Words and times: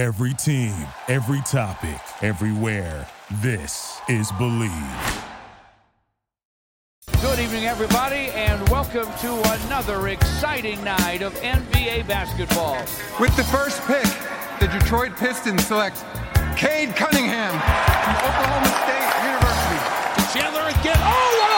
Every 0.00 0.32
team, 0.32 0.74
every 1.08 1.42
topic, 1.42 2.00
everywhere. 2.22 3.06
This 3.42 4.00
is 4.08 4.32
Believe. 4.38 4.72
Good 7.20 7.38
evening, 7.38 7.66
everybody, 7.66 8.30
and 8.32 8.66
welcome 8.70 9.12
to 9.18 9.64
another 9.66 10.08
exciting 10.08 10.82
night 10.82 11.20
of 11.20 11.34
NBA 11.42 12.08
basketball. 12.08 12.78
With 13.20 13.36
the 13.36 13.44
first 13.44 13.82
pick, 13.82 14.06
the 14.58 14.68
Detroit 14.68 15.18
Pistons 15.18 15.66
select 15.66 16.02
Cade 16.56 16.96
Cunningham 16.96 17.52
from 17.52 18.16
Oklahoma 18.24 18.72
State 18.80 19.04
University. 19.28 20.32
Chandler 20.32 20.80
again. 20.80 20.96
Oh, 20.96 21.49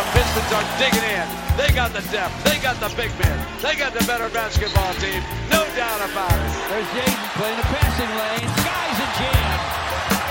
The 0.00 0.06
Pistons 0.16 0.52
are 0.56 0.64
digging 0.80 1.04
in. 1.12 1.28
They 1.60 1.68
got 1.76 1.92
the 1.92 2.00
depth. 2.08 2.32
They 2.40 2.56
got 2.64 2.80
the 2.80 2.88
big 2.96 3.12
men. 3.20 3.36
They 3.60 3.76
got 3.76 3.92
the 3.92 4.00
better 4.08 4.32
basketball 4.32 4.94
team. 4.96 5.20
No 5.52 5.60
doubt 5.76 6.00
about 6.00 6.32
it. 6.32 6.52
There's 6.72 6.88
Jaden 6.96 7.20
playing 7.36 7.60
the 7.60 7.68
passing 7.68 8.08
lane. 8.08 8.48
Skies 8.64 8.96
a 8.96 9.08
jam. 9.20 9.58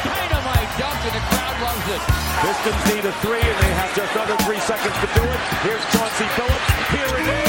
Dynamite 0.09 0.73
dunk, 0.81 0.99
and 1.05 1.13
the 1.13 1.23
crowd 1.29 1.55
loves 1.61 1.85
it. 1.85 2.01
Pistons 2.41 2.81
need 2.89 3.05
a 3.05 3.13
three, 3.21 3.45
and 3.45 3.57
they 3.61 3.73
have 3.77 3.93
just 3.93 4.17
under 4.17 4.37
three 4.41 4.59
seconds 4.65 4.97
to 5.05 5.07
do 5.13 5.21
it. 5.21 5.39
Here's 5.61 5.85
Chauncey 5.93 6.25
Billups. 6.33 6.65
Here 6.89 7.13
it 7.21 7.45
is. 7.45 7.48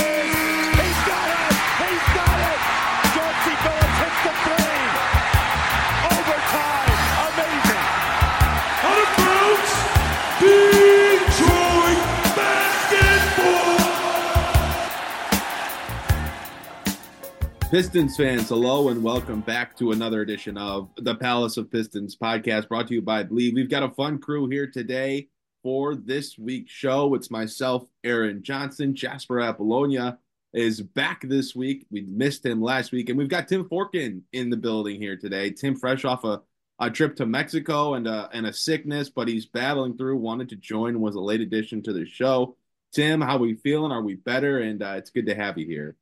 Pistons 17.70 18.16
fans, 18.16 18.48
hello 18.48 18.88
and 18.88 19.01
welcome 19.01 19.42
back 19.42 19.77
to 19.77 19.92
another 19.92 20.23
edition 20.23 20.59
of 20.59 20.90
the 20.96 21.15
Palace 21.15 21.57
of 21.57 21.71
Pistons 21.71 22.16
podcast 22.16 22.66
brought 22.66 22.88
to 22.88 22.95
you 22.95 23.01
by 23.01 23.23
Believe. 23.23 23.54
We've 23.54 23.71
got 23.71 23.85
a 23.85 23.90
fun 23.90 24.18
crew 24.18 24.49
here 24.49 24.66
today 24.66 25.29
for 25.62 25.95
this 25.95 26.37
week's 26.37 26.73
show. 26.73 27.15
It's 27.15 27.30
myself, 27.30 27.85
Aaron 28.02 28.43
Johnson. 28.43 28.96
Jasper 28.96 29.40
Apollonia 29.40 30.18
is 30.52 30.80
back 30.80 31.23
this 31.23 31.54
week. 31.54 31.87
We 31.93 32.01
missed 32.01 32.45
him 32.45 32.60
last 32.60 32.90
week, 32.90 33.09
and 33.09 33.16
we've 33.16 33.29
got 33.29 33.46
Tim 33.46 33.68
Forkin 33.68 34.23
in 34.32 34.51
the 34.51 34.57
building 34.57 35.01
here 35.01 35.16
today. 35.16 35.51
Tim, 35.51 35.77
fresh 35.77 36.05
off 36.05 36.24
a, 36.24 36.43
a 36.80 36.90
trip 36.90 37.15
to 37.16 37.27
Mexico 37.27 37.95
and 37.95 38.09
a, 38.09 38.29
and 38.32 38.46
a 38.46 38.52
sickness, 38.52 39.10
but 39.10 39.29
he's 39.29 39.46
battling 39.46 39.96
through, 39.96 40.16
wanted 40.16 40.49
to 40.49 40.57
join, 40.57 41.01
was 41.01 41.15
a 41.15 41.21
late 41.21 41.40
addition 41.40 41.84
to 41.84 41.93
the 41.93 42.05
show. 42.05 42.57
Tim, 42.93 43.21
how 43.21 43.38
we 43.38 43.55
feeling? 43.55 43.93
Are 43.93 44.02
we 44.02 44.16
better? 44.16 44.59
And 44.59 44.82
uh, 44.82 44.95
it's 44.96 45.10
good 45.10 45.27
to 45.27 45.37
have 45.37 45.57
you 45.57 45.66
here. 45.66 45.95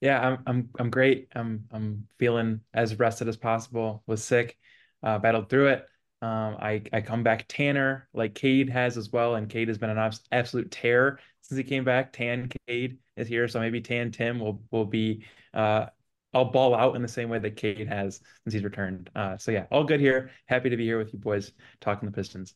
Yeah, 0.00 0.20
I'm 0.20 0.38
I'm 0.46 0.68
I'm 0.78 0.90
great. 0.90 1.28
I'm 1.34 1.64
I'm 1.70 2.06
feeling 2.18 2.60
as 2.74 2.98
rested 2.98 3.28
as 3.28 3.36
possible. 3.36 4.02
Was 4.06 4.22
sick, 4.22 4.58
uh, 5.02 5.18
battled 5.18 5.48
through 5.48 5.68
it. 5.68 5.86
Um, 6.22 6.56
I 6.58 6.82
I 6.92 7.00
come 7.00 7.22
back 7.22 7.46
tanner 7.48 8.08
like 8.12 8.34
Cade 8.34 8.70
has 8.70 8.96
as 8.96 9.10
well, 9.10 9.34
and 9.36 9.48
Cade 9.48 9.68
has 9.68 9.78
been 9.78 9.90
an 9.90 10.12
absolute 10.32 10.70
tear 10.70 11.18
since 11.42 11.56
he 11.56 11.64
came 11.64 11.84
back. 11.84 12.12
Tan 12.12 12.50
Cade 12.66 12.98
is 13.16 13.28
here, 13.28 13.48
so 13.48 13.60
maybe 13.60 13.80
Tan 13.80 14.10
Tim 14.10 14.38
will 14.38 14.62
will 14.70 14.84
be 14.84 15.24
uh 15.54 15.86
I'll 16.34 16.50
ball 16.50 16.74
out 16.74 16.96
in 16.96 17.02
the 17.02 17.08
same 17.08 17.30
way 17.30 17.38
that 17.38 17.56
Cade 17.56 17.88
has 17.88 18.20
since 18.44 18.52
he's 18.52 18.64
returned. 18.64 19.08
Uh, 19.14 19.38
so 19.38 19.50
yeah, 19.50 19.64
all 19.70 19.84
good 19.84 20.00
here. 20.00 20.30
Happy 20.44 20.68
to 20.68 20.76
be 20.76 20.84
here 20.84 20.98
with 20.98 21.14
you 21.14 21.18
boys 21.18 21.52
talking 21.80 22.06
the 22.06 22.14
Pistons. 22.14 22.54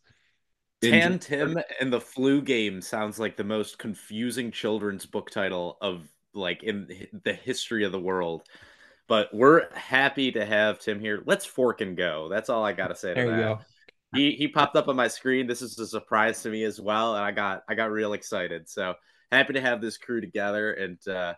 Tan 0.82 1.18
Tim 1.18 1.58
and 1.80 1.92
the 1.92 2.00
flu 2.00 2.42
game 2.42 2.82
sounds 2.82 3.18
like 3.18 3.36
the 3.36 3.44
most 3.44 3.78
confusing 3.78 4.50
children's 4.50 5.06
book 5.06 5.30
title 5.30 5.78
of 5.80 6.06
like 6.34 6.62
in 6.62 6.88
the 7.24 7.32
history 7.32 7.84
of 7.84 7.92
the 7.92 8.00
world. 8.00 8.42
But 9.08 9.34
we're 9.34 9.72
happy 9.74 10.30
to 10.32 10.46
have 10.46 10.78
Tim 10.78 11.00
here. 11.00 11.22
Let's 11.26 11.44
fork 11.44 11.80
and 11.80 11.96
go. 11.96 12.28
That's 12.28 12.48
all 12.48 12.64
I 12.64 12.72
gotta 12.72 12.94
say 12.94 13.08
to 13.08 13.14
There 13.14 13.26
you 13.26 13.42
go. 13.42 13.58
He 14.14 14.32
he 14.32 14.48
popped 14.48 14.76
up 14.76 14.88
on 14.88 14.96
my 14.96 15.08
screen. 15.08 15.46
This 15.46 15.62
is 15.62 15.78
a 15.78 15.86
surprise 15.86 16.42
to 16.42 16.50
me 16.50 16.64
as 16.64 16.80
well, 16.80 17.16
and 17.16 17.24
I 17.24 17.30
got 17.30 17.62
I 17.68 17.74
got 17.74 17.90
real 17.90 18.12
excited. 18.12 18.68
So 18.68 18.94
happy 19.30 19.52
to 19.54 19.60
have 19.60 19.80
this 19.80 19.96
crew 19.96 20.20
together 20.20 20.72
and 20.74 21.08
uh, 21.08 21.34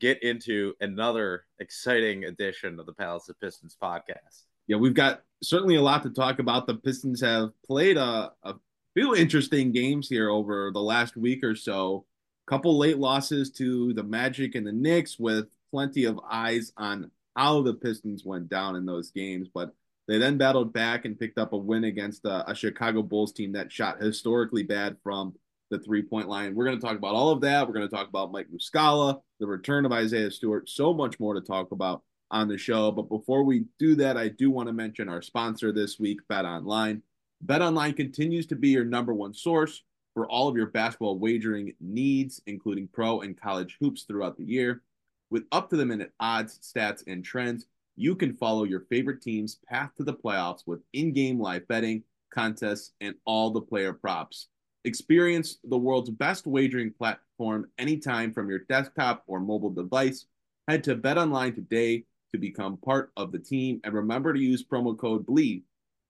get 0.00 0.22
into 0.22 0.74
another 0.80 1.44
exciting 1.58 2.24
edition 2.24 2.78
of 2.78 2.86
the 2.86 2.92
Palace 2.92 3.28
of 3.28 3.40
Pistons 3.40 3.76
podcast. 3.80 4.44
yeah, 4.66 4.76
we've 4.76 4.94
got 4.94 5.22
certainly 5.42 5.76
a 5.76 5.82
lot 5.82 6.02
to 6.02 6.10
talk 6.10 6.38
about. 6.38 6.66
The 6.66 6.74
Pistons 6.74 7.20
have 7.20 7.50
played 7.64 7.96
a, 7.96 8.32
a 8.42 8.54
few 8.94 9.14
interesting 9.14 9.72
games 9.72 10.08
here 10.08 10.30
over 10.30 10.70
the 10.72 10.80
last 10.80 11.16
week 11.16 11.44
or 11.44 11.54
so. 11.54 12.04
Couple 12.46 12.78
late 12.78 12.98
losses 12.98 13.50
to 13.52 13.92
the 13.94 14.04
Magic 14.04 14.54
and 14.54 14.66
the 14.66 14.72
Knicks, 14.72 15.18
with 15.18 15.46
plenty 15.70 16.04
of 16.04 16.20
eyes 16.30 16.72
on 16.76 17.10
how 17.34 17.62
the 17.62 17.74
Pistons 17.74 18.24
went 18.24 18.48
down 18.48 18.76
in 18.76 18.86
those 18.86 19.10
games. 19.10 19.48
But 19.52 19.74
they 20.08 20.18
then 20.18 20.38
battled 20.38 20.72
back 20.72 21.04
and 21.04 21.18
picked 21.18 21.38
up 21.38 21.52
a 21.52 21.56
win 21.56 21.84
against 21.84 22.24
a, 22.24 22.48
a 22.48 22.54
Chicago 22.54 23.02
Bulls 23.02 23.32
team 23.32 23.52
that 23.52 23.72
shot 23.72 24.00
historically 24.00 24.62
bad 24.62 24.96
from 25.02 25.34
the 25.70 25.78
three 25.80 26.02
point 26.02 26.28
line. 26.28 26.54
We're 26.54 26.64
going 26.64 26.78
to 26.78 26.86
talk 26.86 26.96
about 26.96 27.14
all 27.14 27.30
of 27.30 27.40
that. 27.40 27.66
We're 27.66 27.74
going 27.74 27.88
to 27.88 27.94
talk 27.94 28.08
about 28.08 28.30
Mike 28.30 28.46
Muscala, 28.54 29.20
the 29.40 29.46
return 29.46 29.84
of 29.84 29.92
Isaiah 29.92 30.30
Stewart, 30.30 30.68
so 30.68 30.94
much 30.94 31.18
more 31.18 31.34
to 31.34 31.40
talk 31.40 31.72
about 31.72 32.02
on 32.30 32.48
the 32.48 32.58
show. 32.58 32.92
But 32.92 33.08
before 33.08 33.42
we 33.42 33.64
do 33.78 33.96
that, 33.96 34.16
I 34.16 34.28
do 34.28 34.50
want 34.50 34.68
to 34.68 34.72
mention 34.72 35.08
our 35.08 35.22
sponsor 35.22 35.72
this 35.72 35.98
week, 35.98 36.20
Bet 36.28 36.44
Online. 36.44 37.02
Bet 37.40 37.62
Online 37.62 37.92
continues 37.92 38.46
to 38.46 38.56
be 38.56 38.68
your 38.68 38.84
number 38.84 39.12
one 39.12 39.34
source 39.34 39.82
for 40.16 40.26
all 40.28 40.48
of 40.48 40.56
your 40.56 40.68
basketball 40.68 41.18
wagering 41.18 41.74
needs, 41.78 42.40
including 42.46 42.88
pro 42.88 43.20
and 43.20 43.38
college 43.38 43.76
hoops 43.78 44.04
throughout 44.04 44.38
the 44.38 44.46
year. 44.46 44.80
With 45.28 45.44
up 45.52 45.68
to 45.68 45.76
the 45.76 45.84
minute 45.84 46.14
odds, 46.18 46.58
stats, 46.58 47.02
and 47.06 47.22
trends, 47.22 47.66
you 47.96 48.16
can 48.16 48.32
follow 48.32 48.64
your 48.64 48.86
favorite 48.88 49.20
team's 49.20 49.58
path 49.68 49.90
to 49.98 50.04
the 50.04 50.14
playoffs 50.14 50.62
with 50.64 50.80
in 50.94 51.12
game 51.12 51.38
live 51.38 51.68
betting, 51.68 52.02
contests, 52.32 52.92
and 53.02 53.14
all 53.26 53.50
the 53.50 53.60
player 53.60 53.92
props. 53.92 54.48
Experience 54.86 55.58
the 55.64 55.76
world's 55.76 56.08
best 56.08 56.46
wagering 56.46 56.94
platform 56.94 57.68
anytime 57.76 58.32
from 58.32 58.48
your 58.48 58.60
desktop 58.70 59.22
or 59.26 59.38
mobile 59.38 59.68
device. 59.68 60.24
Head 60.66 60.82
to 60.84 60.96
BetOnline 60.96 61.54
today 61.54 62.04
to 62.32 62.38
become 62.38 62.78
part 62.78 63.12
of 63.18 63.32
the 63.32 63.38
team 63.38 63.82
and 63.84 63.92
remember 63.92 64.32
to 64.32 64.40
use 64.40 64.64
promo 64.64 64.96
code 64.96 65.26
BLEAV, 65.26 65.60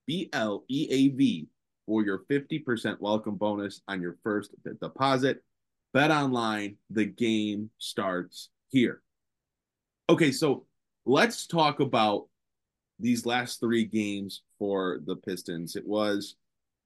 B 0.06 0.28
L 0.32 0.62
E 0.68 0.86
A 0.92 1.08
V, 1.08 1.48
for 1.86 2.04
your 2.04 2.24
50% 2.30 3.00
welcome 3.00 3.36
bonus 3.36 3.80
on 3.88 4.02
your 4.02 4.16
first 4.22 4.50
deposit. 4.64 4.80
deposit. 4.80 5.42
BetOnline, 5.94 6.76
the 6.90 7.06
game 7.06 7.70
starts 7.78 8.50
here. 8.68 9.00
Okay, 10.10 10.30
so 10.30 10.66
let's 11.06 11.46
talk 11.46 11.80
about 11.80 12.26
these 12.98 13.24
last 13.24 13.60
three 13.60 13.84
games 13.84 14.42
for 14.58 15.00
the 15.06 15.16
Pistons. 15.16 15.74
It 15.76 15.86
was 15.86 16.36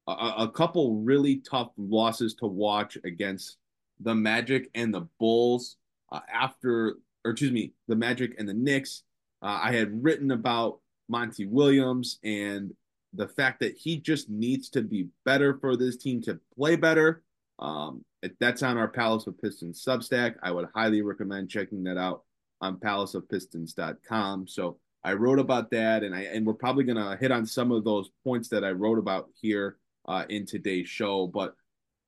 a, 0.06 0.12
a 0.38 0.48
couple 0.48 1.02
really 1.02 1.38
tough 1.38 1.70
losses 1.76 2.34
to 2.34 2.46
watch 2.46 2.98
against 3.04 3.56
the 4.00 4.14
Magic 4.14 4.70
and 4.74 4.94
the 4.94 5.08
Bulls 5.18 5.76
uh, 6.12 6.20
after, 6.32 6.96
or 7.24 7.32
excuse 7.32 7.52
me, 7.52 7.72
the 7.88 7.96
Magic 7.96 8.34
and 8.38 8.48
the 8.48 8.54
Knicks. 8.54 9.02
Uh, 9.42 9.58
I 9.62 9.72
had 9.72 10.04
written 10.04 10.30
about 10.30 10.80
Monty 11.08 11.46
Williams 11.46 12.18
and 12.22 12.72
the 13.14 13.28
fact 13.28 13.60
that 13.60 13.76
he 13.76 13.96
just 13.96 14.28
needs 14.28 14.68
to 14.70 14.82
be 14.82 15.08
better 15.24 15.58
for 15.58 15.76
this 15.76 15.96
team 15.96 16.22
to 16.22 16.38
play 16.56 16.76
better. 16.76 17.22
Um, 17.58 18.04
that's 18.38 18.62
on 18.62 18.78
our 18.78 18.88
Palace 18.88 19.26
of 19.26 19.40
Pistons 19.40 19.84
Substack. 19.84 20.36
I 20.42 20.50
would 20.50 20.68
highly 20.74 21.02
recommend 21.02 21.50
checking 21.50 21.82
that 21.84 21.98
out 21.98 22.22
on 22.60 22.76
palaceofpistons.com. 22.76 24.46
So 24.48 24.78
I 25.02 25.14
wrote 25.14 25.38
about 25.38 25.70
that, 25.70 26.02
and 26.02 26.14
I 26.14 26.22
and 26.22 26.46
we're 26.46 26.54
probably 26.54 26.84
gonna 26.84 27.16
hit 27.16 27.30
on 27.30 27.46
some 27.46 27.72
of 27.72 27.84
those 27.84 28.10
points 28.24 28.48
that 28.48 28.64
I 28.64 28.70
wrote 28.70 28.98
about 28.98 29.30
here 29.40 29.76
uh, 30.06 30.24
in 30.28 30.46
today's 30.46 30.88
show. 30.88 31.26
But 31.26 31.54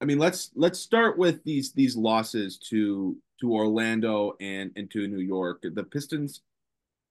I 0.01 0.05
mean, 0.05 0.19
let's 0.19 0.51
let's 0.55 0.79
start 0.79 1.17
with 1.17 1.43
these 1.45 1.73
these 1.73 1.97
losses 1.97 2.59
to 2.71 3.17
to 3.41 3.53
Orlando 3.53 4.35
and 4.41 4.71
and 4.77 4.91
to 4.91 5.09
New 5.09 5.21
York. 5.21 5.63
The 5.63 5.85
Pistons 5.85 6.43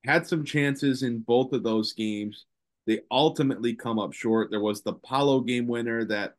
had 0.06 0.28
some 0.28 0.44
chances 0.44 1.04
in 1.04 1.20
both 1.20 1.54
of 1.54 1.64
those 1.64 1.94
games. 1.94 2.46
They 2.88 3.01
ultimately 3.12 3.74
come 3.74 4.00
up 4.00 4.13
short. 4.13 4.50
There 4.50 4.60
was 4.60 4.81
the 4.81 4.94
Paolo 4.94 5.42
game 5.42 5.68
winner 5.68 6.06
that 6.06 6.36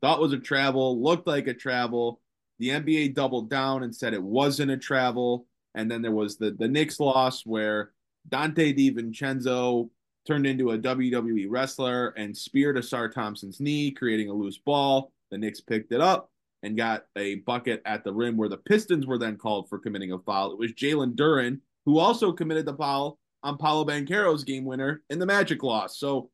thought 0.00 0.20
was 0.20 0.32
a 0.32 0.38
travel, 0.38 1.02
looked 1.02 1.26
like 1.26 1.46
a 1.46 1.54
travel. 1.54 2.20
The 2.58 2.68
NBA 2.68 3.14
doubled 3.14 3.50
down 3.50 3.82
and 3.82 3.94
said 3.94 4.14
it 4.14 4.22
wasn't 4.22 4.70
a 4.70 4.76
travel. 4.76 5.46
And 5.74 5.90
then 5.90 6.02
there 6.02 6.12
was 6.12 6.36
the 6.36 6.52
the 6.52 6.68
Knicks 6.68 7.00
loss 7.00 7.44
where 7.44 7.92
Dante 8.28 8.72
DiVincenzo 8.72 9.88
turned 10.26 10.46
into 10.46 10.72
a 10.72 10.78
WWE 10.78 11.46
wrestler 11.48 12.08
and 12.10 12.36
speared 12.36 12.76
Ausar 12.76 13.12
Thompson's 13.12 13.60
knee, 13.60 13.90
creating 13.90 14.28
a 14.28 14.34
loose 14.34 14.58
ball. 14.58 15.12
The 15.30 15.38
Knicks 15.38 15.60
picked 15.60 15.92
it 15.92 16.00
up 16.00 16.30
and 16.62 16.76
got 16.76 17.06
a 17.16 17.36
bucket 17.36 17.82
at 17.86 18.04
the 18.04 18.12
rim 18.12 18.36
where 18.36 18.48
the 18.48 18.58
Pistons 18.58 19.06
were 19.06 19.18
then 19.18 19.36
called 19.36 19.68
for 19.68 19.78
committing 19.78 20.12
a 20.12 20.18
foul. 20.18 20.52
It 20.52 20.58
was 20.58 20.72
Jalen 20.72 21.14
Duren 21.14 21.60
who 21.86 21.98
also 21.98 22.32
committed 22.32 22.66
the 22.66 22.74
foul 22.74 23.18
on 23.42 23.58
Paolo 23.58 23.84
Banchero's 23.84 24.44
game 24.44 24.64
winner 24.64 25.02
in 25.10 25.18
the 25.18 25.26
Magic 25.26 25.62
loss. 25.62 25.98
So, 25.98 26.30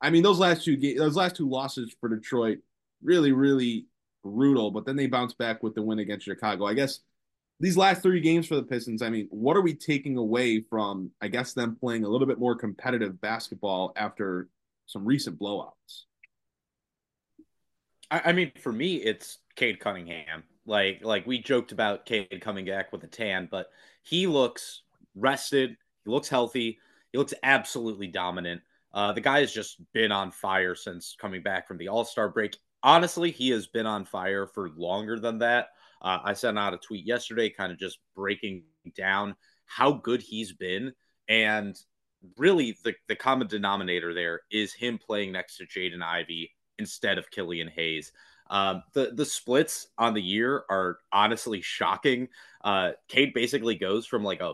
I 0.00 0.10
mean, 0.10 0.22
those 0.22 0.38
last 0.38 0.64
two 0.64 0.76
ga- 0.76 0.96
those 0.96 1.16
last 1.16 1.36
two 1.36 1.48
losses 1.48 1.94
for 2.00 2.08
Detroit 2.08 2.58
really, 3.02 3.32
really 3.32 3.86
brutal. 4.22 4.70
But 4.70 4.86
then 4.86 4.96
they 4.96 5.06
bounced 5.06 5.38
back 5.38 5.62
with 5.62 5.74
the 5.74 5.82
win 5.82 5.98
against 5.98 6.24
Chicago. 6.24 6.66
I 6.66 6.74
guess 6.74 7.00
these 7.60 7.76
last 7.76 8.02
three 8.02 8.20
games 8.20 8.46
for 8.46 8.56
the 8.56 8.62
Pistons, 8.62 9.02
I 9.02 9.08
mean, 9.08 9.28
what 9.30 9.56
are 9.56 9.62
we 9.62 9.74
taking 9.74 10.16
away 10.16 10.60
from, 10.60 11.10
I 11.20 11.28
guess, 11.28 11.52
them 11.52 11.76
playing 11.78 12.04
a 12.04 12.08
little 12.08 12.26
bit 12.26 12.38
more 12.38 12.56
competitive 12.56 13.20
basketball 13.20 13.92
after 13.96 14.48
some 14.86 15.04
recent 15.04 15.38
blowouts? 15.38 16.04
I, 18.10 18.22
I 18.26 18.32
mean, 18.32 18.52
for 18.60 18.72
me, 18.72 18.96
it's 18.96 19.38
Cade 19.56 19.80
Cunningham. 19.80 20.44
Like, 20.66 21.00
like 21.02 21.26
we 21.26 21.40
joked 21.40 21.72
about 21.72 22.06
Cade 22.06 22.40
coming 22.40 22.66
back 22.66 22.92
with 22.92 23.04
a 23.04 23.08
tan, 23.08 23.48
but 23.50 23.68
he 24.02 24.26
looks 24.26 24.82
rested. 25.14 25.76
He 26.04 26.10
looks 26.10 26.28
healthy. 26.28 26.78
He 27.12 27.18
looks 27.18 27.34
absolutely 27.42 28.06
dominant. 28.06 28.62
Uh, 28.94 29.12
the 29.12 29.20
guy 29.20 29.40
has 29.40 29.52
just 29.52 29.80
been 29.92 30.12
on 30.12 30.30
fire 30.30 30.74
since 30.74 31.16
coming 31.18 31.42
back 31.42 31.66
from 31.66 31.78
the 31.78 31.88
All 31.88 32.04
Star 32.04 32.28
break. 32.28 32.56
Honestly, 32.82 33.30
he 33.30 33.50
has 33.50 33.66
been 33.66 33.86
on 33.86 34.04
fire 34.04 34.46
for 34.46 34.70
longer 34.70 35.18
than 35.18 35.38
that. 35.38 35.68
Uh, 36.00 36.18
I 36.24 36.32
sent 36.32 36.58
out 36.58 36.74
a 36.74 36.78
tweet 36.78 37.06
yesterday, 37.06 37.48
kind 37.48 37.70
of 37.70 37.78
just 37.78 37.98
breaking 38.14 38.64
down 38.96 39.36
how 39.66 39.92
good 39.92 40.20
he's 40.20 40.52
been. 40.52 40.92
And 41.28 41.78
really, 42.36 42.76
the, 42.84 42.94
the 43.08 43.16
common 43.16 43.46
denominator 43.46 44.12
there 44.12 44.40
is 44.50 44.74
him 44.74 44.98
playing 44.98 45.32
next 45.32 45.58
to 45.58 45.66
Jaden 45.66 46.02
Ivey 46.02 46.50
instead 46.78 47.18
of 47.18 47.30
Killian 47.30 47.68
Hayes. 47.68 48.12
Um, 48.50 48.82
the 48.92 49.12
the 49.14 49.24
splits 49.24 49.88
on 49.96 50.12
the 50.12 50.20
year 50.20 50.64
are 50.68 50.98
honestly 51.12 51.62
shocking. 51.62 52.28
Uh, 52.62 52.90
Cade 53.08 53.32
basically 53.32 53.76
goes 53.76 54.06
from 54.06 54.24
like 54.24 54.40
a 54.40 54.52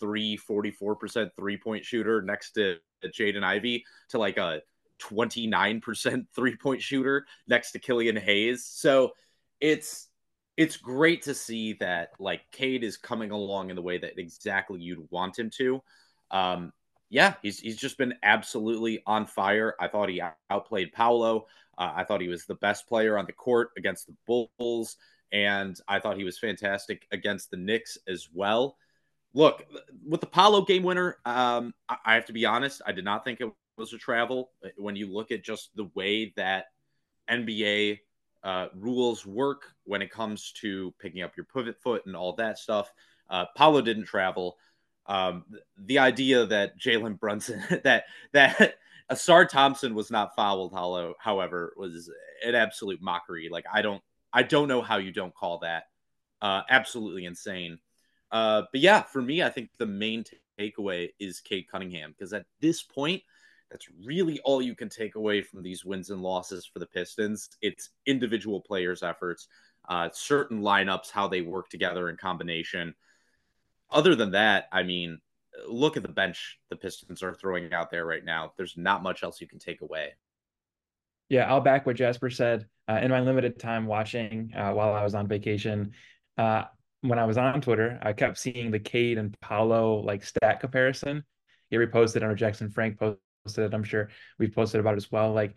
43, 0.00 0.72
44% 0.72 1.30
three 1.36 1.56
point 1.56 1.84
shooter 1.84 2.22
next 2.22 2.52
to 2.52 2.76
Jaden 3.04 3.44
Ivey 3.44 3.84
to 4.10 4.18
like 4.18 4.38
a 4.38 4.62
29% 5.00 6.26
three 6.34 6.56
point 6.56 6.82
shooter 6.82 7.26
next 7.46 7.72
to 7.72 7.78
Killian 7.78 8.16
Hayes. 8.16 8.64
So 8.64 9.12
it's 9.60 10.08
it's 10.56 10.76
great 10.76 11.22
to 11.22 11.34
see 11.34 11.72
that 11.74 12.10
like 12.18 12.42
Cade 12.52 12.84
is 12.84 12.96
coming 12.96 13.30
along 13.30 13.70
in 13.70 13.76
the 13.76 13.82
way 13.82 13.98
that 13.98 14.18
exactly 14.18 14.80
you'd 14.80 15.10
want 15.10 15.38
him 15.38 15.50
to. 15.56 15.82
Um, 16.30 16.72
yeah, 17.10 17.34
he's 17.42 17.60
he's 17.60 17.76
just 17.76 17.98
been 17.98 18.14
absolutely 18.22 19.02
on 19.06 19.26
fire. 19.26 19.74
I 19.80 19.88
thought 19.88 20.08
he 20.08 20.22
outplayed 20.50 20.92
Paolo. 20.92 21.46
Uh, 21.76 21.92
I 21.96 22.04
thought 22.04 22.20
he 22.20 22.28
was 22.28 22.46
the 22.46 22.54
best 22.56 22.86
player 22.86 23.18
on 23.18 23.26
the 23.26 23.32
court 23.32 23.70
against 23.76 24.06
the 24.06 24.48
Bulls, 24.58 24.96
and 25.32 25.78
I 25.88 25.98
thought 25.98 26.16
he 26.16 26.24
was 26.24 26.38
fantastic 26.38 27.06
against 27.10 27.50
the 27.50 27.56
Knicks 27.56 27.98
as 28.08 28.28
well. 28.32 28.76
Look, 29.34 29.64
with 30.06 30.20
the 30.20 30.26
Paolo 30.26 30.62
game 30.62 30.82
winner, 30.84 31.18
um, 31.24 31.74
I, 31.88 32.14
have 32.14 32.26
to 32.26 32.32
be 32.32 32.46
honest. 32.46 32.80
I 32.86 32.92
did 32.92 33.04
not 33.04 33.24
think 33.24 33.40
it 33.40 33.52
was 33.76 33.92
a 33.92 33.98
travel. 33.98 34.50
When 34.76 34.96
you 34.96 35.12
look 35.12 35.32
at 35.32 35.42
just 35.42 35.70
the 35.74 35.90
way 35.94 36.32
that 36.36 36.66
NBA 37.28 38.00
uh, 38.44 38.68
rules 38.74 39.26
work 39.26 39.72
when 39.84 40.02
it 40.02 40.10
comes 40.10 40.52
to 40.60 40.94
picking 41.00 41.22
up 41.22 41.36
your 41.36 41.46
pivot 41.46 41.80
foot 41.82 42.06
and 42.06 42.14
all 42.14 42.34
that 42.36 42.58
stuff, 42.58 42.92
uh, 43.28 43.46
Paolo 43.56 43.80
didn't 43.80 44.04
travel. 44.04 44.56
Um, 45.06 45.44
the 45.76 45.98
idea 45.98 46.46
that 46.46 46.78
Jalen 46.78 47.18
Brunson 47.18 47.62
that 47.84 48.04
that 48.32 48.76
Ausar 49.10 49.48
Thompson 49.48 49.94
was 49.94 50.10
not 50.10 50.34
fouled, 50.34 50.72
hollow, 50.72 51.14
however, 51.18 51.74
was 51.76 52.10
an 52.46 52.54
absolute 52.54 53.02
mockery. 53.02 53.48
Like 53.50 53.66
I 53.72 53.82
don't 53.82 54.02
I 54.32 54.44
don't 54.44 54.68
know 54.68 54.80
how 54.80 54.98
you 54.98 55.12
don't 55.12 55.34
call 55.34 55.58
that 55.58 55.84
uh, 56.44 56.62
absolutely 56.68 57.24
insane. 57.24 57.78
Uh, 58.34 58.62
but 58.70 58.82
yeah, 58.82 59.00
for 59.00 59.22
me, 59.22 59.42
I 59.42 59.48
think 59.48 59.70
the 59.78 59.86
main 59.86 60.24
takeaway 60.60 61.08
is 61.18 61.40
Cade 61.40 61.68
Cunningham 61.70 62.10
because 62.10 62.34
at 62.34 62.44
this 62.60 62.82
point, 62.82 63.22
that's 63.70 63.86
really 64.04 64.38
all 64.40 64.60
you 64.60 64.74
can 64.74 64.90
take 64.90 65.14
away 65.14 65.40
from 65.40 65.62
these 65.62 65.86
wins 65.86 66.10
and 66.10 66.20
losses 66.20 66.66
for 66.66 66.80
the 66.80 66.86
Pistons. 66.86 67.48
It's 67.62 67.90
individual 68.04 68.60
players' 68.60 69.02
efforts, 69.02 69.48
uh, 69.88 70.10
certain 70.12 70.60
lineups, 70.60 71.10
how 71.10 71.28
they 71.28 71.40
work 71.40 71.70
together 71.70 72.10
in 72.10 72.18
combination 72.18 72.94
other 73.90 74.14
than 74.14 74.32
that, 74.32 74.68
I 74.72 74.82
mean, 74.82 75.20
look 75.68 75.96
at 75.96 76.02
the 76.02 76.08
bench 76.08 76.58
the 76.68 76.76
Pistons 76.76 77.22
are 77.22 77.34
throwing 77.34 77.72
out 77.72 77.90
there 77.90 78.04
right 78.04 78.24
now. 78.24 78.52
There's 78.56 78.76
not 78.76 79.02
much 79.02 79.22
else 79.22 79.40
you 79.40 79.46
can 79.46 79.58
take 79.60 79.80
away. 79.80 80.14
Yeah, 81.28 81.48
I'll 81.48 81.60
back 81.60 81.86
what 81.86 81.96
Jasper 81.96 82.28
said. 82.28 82.66
Uh, 82.86 82.98
in 83.02 83.10
my 83.10 83.20
limited 83.20 83.58
time 83.58 83.86
watching 83.86 84.52
uh, 84.54 84.72
while 84.72 84.92
I 84.92 85.02
was 85.02 85.14
on 85.14 85.26
vacation, 85.26 85.92
uh, 86.36 86.64
when 87.04 87.18
I 87.18 87.24
was 87.24 87.38
on 87.38 87.60
Twitter, 87.60 87.98
I 88.02 88.12
kept 88.12 88.38
seeing 88.38 88.70
the 88.70 88.78
Cade 88.78 89.18
and 89.18 89.38
Paolo 89.40 90.00
like 90.00 90.24
stat 90.24 90.60
comparison. 90.60 91.24
He 91.70 91.76
reposted 91.76 92.22
on 92.22 92.36
Jackson 92.36 92.70
Frank 92.70 92.98
posted 92.98 93.64
it. 93.64 93.74
I'm 93.74 93.84
sure 93.84 94.10
we've 94.38 94.54
posted 94.54 94.80
about 94.80 94.94
it 94.94 94.98
as 94.98 95.12
well. 95.12 95.32
Like 95.32 95.54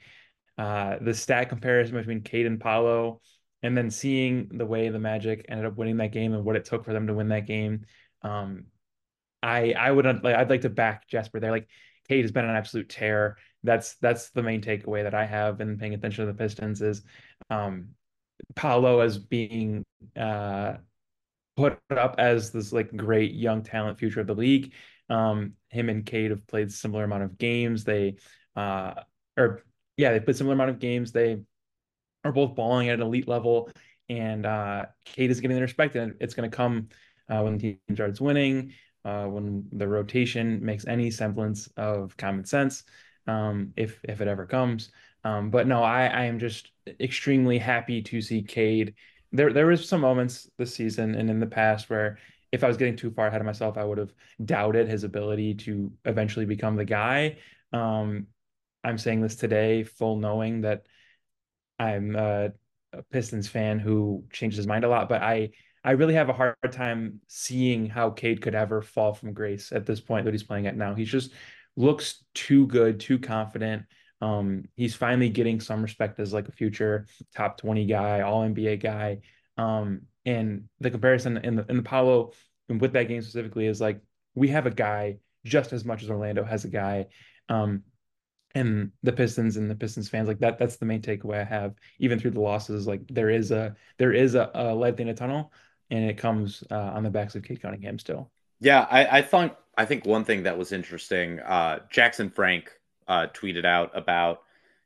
uh, 0.57 0.97
the 1.01 1.13
stat 1.13 1.49
comparison 1.49 1.95
between 1.95 2.21
Cade 2.21 2.45
and 2.45 2.59
Paolo, 2.59 3.21
and 3.63 3.77
then 3.77 3.89
seeing 3.89 4.49
the 4.49 4.65
way 4.65 4.89
the 4.89 4.99
Magic 4.99 5.45
ended 5.49 5.65
up 5.65 5.77
winning 5.77 5.97
that 5.97 6.11
game 6.11 6.33
and 6.33 6.43
what 6.43 6.55
it 6.55 6.65
took 6.65 6.85
for 6.85 6.93
them 6.93 7.07
to 7.07 7.13
win 7.13 7.29
that 7.29 7.47
game 7.47 7.85
um, 8.21 8.65
I 9.41 9.73
I 9.73 9.91
would 9.91 10.05
like 10.23 10.35
I'd 10.35 10.49
like 10.49 10.61
to 10.61 10.69
back 10.69 11.07
Jasper 11.07 11.39
there. 11.39 11.51
Like 11.51 11.67
Cade 12.07 12.23
has 12.23 12.31
been 12.31 12.45
an 12.45 12.55
absolute 12.55 12.89
tear. 12.89 13.37
That's 13.63 13.95
that's 13.95 14.31
the 14.31 14.43
main 14.43 14.61
takeaway 14.61 15.03
that 15.03 15.13
I 15.13 15.25
have 15.25 15.61
in 15.61 15.77
paying 15.77 15.93
attention 15.93 16.25
to 16.25 16.31
the 16.31 16.37
Pistons 16.37 16.81
is 16.81 17.03
um, 17.49 17.89
Paolo 18.55 18.99
as 18.99 19.17
being 19.17 19.83
uh, 20.15 20.75
put 21.57 21.79
up 21.89 22.15
as 22.19 22.51
this 22.51 22.71
like 22.71 22.95
great 22.95 23.33
young 23.33 23.63
talent 23.63 23.99
future 23.99 24.21
of 24.21 24.27
the 24.27 24.35
league. 24.35 24.73
Um, 25.09 25.53
him 25.69 25.89
and 25.89 26.05
Cade 26.05 26.31
have 26.31 26.45
played 26.47 26.71
similar 26.71 27.03
amount 27.03 27.23
of 27.23 27.37
games. 27.37 27.83
They 27.83 28.17
uh, 28.55 28.93
or 29.35 29.63
yeah, 29.97 30.11
they 30.11 30.19
played 30.19 30.37
similar 30.37 30.53
amount 30.53 30.69
of 30.69 30.79
games. 30.79 31.11
They 31.11 31.41
are 32.23 32.31
both 32.31 32.55
balling 32.55 32.89
at 32.89 32.95
an 32.95 33.01
elite 33.01 33.27
level, 33.27 33.69
and 34.09 34.45
uh, 34.45 34.85
Cade 35.05 35.31
is 35.31 35.41
getting 35.41 35.55
the 35.55 35.61
respect, 35.61 35.95
and 35.95 36.15
it's 36.19 36.33
going 36.33 36.49
to 36.49 36.55
come 36.55 36.89
uh, 37.29 37.41
when 37.41 37.57
the 37.57 37.59
team 37.59 37.95
starts 37.95 38.21
winning, 38.21 38.73
uh, 39.03 39.25
when 39.25 39.65
the 39.71 39.87
rotation 39.87 40.63
makes 40.63 40.85
any 40.87 41.09
semblance 41.11 41.67
of 41.77 42.15
common 42.17 42.45
sense, 42.45 42.83
um, 43.27 43.73
if 43.75 43.99
if 44.03 44.21
it 44.21 44.27
ever 44.27 44.45
comes. 44.45 44.91
Um, 45.23 45.49
but 45.49 45.67
no, 45.67 45.83
I, 45.83 46.05
I 46.07 46.23
am 46.25 46.39
just 46.39 46.71
extremely 46.99 47.57
happy 47.57 48.01
to 48.03 48.21
see 48.21 48.43
Cade. 48.43 48.93
There 49.31 49.51
there 49.53 49.67
was 49.67 49.87
some 49.87 50.01
moments 50.01 50.49
this 50.57 50.73
season 50.73 51.15
and 51.15 51.29
in 51.29 51.39
the 51.39 51.45
past 51.45 51.89
where 51.89 52.17
if 52.51 52.63
I 52.63 52.67
was 52.67 52.77
getting 52.77 52.95
too 52.95 53.11
far 53.11 53.27
ahead 53.27 53.41
of 53.41 53.45
myself, 53.45 53.77
I 53.77 53.83
would 53.83 53.97
have 53.97 54.13
doubted 54.43 54.87
his 54.87 55.03
ability 55.03 55.55
to 55.55 55.91
eventually 56.05 56.45
become 56.45 56.75
the 56.77 56.85
guy. 56.85 57.37
Um, 57.73 58.27
I'm 58.83 58.97
saying 58.97 59.21
this 59.21 59.35
today, 59.35 59.83
full 59.83 60.17
knowing 60.17 60.61
that 60.61 60.85
I'm 61.79 62.15
a, 62.15 62.51
a 62.93 63.03
Pistons 63.11 63.47
fan 63.47 63.79
who 63.79 64.23
changes 64.31 64.57
his 64.57 64.67
mind 64.67 64.83
a 64.83 64.89
lot, 64.89 65.09
but 65.09 65.21
I 65.21 65.51
I 65.83 65.91
really 65.91 66.15
have 66.15 66.29
a 66.29 66.33
hard 66.33 66.55
time 66.71 67.21
seeing 67.27 67.87
how 67.87 68.09
Cade 68.09 68.41
could 68.41 68.55
ever 68.55 68.81
fall 68.81 69.13
from 69.13 69.33
grace 69.33 69.71
at 69.71 69.85
this 69.85 70.01
point 70.01 70.25
that 70.25 70.33
he's 70.33 70.43
playing 70.43 70.67
at 70.67 70.75
now. 70.75 70.93
He's 70.95 71.09
just 71.11 71.31
looks 71.75 72.23
too 72.33 72.67
good, 72.67 72.99
too 72.99 73.19
confident. 73.19 73.83
Um, 74.21 74.65
he's 74.75 74.95
finally 74.95 75.29
getting 75.29 75.59
some 75.59 75.81
respect 75.81 76.19
as 76.19 76.33
like 76.33 76.47
a 76.47 76.51
future 76.51 77.05
top 77.35 77.57
20 77.57 77.85
guy, 77.85 78.21
all 78.21 78.41
NBA 78.41 78.81
guy. 78.81 79.19
Um, 79.57 80.03
and 80.25 80.65
the 80.79 80.91
comparison 80.91 81.37
in 81.37 81.55
the 81.55 81.65
in 81.69 81.77
the 81.77 81.83
Paolo 81.83 82.33
and 82.69 82.81
with 82.81 82.93
that 82.93 83.07
game 83.07 83.21
specifically 83.21 83.67
is 83.67 83.79
like 83.79 84.01
we 84.35 84.49
have 84.49 84.65
a 84.65 84.71
guy 84.71 85.17
just 85.45 85.73
as 85.73 85.85
much 85.85 86.03
as 86.03 86.09
Orlando 86.09 86.43
has 86.43 86.65
a 86.65 86.69
guy. 86.69 87.07
Um, 87.49 87.83
and 88.55 88.91
the 89.03 89.11
Pistons 89.11 89.57
and 89.57 89.69
the 89.69 89.75
Pistons 89.75 90.09
fans 90.09 90.27
like 90.27 90.39
that 90.39 90.57
that's 90.57 90.77
the 90.77 90.85
main 90.85 91.01
takeaway 91.01 91.41
I 91.41 91.43
have 91.43 91.75
even 91.99 92.19
through 92.19 92.31
the 92.31 92.39
losses 92.39 92.87
like 92.87 93.01
there 93.07 93.29
is 93.29 93.51
a 93.51 93.75
there 93.97 94.13
is 94.13 94.35
a, 94.35 94.49
a 94.53 94.73
light 94.73 94.99
in 94.99 95.09
a 95.09 95.13
tunnel 95.13 95.51
and 95.89 96.09
it 96.09 96.17
comes 96.17 96.63
uh, 96.71 96.75
on 96.75 97.03
the 97.03 97.09
backs 97.09 97.35
of 97.35 97.43
Cade 97.43 97.61
Cunningham 97.61 97.99
still. 97.99 98.31
Yeah, 98.59 98.87
I, 98.89 99.19
I 99.19 99.21
thought 99.21 99.59
I 99.77 99.85
think 99.85 100.05
one 100.05 100.25
thing 100.25 100.43
that 100.43 100.57
was 100.57 100.71
interesting, 100.71 101.39
uh, 101.39 101.79
Jackson 101.89 102.29
Frank 102.29 102.71
uh, 103.07 103.27
tweeted 103.33 103.65
out 103.65 103.91
about 103.95 104.41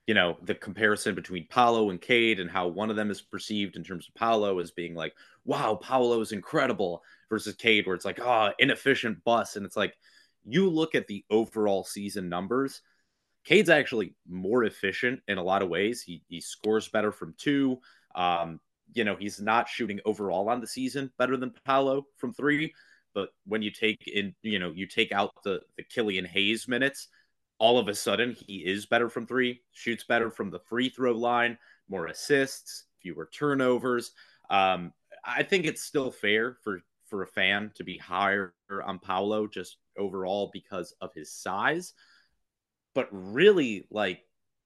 you 0.07 0.13
know 0.13 0.37
the 0.43 0.55
comparison 0.55 1.15
between 1.15 1.47
Paolo 1.47 1.89
and 1.89 2.01
Cade 2.01 2.39
and 2.39 2.49
how 2.49 2.67
one 2.67 2.89
of 2.89 2.95
them 2.95 3.11
is 3.11 3.21
perceived 3.21 3.75
in 3.75 3.83
terms 3.83 4.07
of 4.07 4.15
Paolo 4.15 4.59
as 4.59 4.71
being 4.71 4.95
like, 4.95 5.13
wow, 5.45 5.75
Paolo 5.75 6.19
is 6.21 6.31
incredible 6.31 7.03
versus 7.29 7.55
Cade, 7.55 7.85
where 7.85 7.95
it's 7.95 8.05
like, 8.05 8.19
oh, 8.19 8.51
inefficient 8.59 9.23
bus, 9.23 9.55
and 9.55 9.65
it's 9.65 9.77
like 9.77 9.95
you 10.45 10.69
look 10.69 10.95
at 10.95 11.07
the 11.07 11.23
overall 11.29 11.83
season 11.83 12.29
numbers. 12.29 12.81
Cade's 13.43 13.69
actually 13.69 14.13
more 14.29 14.65
efficient 14.65 15.21
in 15.27 15.37
a 15.37 15.43
lot 15.43 15.61
of 15.61 15.69
ways. 15.69 16.01
He 16.01 16.23
he 16.27 16.41
scores 16.41 16.87
better 16.87 17.11
from 17.11 17.33
two. 17.37 17.79
Um, 18.15 18.59
you 18.93 19.03
know, 19.03 19.15
he's 19.15 19.39
not 19.39 19.69
shooting 19.69 19.99
overall 20.05 20.49
on 20.49 20.61
the 20.61 20.67
season 20.67 21.11
better 21.17 21.37
than 21.37 21.53
Paolo 21.65 22.05
from 22.17 22.33
three. 22.33 22.73
But 23.13 23.29
when 23.45 23.61
you 23.61 23.71
take 23.71 24.07
in, 24.07 24.35
you 24.41 24.59
know, 24.59 24.71
you 24.71 24.85
take 24.87 25.11
out 25.11 25.31
the 25.43 25.61
the 25.77 25.83
Killian 25.83 26.25
Hayes 26.25 26.67
minutes, 26.67 27.07
all 27.61 27.77
of 27.77 27.87
a 27.87 27.93
sudden 27.93 28.35
he 28.47 28.65
is 28.65 28.87
better 28.87 29.07
from 29.07 29.27
three, 29.27 29.61
shoots 29.71 30.03
better 30.03 30.31
from 30.31 30.49
the 30.49 30.59
free 30.59 30.89
throw 30.89 31.11
line, 31.11 31.55
more 31.87 32.07
assists, 32.07 32.85
fewer 32.99 33.29
turnovers. 33.31 34.13
Um, 34.49 34.91
I 35.23 35.43
think 35.43 35.65
it's 35.65 35.83
still 35.83 36.09
fair 36.09 36.57
for 36.63 36.81
for 37.05 37.21
a 37.21 37.27
fan 37.27 37.71
to 37.75 37.83
be 37.83 37.97
higher 37.99 38.55
on 38.83 38.97
Paolo 38.97 39.45
just 39.45 39.77
overall 39.95 40.49
because 40.51 40.95
of 41.01 41.13
his 41.13 41.31
size. 41.31 41.93
But 42.95 43.09
really, 43.11 43.85
like 43.91 44.23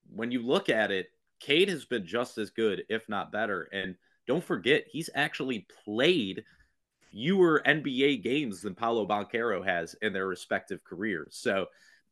when 0.10 0.32
you 0.32 0.42
look 0.42 0.70
at 0.70 0.90
it, 0.90 1.08
Cade 1.42 1.68
has 1.68 1.84
been 1.84 2.06
just 2.06 2.38
as 2.38 2.50
good, 2.50 2.84
if 2.88 3.10
not 3.10 3.32
better. 3.32 3.68
And 3.74 3.96
don't 4.26 4.44
forget, 4.44 4.86
he's 4.90 5.10
actually 5.16 5.68
played 5.84 6.46
fewer 7.12 7.62
NBA 7.66 8.24
games 8.24 8.62
than 8.62 8.74
Paolo 8.74 9.06
Banchero 9.06 9.66
has 9.66 9.96
in 10.02 10.14
their 10.14 10.28
respective 10.28 10.82
careers. 10.86 11.36
So 11.38 11.66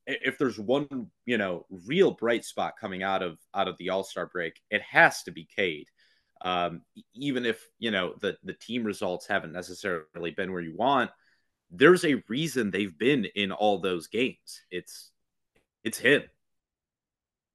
if 0.05 0.37
there's 0.37 0.59
one, 0.59 1.07
you 1.25 1.37
know, 1.37 1.65
real 1.85 2.11
bright 2.11 2.45
spot 2.45 2.73
coming 2.79 3.03
out 3.03 3.21
of 3.21 3.37
out 3.53 3.67
of 3.67 3.77
the 3.77 3.89
All-Star 3.89 4.27
break, 4.27 4.59
it 4.69 4.81
has 4.81 5.23
to 5.23 5.31
be 5.31 5.47
Cade. 5.55 5.87
Um, 6.43 6.81
even 7.13 7.45
if, 7.45 7.65
you 7.79 7.91
know, 7.91 8.15
the 8.19 8.37
the 8.43 8.53
team 8.53 8.83
results 8.83 9.27
haven't 9.27 9.53
necessarily 9.53 10.31
been 10.31 10.51
where 10.51 10.61
you 10.61 10.75
want, 10.75 11.11
there's 11.71 12.03
a 12.03 12.21
reason 12.27 12.69
they've 12.69 12.97
been 12.97 13.25
in 13.35 13.51
all 13.51 13.79
those 13.79 14.07
games. 14.07 14.61
It's 14.71 15.11
it's 15.83 15.97
him. 15.97 16.23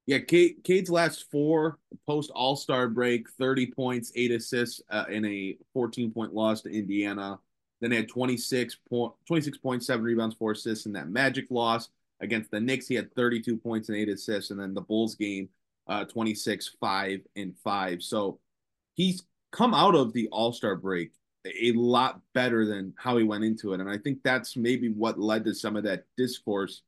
Yeah, 0.07 0.19
Cade, 0.19 0.63
Cade's 0.63 0.89
last 0.89 1.29
four 1.29 1.77
post 2.07 2.31
All 2.33 2.55
Star 2.55 2.87
break, 2.87 3.29
30 3.29 3.67
points, 3.67 4.11
eight 4.15 4.31
assists 4.31 4.81
uh, 4.89 5.05
in 5.07 5.23
a 5.25 5.55
14 5.73 6.11
point 6.11 6.33
loss 6.33 6.61
to 6.61 6.71
Indiana. 6.71 7.39
Then 7.79 7.91
they 7.91 7.97
had 7.97 8.09
26 8.09 8.75
point, 8.89 9.13
26.7 9.29 10.01
rebounds, 10.01 10.35
four 10.35 10.53
assists 10.53 10.87
in 10.87 10.93
that 10.93 11.09
Magic 11.09 11.45
loss 11.51 11.89
against 12.21 12.51
the 12.51 12.59
Knicks. 12.59 12.87
He 12.87 12.95
had 12.95 13.13
32 13.15 13.57
points 13.57 13.89
and 13.89 13.97
eight 13.97 14.09
assists, 14.09 14.51
and 14.51 14.59
then 14.59 14.73
the 14.73 14.81
Bulls 14.81 15.15
game, 15.15 15.49
uh, 15.87 16.05
26, 16.05 16.75
five 16.79 17.21
and 17.35 17.55
five. 17.63 18.01
So 18.01 18.39
he's 18.95 19.23
come 19.51 19.73
out 19.73 19.95
of 19.95 20.13
the 20.13 20.27
All 20.31 20.53
Star 20.53 20.75
break 20.75 21.11
a 21.45 21.71
lot 21.71 22.19
better 22.33 22.65
than 22.65 22.93
how 22.97 23.17
he 23.17 23.23
went 23.23 23.43
into 23.43 23.73
it, 23.73 23.79
and 23.79 23.89
I 23.89 23.97
think 23.97 24.19
that's 24.23 24.57
maybe 24.57 24.89
what 24.89 25.19
led 25.19 25.45
to 25.45 25.55
some 25.55 25.75
of 25.75 25.83
that 25.83 26.03
discourse 26.17 26.81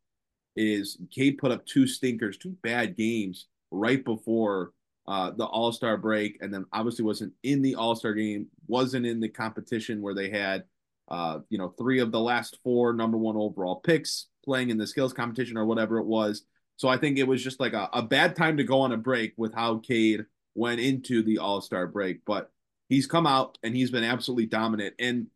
is 0.57 0.97
Cade 1.11 1.37
put 1.37 1.51
up 1.51 1.65
two 1.65 1.87
stinkers, 1.87 2.37
two 2.37 2.55
bad 2.61 2.97
games 2.97 3.47
right 3.71 4.03
before 4.03 4.73
uh, 5.07 5.31
the 5.31 5.45
All 5.45 5.71
Star 5.71 5.97
break, 5.97 6.37
and 6.41 6.53
then 6.53 6.65
obviously 6.73 7.05
wasn't 7.05 7.33
in 7.43 7.61
the 7.61 7.75
All 7.75 7.95
Star 7.95 8.13
game, 8.13 8.47
wasn't 8.67 9.05
in 9.05 9.19
the 9.19 9.29
competition 9.29 10.01
where 10.01 10.13
they 10.13 10.29
had, 10.29 10.63
uh, 11.07 11.39
you 11.49 11.57
know, 11.57 11.69
three 11.77 11.99
of 11.99 12.11
the 12.11 12.19
last 12.19 12.59
four 12.63 12.93
number 12.93 13.17
one 13.17 13.37
overall 13.37 13.77
picks 13.77 14.27
playing 14.43 14.69
in 14.69 14.77
the 14.77 14.87
skills 14.87 15.13
competition 15.13 15.57
or 15.57 15.65
whatever 15.65 15.97
it 15.97 16.05
was. 16.05 16.43
So 16.77 16.87
I 16.87 16.97
think 16.97 17.17
it 17.17 17.27
was 17.27 17.43
just 17.43 17.59
like 17.59 17.73
a, 17.73 17.89
a 17.93 18.01
bad 18.01 18.35
time 18.35 18.57
to 18.57 18.63
go 18.63 18.81
on 18.81 18.91
a 18.91 18.97
break 18.97 19.33
with 19.37 19.53
how 19.53 19.77
Cade 19.79 20.25
went 20.55 20.81
into 20.81 21.23
the 21.23 21.37
All 21.37 21.61
Star 21.61 21.87
break, 21.87 22.25
but 22.25 22.51
he's 22.89 23.07
come 23.07 23.27
out 23.27 23.57
and 23.63 23.75
he's 23.75 23.91
been 23.91 24.03
absolutely 24.03 24.47
dominant. 24.47 24.95
And 24.99 25.27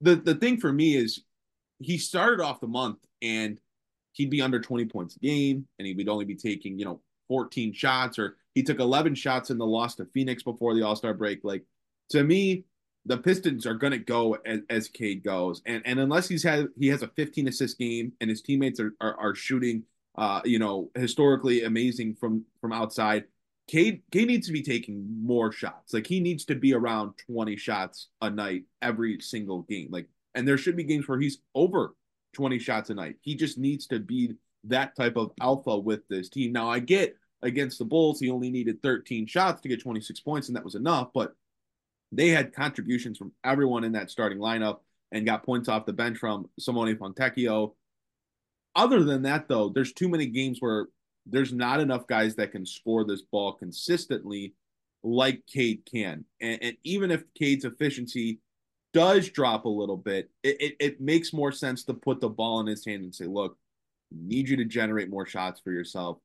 the 0.00 0.16
the 0.16 0.34
thing 0.34 0.58
for 0.58 0.72
me 0.72 0.96
is 0.96 1.22
he 1.78 1.98
started 1.98 2.42
off 2.42 2.60
the 2.60 2.66
month 2.66 2.98
and 3.22 3.60
he'd 4.12 4.30
be 4.30 4.40
under 4.40 4.60
20 4.60 4.86
points 4.86 5.16
a 5.16 5.18
game 5.20 5.66
and 5.78 5.86
he 5.86 5.94
would 5.94 6.08
only 6.08 6.24
be 6.24 6.34
taking, 6.34 6.78
you 6.78 6.84
know, 6.84 7.00
14 7.28 7.72
shots 7.74 8.18
or 8.18 8.36
he 8.54 8.62
took 8.62 8.78
11 8.78 9.14
shots 9.14 9.50
in 9.50 9.58
the 9.58 9.66
loss 9.66 9.96
to 9.96 10.06
Phoenix 10.06 10.42
before 10.42 10.74
the 10.74 10.82
All-Star 10.82 11.12
break. 11.12 11.40
Like 11.44 11.64
to 12.10 12.24
me, 12.24 12.64
the 13.06 13.18
Pistons 13.18 13.66
are 13.66 13.74
going 13.74 13.92
to 13.92 13.98
go 13.98 14.36
as, 14.44 14.60
as 14.68 14.88
Cade 14.88 15.22
goes. 15.24 15.62
And 15.66 15.82
and 15.86 15.98
unless 16.00 16.28
he's 16.28 16.42
had 16.42 16.68
he 16.78 16.88
has 16.88 17.02
a 17.02 17.08
15 17.08 17.48
assist 17.48 17.78
game 17.78 18.12
and 18.20 18.28
his 18.28 18.42
teammates 18.42 18.80
are 18.80 18.94
are, 19.00 19.16
are 19.18 19.34
shooting 19.34 19.84
uh, 20.16 20.40
you 20.44 20.58
know, 20.58 20.90
historically 20.94 21.64
amazing 21.64 22.14
from 22.14 22.44
from 22.60 22.72
outside, 22.72 23.24
Cade, 23.68 24.02
Cade 24.10 24.28
needs 24.28 24.46
to 24.46 24.52
be 24.52 24.62
taking 24.62 25.06
more 25.22 25.52
shots. 25.52 25.92
Like 25.92 26.06
he 26.06 26.20
needs 26.20 26.44
to 26.46 26.54
be 26.54 26.72
around 26.72 27.14
20 27.30 27.56
shots 27.56 28.08
a 28.22 28.30
night 28.30 28.64
every 28.80 29.20
single 29.20 29.62
game. 29.62 29.88
Like, 29.90 30.08
and 30.34 30.46
there 30.46 30.58
should 30.58 30.76
be 30.76 30.84
games 30.84 31.06
where 31.06 31.18
he's 31.18 31.38
over 31.54 31.94
20 32.34 32.58
shots 32.58 32.90
a 32.90 32.94
night. 32.94 33.16
He 33.20 33.34
just 33.34 33.58
needs 33.58 33.86
to 33.88 33.98
be 33.98 34.34
that 34.64 34.96
type 34.96 35.16
of 35.16 35.32
alpha 35.40 35.78
with 35.78 36.06
this 36.08 36.28
team. 36.28 36.52
Now, 36.52 36.68
I 36.68 36.78
get 36.78 37.16
against 37.42 37.78
the 37.78 37.84
Bulls, 37.84 38.20
he 38.20 38.30
only 38.30 38.50
needed 38.50 38.82
13 38.82 39.26
shots 39.26 39.60
to 39.60 39.68
get 39.68 39.82
26 39.82 40.20
points, 40.20 40.48
and 40.48 40.56
that 40.56 40.64
was 40.64 40.74
enough, 40.74 41.10
but 41.14 41.34
they 42.12 42.28
had 42.28 42.54
contributions 42.54 43.18
from 43.18 43.32
everyone 43.44 43.84
in 43.84 43.92
that 43.92 44.10
starting 44.10 44.38
lineup 44.38 44.78
and 45.12 45.26
got 45.26 45.44
points 45.44 45.68
off 45.68 45.86
the 45.86 45.92
bench 45.92 46.18
from 46.18 46.48
Simone 46.58 46.96
Fontecchio. 46.96 47.74
Other 48.74 49.02
than 49.02 49.22
that, 49.22 49.48
though, 49.48 49.70
there's 49.70 49.92
too 49.92 50.08
many 50.08 50.26
games 50.26 50.58
where 50.60 50.86
there's 51.26 51.52
not 51.52 51.80
enough 51.80 52.06
guys 52.06 52.34
that 52.36 52.52
can 52.52 52.64
score 52.66 53.04
this 53.04 53.22
ball 53.22 53.52
consistently 53.52 54.54
like 55.02 55.42
Cade 55.46 55.82
can. 55.90 56.24
And, 56.40 56.58
and 56.62 56.76
even 56.84 57.10
if 57.10 57.24
Cade's 57.34 57.64
efficiency 57.64 58.40
does 58.92 59.28
drop 59.28 59.64
a 59.64 59.68
little 59.68 59.96
bit, 59.96 60.30
it, 60.42 60.60
it, 60.60 60.76
it, 60.80 61.00
makes 61.00 61.32
more 61.32 61.52
sense 61.52 61.84
to 61.84 61.94
put 61.94 62.20
the 62.20 62.28
ball 62.28 62.60
in 62.60 62.66
his 62.66 62.84
hand 62.84 63.02
and 63.02 63.14
say, 63.14 63.26
look, 63.26 63.56
need 64.10 64.48
you 64.48 64.56
to 64.56 64.64
generate 64.64 65.10
more 65.10 65.26
shots 65.26 65.60
for 65.60 65.70
yourself. 65.70 66.18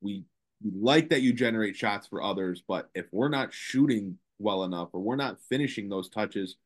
We, 0.00 0.24
we 0.62 0.70
like 0.74 1.10
that 1.10 1.22
you 1.22 1.32
generate 1.32 1.76
shots 1.76 2.06
for 2.06 2.22
others, 2.22 2.62
but 2.66 2.88
if 2.94 3.06
we're 3.12 3.28
not 3.28 3.52
shooting 3.52 4.18
well 4.40 4.64
enough 4.64 4.88
or 4.92 5.00
we're 5.00 5.16
not 5.16 5.40
finishing 5.48 5.88
those 5.88 6.08
touches, 6.08 6.56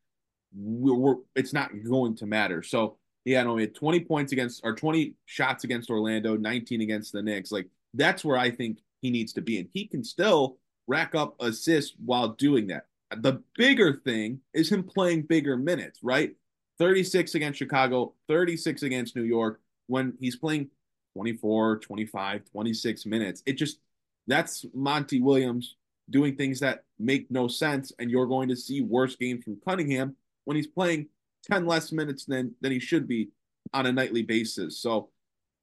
we're, 0.55 0.95
we're 0.95 1.17
it's 1.35 1.53
not 1.53 1.71
going 1.85 2.17
to 2.17 2.27
matter. 2.27 2.63
So 2.63 2.97
yeah, 3.25 3.43
no, 3.43 3.57
he 3.57 3.63
had 3.63 3.75
20 3.75 4.01
points 4.01 4.33
against 4.33 4.61
or 4.65 4.75
20 4.75 5.15
shots 5.27 5.65
against 5.65 5.91
Orlando, 5.91 6.37
19 6.37 6.81
against 6.81 7.13
the 7.13 7.23
Knicks. 7.23 7.51
Like 7.53 7.69
that's 7.95 8.25
where 8.25 8.37
I 8.39 8.51
think 8.51 8.79
he 9.01 9.11
needs 9.11 9.33
to 9.35 9.43
be. 9.43 9.59
And 9.59 9.69
he 9.73 9.87
can 9.87 10.05
still 10.05 10.59
rack 10.87 11.15
up 11.15 11.35
assists 11.41 11.95
while 12.05 12.29
doing 12.29 12.67
that. 12.69 12.87
The 13.17 13.43
bigger 13.57 14.01
thing 14.05 14.41
is 14.53 14.71
him 14.71 14.83
playing 14.83 15.23
bigger 15.23 15.57
minutes, 15.57 16.01
right? 16.03 16.35
36 16.79 17.35
against 17.35 17.59
Chicago, 17.59 18.15
36 18.29 18.83
against 18.83 19.17
New 19.17 19.23
York 19.23 19.61
when 19.87 20.15
he's 20.21 20.37
playing 20.37 20.69
24, 21.15 21.79
25, 21.79 22.45
26 22.51 23.07
minutes. 23.07 23.43
It 23.47 23.55
just 23.55 23.79
that's 24.27 24.65
Monty 24.75 25.21
Williams 25.21 25.77
doing 26.11 26.37
things 26.37 26.61
that 26.61 26.85
make 26.99 27.31
no 27.31 27.49
sense 27.49 27.93
and 27.99 28.11
you're 28.11 28.27
going 28.27 28.49
to 28.49 28.57
see 28.57 28.83
worse 28.83 29.17
games 29.17 29.45
from 29.45 29.59
Cunningham 29.67 30.17
when 30.45 30.57
he's 30.57 30.67
playing 30.67 31.09
10 31.51 31.67
less 31.67 31.93
minutes 31.93 32.25
than 32.25 32.55
than 32.61 32.73
he 32.73 32.81
should 32.81 33.09
be 33.09 33.29
on 33.73 33.87
a 33.87 33.93
nightly 33.93 34.23
basis. 34.23 34.81
So 34.81 35.11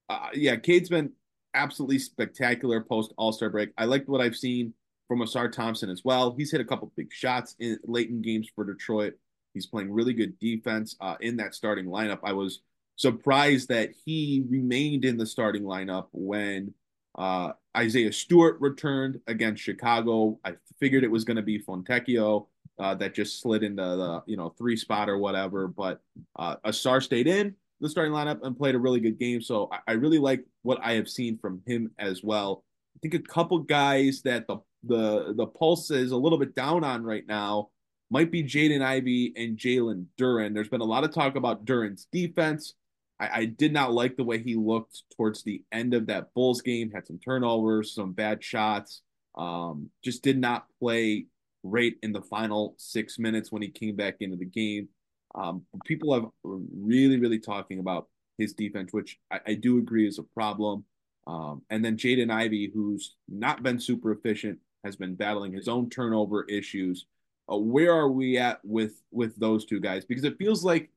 uh, 0.10 0.30
yeah, 0.34 0.56
Cade's 0.56 0.90
been 0.90 1.12
absolutely 1.54 2.00
spectacular 2.00 2.82
post 2.82 3.14
All-Star 3.18 3.50
break. 3.50 3.70
I 3.78 3.86
liked 3.86 4.10
what 4.10 4.22
I've 4.22 4.36
seen 4.36 4.74
from 5.08 5.20
Ausar 5.20 5.52
Thompson 5.52 5.90
as 5.90 6.04
well. 6.04 6.34
He's 6.38 6.52
hit 6.52 6.62
a 6.62 6.66
couple 6.66 6.92
big 6.96 7.12
shots 7.12 7.56
in 7.60 7.78
late 7.84 8.10
in 8.10 8.22
games 8.22 8.50
for 8.56 8.64
Detroit. 8.64 9.14
He's 9.54 9.68
playing 9.68 9.92
really 9.92 10.14
good 10.14 10.40
defense 10.40 10.96
uh, 11.02 11.16
in 11.20 11.38
that 11.38 11.54
starting 11.54 11.86
lineup. 11.86 12.20
I 12.24 12.34
was 12.34 12.62
surprised 12.96 13.70
that 13.70 13.90
he 14.06 14.46
remained 14.50 15.04
in 15.04 15.18
the 15.18 15.26
starting 15.26 15.64
lineup 15.64 16.08
when 16.12 16.74
uh, 17.18 17.52
Isaiah 17.76 18.12
Stewart 18.12 18.60
returned 18.60 19.20
against 19.28 19.64
Chicago. 19.64 20.40
I 20.44 20.54
figured 20.80 21.04
it 21.04 21.12
was 21.12 21.24
going 21.24 21.38
to 21.38 21.44
be 21.44 21.60
Fontecchio 21.60 22.48
uh, 22.80 22.96
that 22.96 23.14
just 23.14 23.42
slid 23.42 23.64
into 23.64 23.84
the 23.84 24.24
you 24.26 24.38
know 24.38 24.50
three 24.58 24.76
spot 24.76 25.10
or 25.10 25.18
whatever, 25.18 25.68
but 25.68 26.02
uh, 26.38 26.58
Ausar 26.66 27.02
stayed 27.02 27.28
in 27.28 27.56
the 27.80 27.90
starting 27.90 28.14
lineup 28.14 28.44
and 28.44 28.58
played 28.58 28.76
a 28.76 28.80
really 28.80 29.00
good 29.00 29.20
game. 29.20 29.42
So 29.42 29.70
I, 29.72 29.80
I 29.88 29.92
really 29.94 30.20
like 30.20 30.46
what 30.62 30.80
I 30.84 30.94
have 30.94 31.10
seen 31.10 31.38
from 31.38 31.62
him 31.66 31.92
as 31.98 32.24
well. 32.24 32.64
I 32.96 33.00
think 33.02 33.14
a 33.14 33.20
couple 33.20 33.60
guys 33.60 34.22
that 34.24 34.48
the 34.48 34.58
the 34.84 35.34
the 35.36 35.48
pulse 35.48 35.92
is 35.92 36.12
a 36.12 36.18
little 36.18 36.38
bit 36.38 36.56
down 36.56 36.84
on 36.84 37.04
right 37.04 37.26
now 37.28 37.70
might 38.10 38.32
be 38.32 38.44
Jaden 38.44 38.82
Ivey 38.82 39.34
and 39.36 39.58
Jalen 39.58 40.06
Duren. 40.20 40.54
There's 40.54 40.70
been 40.70 40.82
a 40.82 40.86
lot 40.86 41.04
of 41.04 41.14
talk 41.14 41.36
about 41.36 41.66
Duren's 41.66 42.08
defense. 42.12 42.74
I, 43.22 43.30
I, 43.42 43.46
did 43.46 43.72
not 43.72 43.94
like 43.94 44.18
the 44.18 44.24
way 44.24 44.42
he 44.42 44.56
looked 44.56 45.04
towards 45.16 45.44
the 45.44 45.64
end 45.72 45.94
of 45.94 46.08
that 46.08 46.34
Bulls 46.34 46.62
game. 46.62 46.90
Had 46.90 47.06
some 47.06 47.20
turnovers, 47.20 47.94
some 47.94 48.14
bad 48.14 48.44
shots. 48.44 49.04
Um, 49.36 49.92
just 50.04 50.24
did 50.24 50.40
not 50.40 50.66
play 50.80 51.28
great 51.64 52.00
in 52.02 52.12
the 52.12 52.22
final 52.22 52.74
six 52.78 53.20
minutes 53.20 53.52
when 53.52 53.62
he 53.62 53.70
came 53.70 53.96
back 53.96 54.16
into 54.20 54.38
the 54.38 54.46
game. 54.46 54.90
Um, 55.36 55.62
people 55.86 56.14
have 56.14 56.26
really, 56.44 57.20
really 57.20 57.40
talking 57.40 57.80
about 57.80 58.08
his 58.38 58.54
defense, 58.54 58.92
which 58.92 59.20
I, 59.30 59.40
I 59.48 59.54
do 59.54 59.78
agree 59.78 60.08
is 60.08 60.18
a 60.18 60.24
problem. 60.24 60.84
Um, 61.28 61.62
and 61.70 61.86
then 61.86 61.98
Jaden 61.98 62.32
Ivey, 62.32 62.72
who's 62.74 63.16
not 63.30 63.62
been 63.62 63.80
super 63.80 64.12
efficient, 64.12 64.58
has 64.84 64.96
been 64.96 65.14
battling 65.14 65.54
his 65.54 65.68
own 65.68 65.90
turnover 65.90 66.44
issues. 66.46 67.06
Uh, 67.52 67.58
where 67.58 67.94
are 67.94 68.10
we 68.10 68.38
at 68.38 68.60
with 68.64 69.02
with 69.12 69.36
those 69.40 69.66
two 69.66 69.80
guys? 69.80 70.06
Because 70.06 70.24
it 70.24 70.38
feels 70.40 70.66
like 70.66 70.90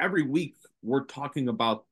every 0.00 0.22
week 0.22 0.56
we're 0.82 1.04
talking 1.04 1.48
about 1.48 1.84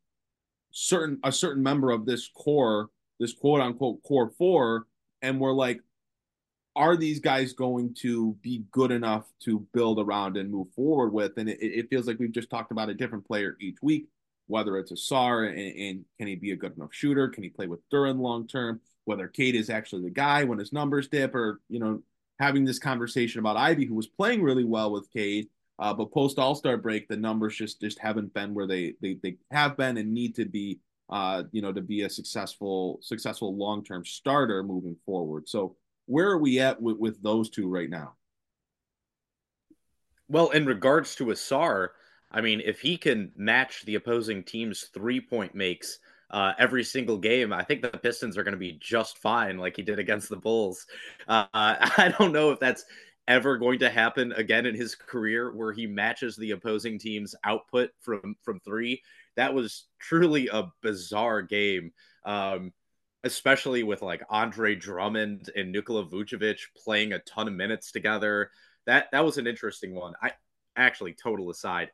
certain 0.71 1.19
a 1.25 1.33
certain 1.33 1.63
member 1.63 1.91
of 1.91 2.07
this 2.07 2.29
core, 2.29 2.89
this 3.19 3.33
quote 3.33 3.61
unquote 3.61 4.03
core 4.03 4.31
four, 4.39 4.87
and 5.23 5.41
we're 5.41 5.53
like, 5.53 5.81
are 6.75 6.97
these 6.97 7.21
guys 7.21 7.53
going 7.53 7.95
to 8.03 8.37
be 8.43 8.65
good 8.71 8.91
enough 8.91 9.25
to 9.45 9.67
build 9.73 9.99
around 9.99 10.37
and 10.37 10.51
move 10.51 10.69
forward 10.75 11.13
with? 11.13 11.33
And 11.39 11.49
it, 11.49 11.59
it 11.61 11.91
feels 11.91 12.07
like 12.07 12.19
we've 12.19 12.33
just 12.33 12.51
talked 12.51 12.73
about 12.73 12.91
a 12.91 12.95
different 12.95 13.27
player 13.27 13.57
each 13.61 13.79
week, 13.83 14.09
whether 14.47 14.77
it's 14.77 14.93
Ausar 14.93 15.49
and, 15.49 15.59
and 15.59 16.05
can 16.19 16.27
he 16.27 16.37
be 16.37 16.53
a 16.53 16.57
good 16.57 16.77
enough 16.77 16.93
shooter? 16.93 17.29
Can 17.29 17.43
he 17.43 17.49
play 17.49 17.67
with 17.67 17.81
Duren 17.91 18.21
long 18.21 18.47
term? 18.47 18.81
whether 19.07 19.29
Cade 19.29 19.55
is 19.55 19.71
actually 19.71 20.03
the 20.03 20.11
guy 20.11 20.45
when 20.45 20.59
his 20.59 20.73
numbers 20.73 21.09
dip, 21.09 21.35
or 21.35 21.61
you 21.69 21.81
know, 21.81 22.03
having 22.39 22.65
this 22.65 22.79
conversation 22.79 23.39
about 23.39 23.57
Ivey, 23.57 23.87
who 23.87 23.95
was 23.95 24.09
playing 24.09 24.43
really 24.43 24.65
well 24.65 24.93
with 24.93 25.11
Cade, 25.13 25.49
uh, 25.79 25.93
but 25.93 26.13
post 26.13 26.39
All 26.39 26.55
Star 26.55 26.77
break, 26.77 27.09
the 27.09 27.17
numbers 27.17 27.57
just 27.57 27.81
just 27.81 27.99
haven't 27.99 28.33
been 28.33 28.55
where 28.55 28.67
they 28.67 28.95
they 29.01 29.19
they 29.23 29.37
have 29.51 29.77
been 29.77 29.99
and 29.99 30.13
need 30.13 30.35
to 30.37 30.47
be, 30.47 30.81
uh, 31.11 31.45
you 31.53 31.61
know, 31.61 31.73
to 31.73 31.83
be 31.83 32.03
a 32.03 32.11
successful 32.11 32.99
successful 33.03 33.57
long 33.57 33.85
term 33.85 34.05
starter 34.05 34.63
moving 34.63 34.97
forward. 35.05 35.49
So 35.49 35.77
where 36.07 36.31
are 36.31 36.39
we 36.39 36.61
at 36.61 36.81
with, 36.81 36.97
with 36.97 37.23
those 37.23 37.51
two 37.51 37.69
right 37.69 37.91
now? 37.91 38.15
Well, 40.29 40.51
in 40.51 40.67
regards 40.67 41.15
to 41.17 41.27
Ausar, 41.27 41.89
I 42.33 42.41
mean, 42.41 42.61
if 42.65 42.81
he 42.81 42.97
can 42.97 43.33
match 43.37 43.85
the 43.85 43.97
opposing 43.97 44.43
team's 44.43 44.85
three 44.95 45.21
point 45.21 45.55
makes 45.55 45.99
uh, 46.31 46.53
every 46.59 46.83
single 46.83 47.19
game, 47.19 47.53
I 47.53 47.63
think 47.63 47.83
the 47.83 47.91
Pistons 47.91 48.37
are 48.37 48.43
going 48.43 48.53
to 48.53 48.59
be 48.59 48.79
just 48.81 49.19
fine, 49.19 49.59
like 49.59 49.77
he 49.77 49.83
did 49.83 49.99
against 49.99 50.29
the 50.29 50.37
Bulls. 50.37 50.87
Uh, 51.29 51.47
I 51.55 52.15
don't 52.19 52.33
know 52.33 52.51
if 52.51 52.59
that's 52.59 52.85
ever 53.29 53.59
going 53.59 53.81
to 53.81 53.91
happen 53.91 54.33
again 54.33 54.67
in 54.67 54.75
his 54.75 54.95
career 54.95 55.55
where 55.55 55.73
he 55.73 55.87
matches 55.87 56.37
the 56.37 56.53
opposing 56.53 56.99
team's 56.99 57.35
output 57.45 57.91
from 58.01 58.37
from 58.43 58.61
three. 58.61 59.03
That 59.37 59.55
was 59.55 59.87
truly 59.99 60.49
a 60.49 60.71
bizarre 60.83 61.43
game. 61.43 61.93
Um, 62.25 62.73
especially 63.25 63.83
with 63.83 64.03
like 64.03 64.23
Andre 64.31 64.77
Drummond 64.77 65.51
and 65.57 65.73
Nikola 65.73 66.07
Vucevic 66.07 66.61
playing 66.77 67.13
a 67.13 67.19
ton 67.21 67.49
of 67.49 67.55
minutes 67.55 67.91
together. 67.91 68.51
That 68.87 69.11
that 69.11 69.25
was 69.25 69.37
an 69.37 69.49
interesting 69.49 69.95
one. 69.95 70.15
I 70.23 70.33
actually 70.77 71.15
total 71.15 71.51
aside, 71.51 71.91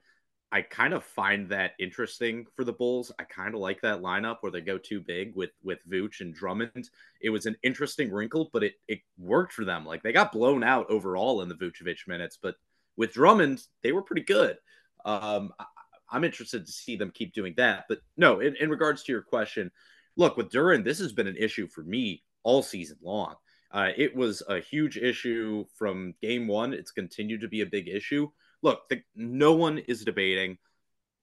I 0.53 0.61
kind 0.61 0.93
of 0.93 1.03
find 1.03 1.49
that 1.49 1.73
interesting 1.79 2.47
for 2.55 2.63
the 2.63 2.75
Bulls. 2.75 3.11
I 3.19 3.25
kind 3.25 3.55
of 3.55 3.61
like 3.61 3.81
that 3.81 4.03
lineup 4.03 4.37
where 4.43 4.53
they 4.53 4.61
go 4.61 4.77
too 4.77 5.01
big 5.01 5.35
with 5.35 5.51
with 5.65 5.79
Vooch 5.91 6.21
and 6.21 6.35
Drummond. 6.35 6.91
It 7.23 7.31
was 7.31 7.47
an 7.47 7.57
interesting 7.63 8.13
wrinkle, 8.13 8.51
but 8.53 8.63
it 8.63 8.75
it 8.87 9.01
worked 9.19 9.55
for 9.55 9.65
them. 9.65 9.87
Like 9.87 10.03
they 10.03 10.13
got 10.13 10.31
blown 10.31 10.63
out 10.63 10.91
overall 10.91 11.41
in 11.41 11.49
the 11.49 11.55
Vucevic 11.55 12.07
minutes, 12.07 12.39
but 12.41 12.57
with 12.97 13.15
Drummond, 13.15 13.63
they 13.83 13.93
were 13.93 14.03
pretty 14.03 14.25
good. 14.25 14.59
Um, 15.07 15.55
I, 15.59 15.65
I'm 16.11 16.25
interested 16.25 16.67
to 16.67 16.73
see 16.73 16.97
them 16.97 17.11
keep 17.11 17.33
doing 17.33 17.55
that. 17.57 17.87
But 17.89 18.01
no, 18.19 18.41
in, 18.41 18.55
in 18.57 18.69
regards 18.69 19.03
to 19.05 19.13
your 19.13 19.23
question, 19.23 19.71
look 20.17 20.37
with 20.37 20.51
Duren, 20.51 20.85
this 20.85 20.99
has 20.99 21.15
been 21.15 21.27
an 21.27 21.39
issue 21.39 21.67
for 21.67 21.83
me 21.83 22.23
all 22.43 22.63
season 22.63 22.99
long. 23.03 23.37
Uh, 23.71 23.89
it 23.97 24.15
was 24.15 24.43
a 24.47 24.61
huge 24.61 24.99
issue 24.99 25.65
from 25.79 26.13
game 26.21 26.47
one. 26.47 26.75
It's 26.75 26.91
continued 26.91 27.41
to 27.41 27.49
be 27.49 27.63
a 27.63 27.67
big 27.67 27.89
issue 27.89 28.29
look, 28.62 28.88
the, 28.88 29.02
no 29.14 29.52
one 29.52 29.78
is 29.78 30.04
debating 30.04 30.59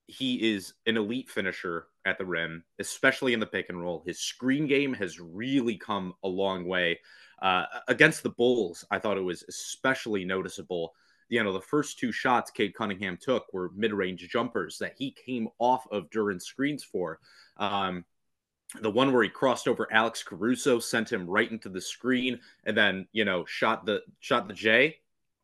he 0.09 0.55
is 0.55 0.73
an 0.87 0.97
elite 0.97 1.29
finisher 1.29 1.85
at 2.03 2.17
the 2.17 2.25
rim, 2.25 2.63
especially 2.79 3.33
in 3.33 3.39
the 3.39 3.45
pick 3.45 3.69
and 3.69 3.79
roll. 3.79 4.01
His 4.07 4.19
screen 4.19 4.65
game 4.65 4.91
has 4.95 5.19
really 5.19 5.77
come 5.77 6.13
a 6.23 6.27
long 6.27 6.65
way. 6.65 6.99
Uh, 7.43 7.65
against 7.87 8.23
the 8.23 8.31
Bulls, 8.31 8.83
I 8.89 8.97
thought 8.97 9.17
it 9.17 9.23
was 9.23 9.43
especially 9.47 10.25
noticeable. 10.25 10.93
You 11.29 11.43
know, 11.43 11.53
the 11.53 11.61
first 11.61 11.99
two 11.99 12.11
shots 12.11 12.49
Cade 12.49 12.73
Cunningham 12.73 13.19
took 13.21 13.53
were 13.53 13.71
mid 13.75 13.93
range 13.93 14.27
jumpers 14.29 14.79
that 14.79 14.95
he 14.97 15.11
came 15.11 15.47
off 15.59 15.85
of 15.91 16.09
Duren's 16.09 16.45
screens 16.45 16.83
for. 16.83 17.19
Um, 17.57 18.03
the 18.81 18.91
one 18.91 19.13
where 19.13 19.23
he 19.23 19.29
crossed 19.29 19.67
over 19.67 19.87
Alex 19.91 20.23
Caruso, 20.23 20.79
sent 20.79 21.11
him 21.11 21.29
right 21.29 21.49
into 21.51 21.69
the 21.69 21.81
screen, 21.81 22.39
and 22.63 22.75
then 22.75 23.07
you 23.11 23.25
know 23.25 23.45
shot 23.45 23.85
the 23.85 24.01
shot 24.19 24.47
the 24.47 24.53
J. 24.55 24.97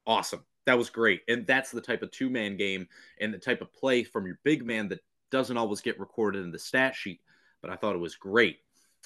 Awesome, 0.08 0.44
that 0.66 0.78
was 0.78 0.90
great. 0.90 1.22
And 1.28 1.46
that's 1.46 1.72
the 1.72 1.82
type 1.82 2.02
of 2.02 2.12
two 2.12 2.30
man 2.30 2.58
game 2.58 2.88
and 3.20 3.34
the 3.34 3.38
type 3.38 3.62
of 3.62 3.74
play 3.74 4.04
from 4.04 4.26
your 4.26 4.40
big 4.44 4.66
man 4.66 4.90
that 4.90 5.04
doesn't 5.32 5.58
always 5.58 5.82
get 5.82 6.00
recorded 6.00 6.44
in 6.44 6.52
the 6.52 6.60
stat 6.60 6.96
sheet. 6.96 7.22
But 7.62 7.72
I 7.72 7.76
thought 7.76 7.96
it 7.96 8.00
was 8.00 8.16
great. 8.16 8.58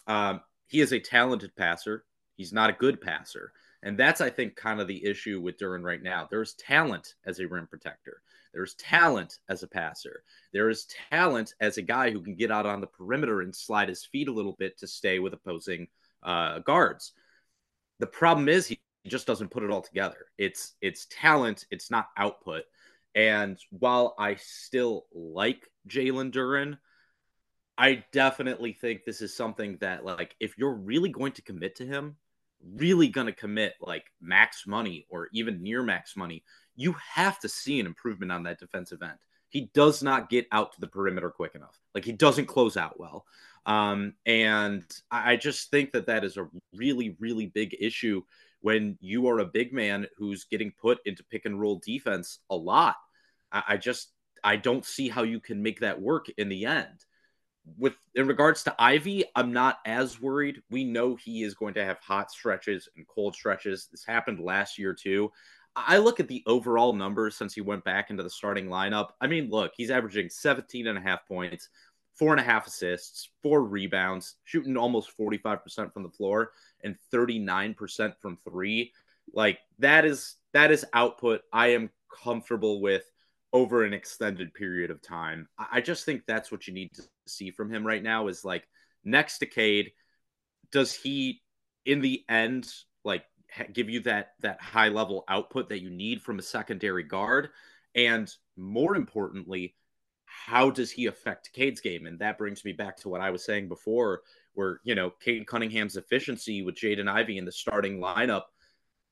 Um, 0.07 0.41
he 0.67 0.81
is 0.81 0.93
a 0.93 0.99
talented 0.99 1.55
passer. 1.55 2.05
He's 2.35 2.53
not 2.53 2.69
a 2.69 2.73
good 2.73 3.01
passer. 3.01 3.51
And 3.81 3.97
that's, 3.97 4.19
I 4.19 4.29
think, 4.29 4.55
kind 4.55 4.81
of 4.81 4.87
the 4.87 5.05
issue 5.05 5.39
with 5.39 5.57
Duren 5.57 5.83
right 5.83 6.03
now. 6.03 6.27
There's 6.29 6.53
talent 6.55 7.15
as 7.25 7.39
a 7.39 7.47
rim 7.47 7.67
protector. 7.67 8.21
There's 8.53 8.73
talent 8.75 9.39
as 9.47 9.63
a 9.63 9.67
passer. 9.67 10.23
There 10.51 10.69
is 10.69 10.87
talent 11.09 11.53
as 11.61 11.77
a 11.77 11.81
guy 11.81 12.11
who 12.11 12.21
can 12.21 12.35
get 12.35 12.51
out 12.51 12.65
on 12.65 12.81
the 12.81 12.87
perimeter 12.87 13.41
and 13.41 13.55
slide 13.55 13.89
his 13.89 14.03
feet 14.05 14.27
a 14.27 14.33
little 14.33 14.55
bit 14.59 14.77
to 14.79 14.87
stay 14.87 15.19
with 15.19 15.33
opposing 15.33 15.87
uh, 16.23 16.59
guards. 16.59 17.13
The 17.99 18.07
problem 18.07 18.49
is 18.49 18.67
he 18.67 18.79
he 19.09 19.11
just 19.11 19.25
doesn't 19.25 19.49
put 19.49 19.63
it 19.63 19.71
all 19.71 19.81
together. 19.81 20.27
It's 20.37 20.75
it's 20.81 21.07
talent, 21.09 21.65
it's 21.71 21.89
not 21.89 22.09
output. 22.15 22.65
And 23.15 23.57
while 23.71 24.13
I 24.19 24.35
still 24.35 25.07
like 25.11 25.67
Jalen 25.87 26.31
Duren, 26.31 26.77
I 27.75 28.03
definitely 28.11 28.73
think 28.73 29.03
this 29.03 29.21
is 29.21 29.35
something 29.35 29.77
that 29.81 30.05
like 30.05 30.35
if 30.39 30.59
you're 30.59 30.75
really 30.75 31.09
going 31.09 31.31
to 31.33 31.41
commit 31.41 31.75
to 31.77 31.87
him, 31.87 32.17
really 32.75 33.07
going 33.07 33.25
to 33.25 33.33
commit 33.33 33.73
like 33.81 34.05
max 34.21 34.67
money 34.67 35.07
or 35.09 35.29
even 35.33 35.63
near 35.63 35.81
max 35.81 36.15
money, 36.15 36.43
you 36.75 36.95
have 37.15 37.39
to 37.39 37.49
see 37.49 37.79
an 37.79 37.87
improvement 37.87 38.31
on 38.31 38.43
that 38.43 38.59
defensive 38.59 39.01
end. 39.01 39.17
He 39.47 39.71
does 39.73 40.03
not 40.03 40.29
get 40.29 40.45
out 40.51 40.73
to 40.73 40.81
the 40.81 40.87
perimeter 40.87 41.31
quick 41.31 41.55
enough. 41.55 41.79
Like 41.95 42.05
he 42.05 42.11
doesn't 42.11 42.45
close 42.45 42.77
out 42.77 42.99
well. 42.99 43.25
Um, 43.65 44.13
and 44.27 44.83
I 45.09 45.35
just 45.35 45.71
think 45.71 45.93
that 45.93 46.05
that 46.05 46.23
is 46.23 46.37
a 46.37 46.47
really, 46.75 47.17
really 47.19 47.47
big 47.47 47.75
issue 47.79 48.21
when 48.61 48.97
you 48.99 49.27
are 49.27 49.39
a 49.39 49.45
big 49.45 49.73
man 49.73 50.07
who's 50.17 50.45
getting 50.45 50.71
put 50.79 50.99
into 51.05 51.23
pick 51.23 51.45
and 51.45 51.59
roll 51.59 51.81
defense 51.85 52.39
a 52.49 52.55
lot. 52.55 52.95
I, 53.51 53.63
I 53.69 53.77
just 53.77 54.11
I 54.43 54.55
don't 54.55 54.85
see 54.85 55.09
how 55.09 55.23
you 55.23 55.39
can 55.39 55.61
make 55.61 55.79
that 55.81 56.01
work 56.01 56.27
in 56.37 56.49
the 56.49 56.65
end. 56.65 57.05
With 57.77 57.93
in 58.15 58.27
regards 58.27 58.63
to 58.63 58.75
Ivey, 58.79 59.25
I'm 59.35 59.53
not 59.53 59.79
as 59.85 60.19
worried. 60.19 60.61
We 60.69 60.83
know 60.83 61.15
he 61.15 61.43
is 61.43 61.53
going 61.53 61.75
to 61.75 61.85
have 61.85 61.99
hot 61.99 62.31
stretches 62.31 62.87
and 62.95 63.07
cold 63.07 63.35
stretches. 63.35 63.87
This 63.91 64.05
happened 64.05 64.39
last 64.39 64.77
year 64.77 64.93
too. 64.93 65.31
I 65.75 65.97
look 65.97 66.19
at 66.19 66.27
the 66.27 66.43
overall 66.45 66.93
numbers 66.93 67.35
since 67.35 67.53
he 67.53 67.61
went 67.61 67.83
back 67.83 68.09
into 68.09 68.23
the 68.23 68.29
starting 68.29 68.67
lineup. 68.67 69.09
I 69.21 69.27
mean, 69.27 69.49
look, 69.49 69.73
he's 69.77 69.91
averaging 69.91 70.29
17 70.29 70.87
and 70.87 70.97
a 70.97 71.01
half 71.01 71.27
points, 71.27 71.69
four 72.19 72.31
and 72.31 72.39
a 72.39 72.43
half 72.43 72.67
assists, 72.67 73.29
four 73.41 73.63
rebounds, 73.63 74.35
shooting 74.43 74.75
almost 74.75 75.17
45% 75.17 75.93
from 75.93 76.03
the 76.03 76.09
floor 76.09 76.51
and 76.83 76.97
39% 77.13 78.13
from 78.21 78.35
three. 78.35 78.91
Like 79.33 79.59
that 79.79 80.05
is 80.05 80.35
that 80.53 80.71
is 80.71 80.85
output 80.93 81.41
I 81.53 81.67
am 81.67 81.89
comfortable 82.23 82.81
with 82.81 83.09
over 83.53 83.83
an 83.83 83.93
extended 83.93 84.53
period 84.53 84.91
of 84.91 85.01
time. 85.01 85.47
I 85.71 85.81
just 85.81 86.05
think 86.05 86.23
that's 86.25 86.51
what 86.51 86.67
you 86.67 86.73
need 86.73 86.93
to 86.95 87.03
see 87.25 87.51
from 87.51 87.71
him 87.71 87.87
right 87.87 88.03
now 88.03 88.27
is 88.27 88.43
like 88.43 88.67
next 89.03 89.39
decade, 89.39 89.91
does 90.71 90.93
he 90.93 91.41
in 91.85 92.01
the 92.01 92.23
end 92.27 92.71
like 93.03 93.23
give 93.73 93.89
you 93.89 94.01
that 94.01 94.33
that 94.41 94.61
high 94.61 94.89
level 94.89 95.23
output 95.29 95.69
that 95.69 95.81
you 95.81 95.89
need 95.89 96.21
from 96.21 96.37
a 96.37 96.43
secondary 96.43 97.03
guard? 97.03 97.49
And 97.95 98.31
more 98.57 98.95
importantly, 98.95 99.75
how 100.29 100.69
does 100.69 100.91
he 100.91 101.07
affect 101.07 101.51
Cade's 101.53 101.81
game? 101.81 102.05
And 102.05 102.19
that 102.19 102.37
brings 102.37 102.63
me 102.63 102.71
back 102.71 102.97
to 102.97 103.09
what 103.09 103.21
I 103.21 103.31
was 103.31 103.43
saying 103.43 103.67
before, 103.67 104.21
where, 104.53 104.79
you 104.83 104.95
know, 104.95 105.09
Cade 105.09 105.47
Cunningham's 105.47 105.97
efficiency 105.97 106.61
with 106.61 106.75
Jaden 106.75 107.09
Ivey 107.09 107.37
in 107.37 107.45
the 107.45 107.51
starting 107.51 107.99
lineup. 107.99 108.43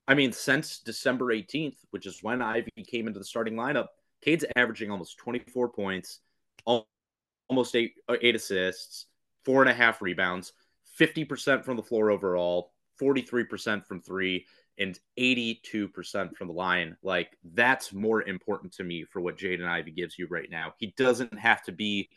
I 0.08 0.14
mean, 0.14 0.32
since 0.32 0.80
December 0.80 1.26
18th, 1.26 1.78
which 1.90 2.06
is 2.06 2.22
when 2.22 2.42
Ivey 2.42 2.72
came 2.86 3.08
into 3.08 3.20
the 3.20 3.26
starting 3.26 3.56
lineup, 3.56 3.88
Cade's 4.22 4.46
averaging 4.56 4.92
almost 4.92 5.18
24 5.18 5.70
points, 5.70 6.20
almost 6.66 7.76
eight, 7.76 7.94
uh, 8.08 8.16
eight 8.22 8.36
assists, 8.36 9.08
four 9.44 9.62
and 9.62 9.70
a 9.70 9.74
half 9.74 10.02
rebounds, 10.02 10.54
50% 11.00 11.64
from 11.64 11.78
the 11.78 11.84
floor 11.84 12.12
overall, 12.12 12.72
43% 13.02 13.86
from 13.86 14.02
three, 14.02 14.46
and 14.80 15.00
82% 15.20 16.36
from 16.36 16.48
the 16.48 16.54
line. 16.54 16.96
Like 17.02 17.38
that's 17.54 17.94
more 17.94 18.24
important 18.24 18.74
to 18.74 18.84
me 18.84 19.06
for 19.06 19.22
what 19.22 19.38
Jaden 19.38 19.68
Ivey 19.68 19.92
gives 19.92 20.18
you 20.18 20.28
right 20.30 20.50
now. 20.50 20.74
He 20.78 20.94
doesn't 20.98 21.38
have 21.38 21.64
to 21.64 21.72
be 21.72 22.10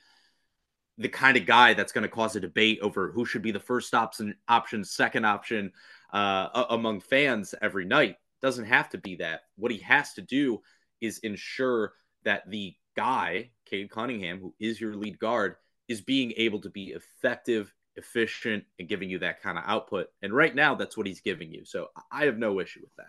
the 0.99 1.09
kind 1.09 1.37
of 1.37 1.46
guy 1.46 1.73
that's 1.73 1.92
going 1.92 2.03
to 2.03 2.09
cause 2.09 2.37
a 2.37 2.40
debate 2.40 2.79
over 2.83 3.11
who 3.12 3.25
should 3.25 3.40
be 3.40 3.53
the 3.53 3.59
first 3.59 3.94
option, 3.94 4.35
option, 4.49 4.85
second 4.85 5.25
option 5.25 5.73
uh, 6.12 6.64
among 6.68 7.01
fans 7.01 7.55
every 7.62 7.87
night. 7.87 8.16
Doesn't 8.42 8.66
have 8.66 8.90
to 8.90 8.99
be 8.99 9.16
that. 9.16 9.42
What 9.57 9.73
he 9.73 9.79
has 9.79 10.12
to 10.14 10.23
do 10.23 10.61
is 11.01 11.18
ensure 11.18 11.94
that 12.25 12.51
the 12.51 12.75
guy, 12.96 13.51
Cade 13.64 13.90
Cunningham, 13.90 14.40
who 14.40 14.55
is 14.61 14.79
your 14.81 14.94
lead 14.94 15.18
guard, 15.18 15.57
is 15.88 16.03
being 16.03 16.33
able 16.37 16.61
to 16.61 16.70
be 16.70 16.94
effective 16.94 17.73
efficient 18.01 18.65
and 18.79 18.89
giving 18.89 19.11
you 19.11 19.21
that 19.21 19.43
kind 19.43 19.59
of 19.59 19.65
output. 19.67 20.09
And 20.23 20.33
right 20.33 20.55
now, 20.55 20.75
that's 20.75 20.97
what 20.97 21.07
he's 21.07 21.21
giving 21.21 21.53
you. 21.53 21.65
So 21.65 21.89
I 22.11 22.25
have 22.25 22.39
no 22.39 22.59
issue 22.59 22.81
with 22.83 22.95
that. 22.97 23.07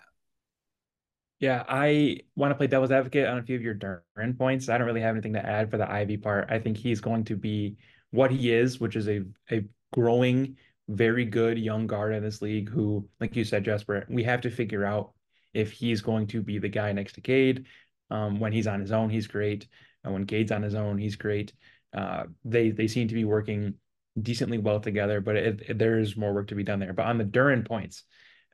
Yeah, 1.40 1.64
I 1.68 2.20
want 2.36 2.52
to 2.52 2.56
play 2.56 2.68
devil's 2.68 2.92
advocate 2.92 3.28
on 3.28 3.40
a 3.40 3.44
few 3.44 3.56
of 3.56 3.64
your 3.64 3.74
Duren 3.74 4.38
points. 4.38 4.70
I 4.70 4.78
don't 4.78 4.86
really 4.86 5.02
have 5.02 5.16
anything 5.16 5.34
to 5.34 5.44
add 5.44 5.72
for 5.72 5.78
the 5.78 5.90
Ivey 5.90 6.18
part. 6.18 6.52
I 6.52 6.60
think 6.60 6.78
he's 6.78 7.02
going 7.02 7.24
to 7.26 7.36
be 7.36 7.78
what 8.12 8.30
he 8.30 8.52
is, 8.52 8.80
which 8.80 8.96
is 8.96 9.10
a, 9.10 9.24
a 9.50 9.64
growing, 9.92 10.58
very 10.88 11.26
good 11.26 11.58
young 11.58 11.88
guard 11.88 12.14
in 12.14 12.22
this 12.22 12.44
league 12.44 12.70
who, 12.70 13.08
like 13.20 13.36
you 13.36 13.44
said, 13.44 13.66
Jasper, 13.66 14.06
we 14.08 14.24
have 14.24 14.42
to 14.42 14.52
figure 14.52 14.86
out 14.86 15.14
if 15.54 15.72
he's 15.72 16.02
going 16.02 16.28
to 16.28 16.44
be 16.44 16.60
the 16.60 16.70
guy 16.70 16.92
next 16.92 17.14
to 17.14 17.22
Cade. 17.22 17.66
Um, 18.12 18.40
when 18.40 18.54
he's 18.54 18.68
on 18.68 18.80
his 18.80 18.92
own, 18.92 19.10
he's 19.10 19.28
great. 19.28 19.68
And 20.04 20.14
when 20.14 20.26
Cade's 20.26 20.52
on 20.52 20.62
his 20.62 20.76
own, 20.76 20.98
he's 21.00 21.16
great. 21.16 21.54
Uh, 21.94 22.26
they 22.46 22.70
they 22.70 22.88
seem 22.88 23.08
to 23.08 23.16
be 23.16 23.26
working 23.26 23.74
decently 24.20 24.58
well 24.58 24.80
together, 24.80 25.22
but 25.22 25.36
it, 25.36 25.62
it, 25.70 25.78
there 25.78 26.00
is 26.00 26.18
more 26.18 26.34
work 26.34 26.48
to 26.48 26.56
be 26.56 26.64
done 26.64 26.80
there. 26.80 26.94
But 26.94 27.06
on 27.06 27.18
the 27.18 27.26
Duren 27.26 27.66
points, 27.66 28.04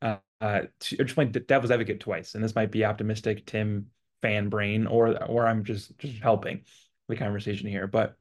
uh, 0.01 0.17
uh, 0.41 0.61
just 0.79 1.17
went 1.17 1.47
devil's 1.47 1.71
advocate 1.71 1.99
twice, 1.99 2.35
and 2.35 2.43
this 2.43 2.55
might 2.55 2.71
be 2.71 2.85
optimistic 2.85 3.45
Tim 3.45 3.87
fan 4.21 4.49
brain, 4.49 4.87
or 4.87 5.23
or 5.23 5.47
I'm 5.47 5.63
just 5.63 5.97
just 5.97 6.21
helping 6.21 6.61
the 7.07 7.15
conversation 7.15 7.67
here. 7.67 7.87
But 7.87 8.15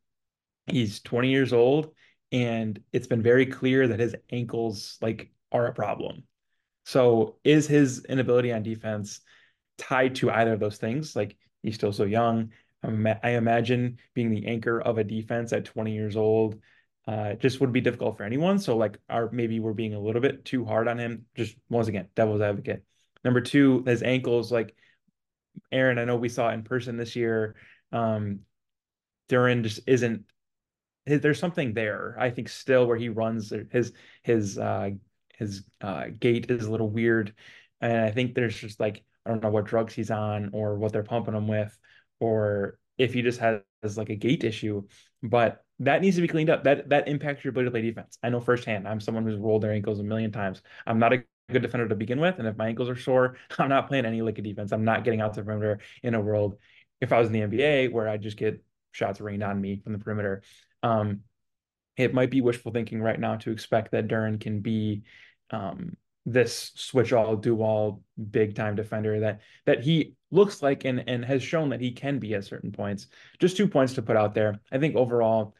he's 0.66 1.00
20 1.00 1.30
years 1.30 1.52
old, 1.52 1.92
and 2.32 2.80
it's 2.92 3.06
been 3.06 3.22
very 3.22 3.46
clear 3.46 3.88
that 3.88 4.00
his 4.00 4.16
ankles 4.30 4.96
like 5.02 5.30
are 5.52 5.66
a 5.66 5.74
problem. 5.74 6.24
So 6.84 7.36
is 7.44 7.66
his 7.66 8.04
inability 8.04 8.52
on 8.52 8.62
defense 8.62 9.20
tied 9.76 10.14
to 10.16 10.30
either 10.30 10.52
of 10.54 10.60
those 10.60 10.78
things. 10.78 11.14
Like 11.14 11.36
he's 11.62 11.74
still 11.74 11.92
so 11.92 12.04
young. 12.04 12.52
I 12.82 13.30
imagine 13.30 13.98
being 14.14 14.30
the 14.30 14.46
anchor 14.46 14.80
of 14.80 14.98
a 14.98 15.04
defense 15.04 15.52
at 15.52 15.64
20 15.64 15.92
years 15.92 16.16
old 16.16 16.60
uh, 17.06 17.34
just 17.34 17.60
would 17.60 17.72
be 17.72 17.80
difficult 17.80 18.16
for 18.16 18.24
anyone. 18.24 18.58
So 18.58 18.76
like, 18.76 18.98
our 19.08 19.30
maybe 19.30 19.60
we're 19.60 19.72
being 19.72 19.94
a 19.94 20.00
little 20.00 20.20
bit 20.20 20.44
too 20.44 20.64
hard 20.64 20.88
on 20.88 20.98
him. 20.98 21.26
Just 21.36 21.56
once 21.68 21.88
again, 21.88 22.08
devil's 22.14 22.40
advocate. 22.40 22.82
Number 23.24 23.40
two, 23.40 23.82
his 23.86 24.02
ankles. 24.02 24.50
Like 24.50 24.74
Aaron, 25.70 25.98
I 25.98 26.04
know 26.04 26.16
we 26.16 26.28
saw 26.28 26.50
in 26.50 26.62
person 26.62 26.96
this 26.96 27.16
year. 27.16 27.56
Um, 27.92 28.40
Duren 29.28 29.62
just 29.62 29.80
isn't. 29.86 30.24
There's 31.06 31.38
something 31.38 31.72
there. 31.72 32.16
I 32.18 32.30
think 32.30 32.48
still 32.48 32.86
where 32.86 32.96
he 32.96 33.08
runs 33.08 33.52
his 33.70 33.92
his 34.22 34.58
uh, 34.58 34.90
his 35.36 35.64
uh, 35.80 36.06
gait 36.18 36.50
is 36.50 36.66
a 36.66 36.70
little 36.70 36.90
weird, 36.90 37.34
and 37.80 37.98
I 37.98 38.10
think 38.10 38.34
there's 38.34 38.58
just 38.58 38.80
like 38.80 39.04
I 39.24 39.30
don't 39.30 39.42
know 39.42 39.50
what 39.50 39.66
drugs 39.66 39.94
he's 39.94 40.10
on 40.10 40.50
or 40.52 40.76
what 40.76 40.92
they're 40.92 41.02
pumping 41.02 41.34
him 41.34 41.46
with, 41.46 41.76
or 42.20 42.78
if 42.98 43.14
he 43.14 43.22
just 43.22 43.40
has 43.40 43.62
like 43.96 44.10
a 44.10 44.16
gait 44.16 44.44
issue. 44.44 44.84
But 45.22 45.64
that 45.80 46.00
needs 46.00 46.16
to 46.16 46.22
be 46.22 46.28
cleaned 46.28 46.50
up. 46.50 46.64
That 46.64 46.88
that 46.88 47.08
impacts 47.08 47.44
your 47.44 47.50
ability 47.50 47.66
to 47.66 47.70
play 47.70 47.82
defense. 47.82 48.18
I 48.22 48.30
know 48.30 48.40
firsthand. 48.40 48.88
I'm 48.88 49.00
someone 49.00 49.24
who's 49.24 49.36
rolled 49.36 49.62
their 49.62 49.72
ankles 49.72 50.00
a 50.00 50.04
million 50.04 50.32
times. 50.32 50.62
I'm 50.86 50.98
not 50.98 51.12
a 51.12 51.24
good 51.50 51.62
defender 51.62 51.88
to 51.88 51.94
begin 51.94 52.20
with, 52.20 52.38
and 52.38 52.48
if 52.48 52.56
my 52.56 52.68
ankles 52.68 52.88
are 52.88 52.96
sore, 52.96 53.36
I'm 53.58 53.68
not 53.68 53.88
playing 53.88 54.06
any 54.06 54.22
lick 54.22 54.38
of 54.38 54.44
defense. 54.44 54.72
I'm 54.72 54.84
not 54.84 55.04
getting 55.04 55.20
out 55.20 55.34
the 55.34 55.42
perimeter 55.42 55.80
in 56.02 56.14
a 56.14 56.20
world. 56.20 56.58
If 57.00 57.12
I 57.12 57.18
was 57.18 57.28
in 57.28 57.34
the 57.34 57.40
NBA, 57.40 57.92
where 57.92 58.08
I 58.08 58.16
just 58.16 58.36
get 58.38 58.64
shots 58.92 59.20
rained 59.20 59.42
on 59.42 59.60
me 59.60 59.80
from 59.82 59.92
the 59.92 59.98
perimeter, 59.98 60.42
um, 60.82 61.20
it 61.96 62.14
might 62.14 62.30
be 62.30 62.40
wishful 62.40 62.72
thinking 62.72 63.02
right 63.02 63.18
now 63.18 63.36
to 63.36 63.50
expect 63.50 63.92
that 63.92 64.08
Duren 64.08 64.40
can 64.40 64.60
be 64.60 65.02
um, 65.50 65.96
this 66.26 66.72
switch 66.74 67.12
all 67.12 67.36
do 67.36 67.62
all 67.62 68.02
big 68.30 68.56
time 68.56 68.74
defender 68.74 69.20
that 69.20 69.40
that 69.64 69.82
he 69.82 70.14
looks 70.32 70.60
like 70.60 70.84
and 70.84 71.08
and 71.08 71.24
has 71.24 71.42
shown 71.42 71.70
that 71.70 71.80
he 71.80 71.92
can 71.92 72.18
be 72.18 72.34
at 72.34 72.44
certain 72.44 72.72
points. 72.72 73.06
Just 73.38 73.56
two 73.56 73.68
points 73.68 73.94
to 73.94 74.02
put 74.02 74.16
out 74.16 74.34
there. 74.34 74.60
I 74.72 74.78
think 74.78 74.96
overall, 74.96 75.54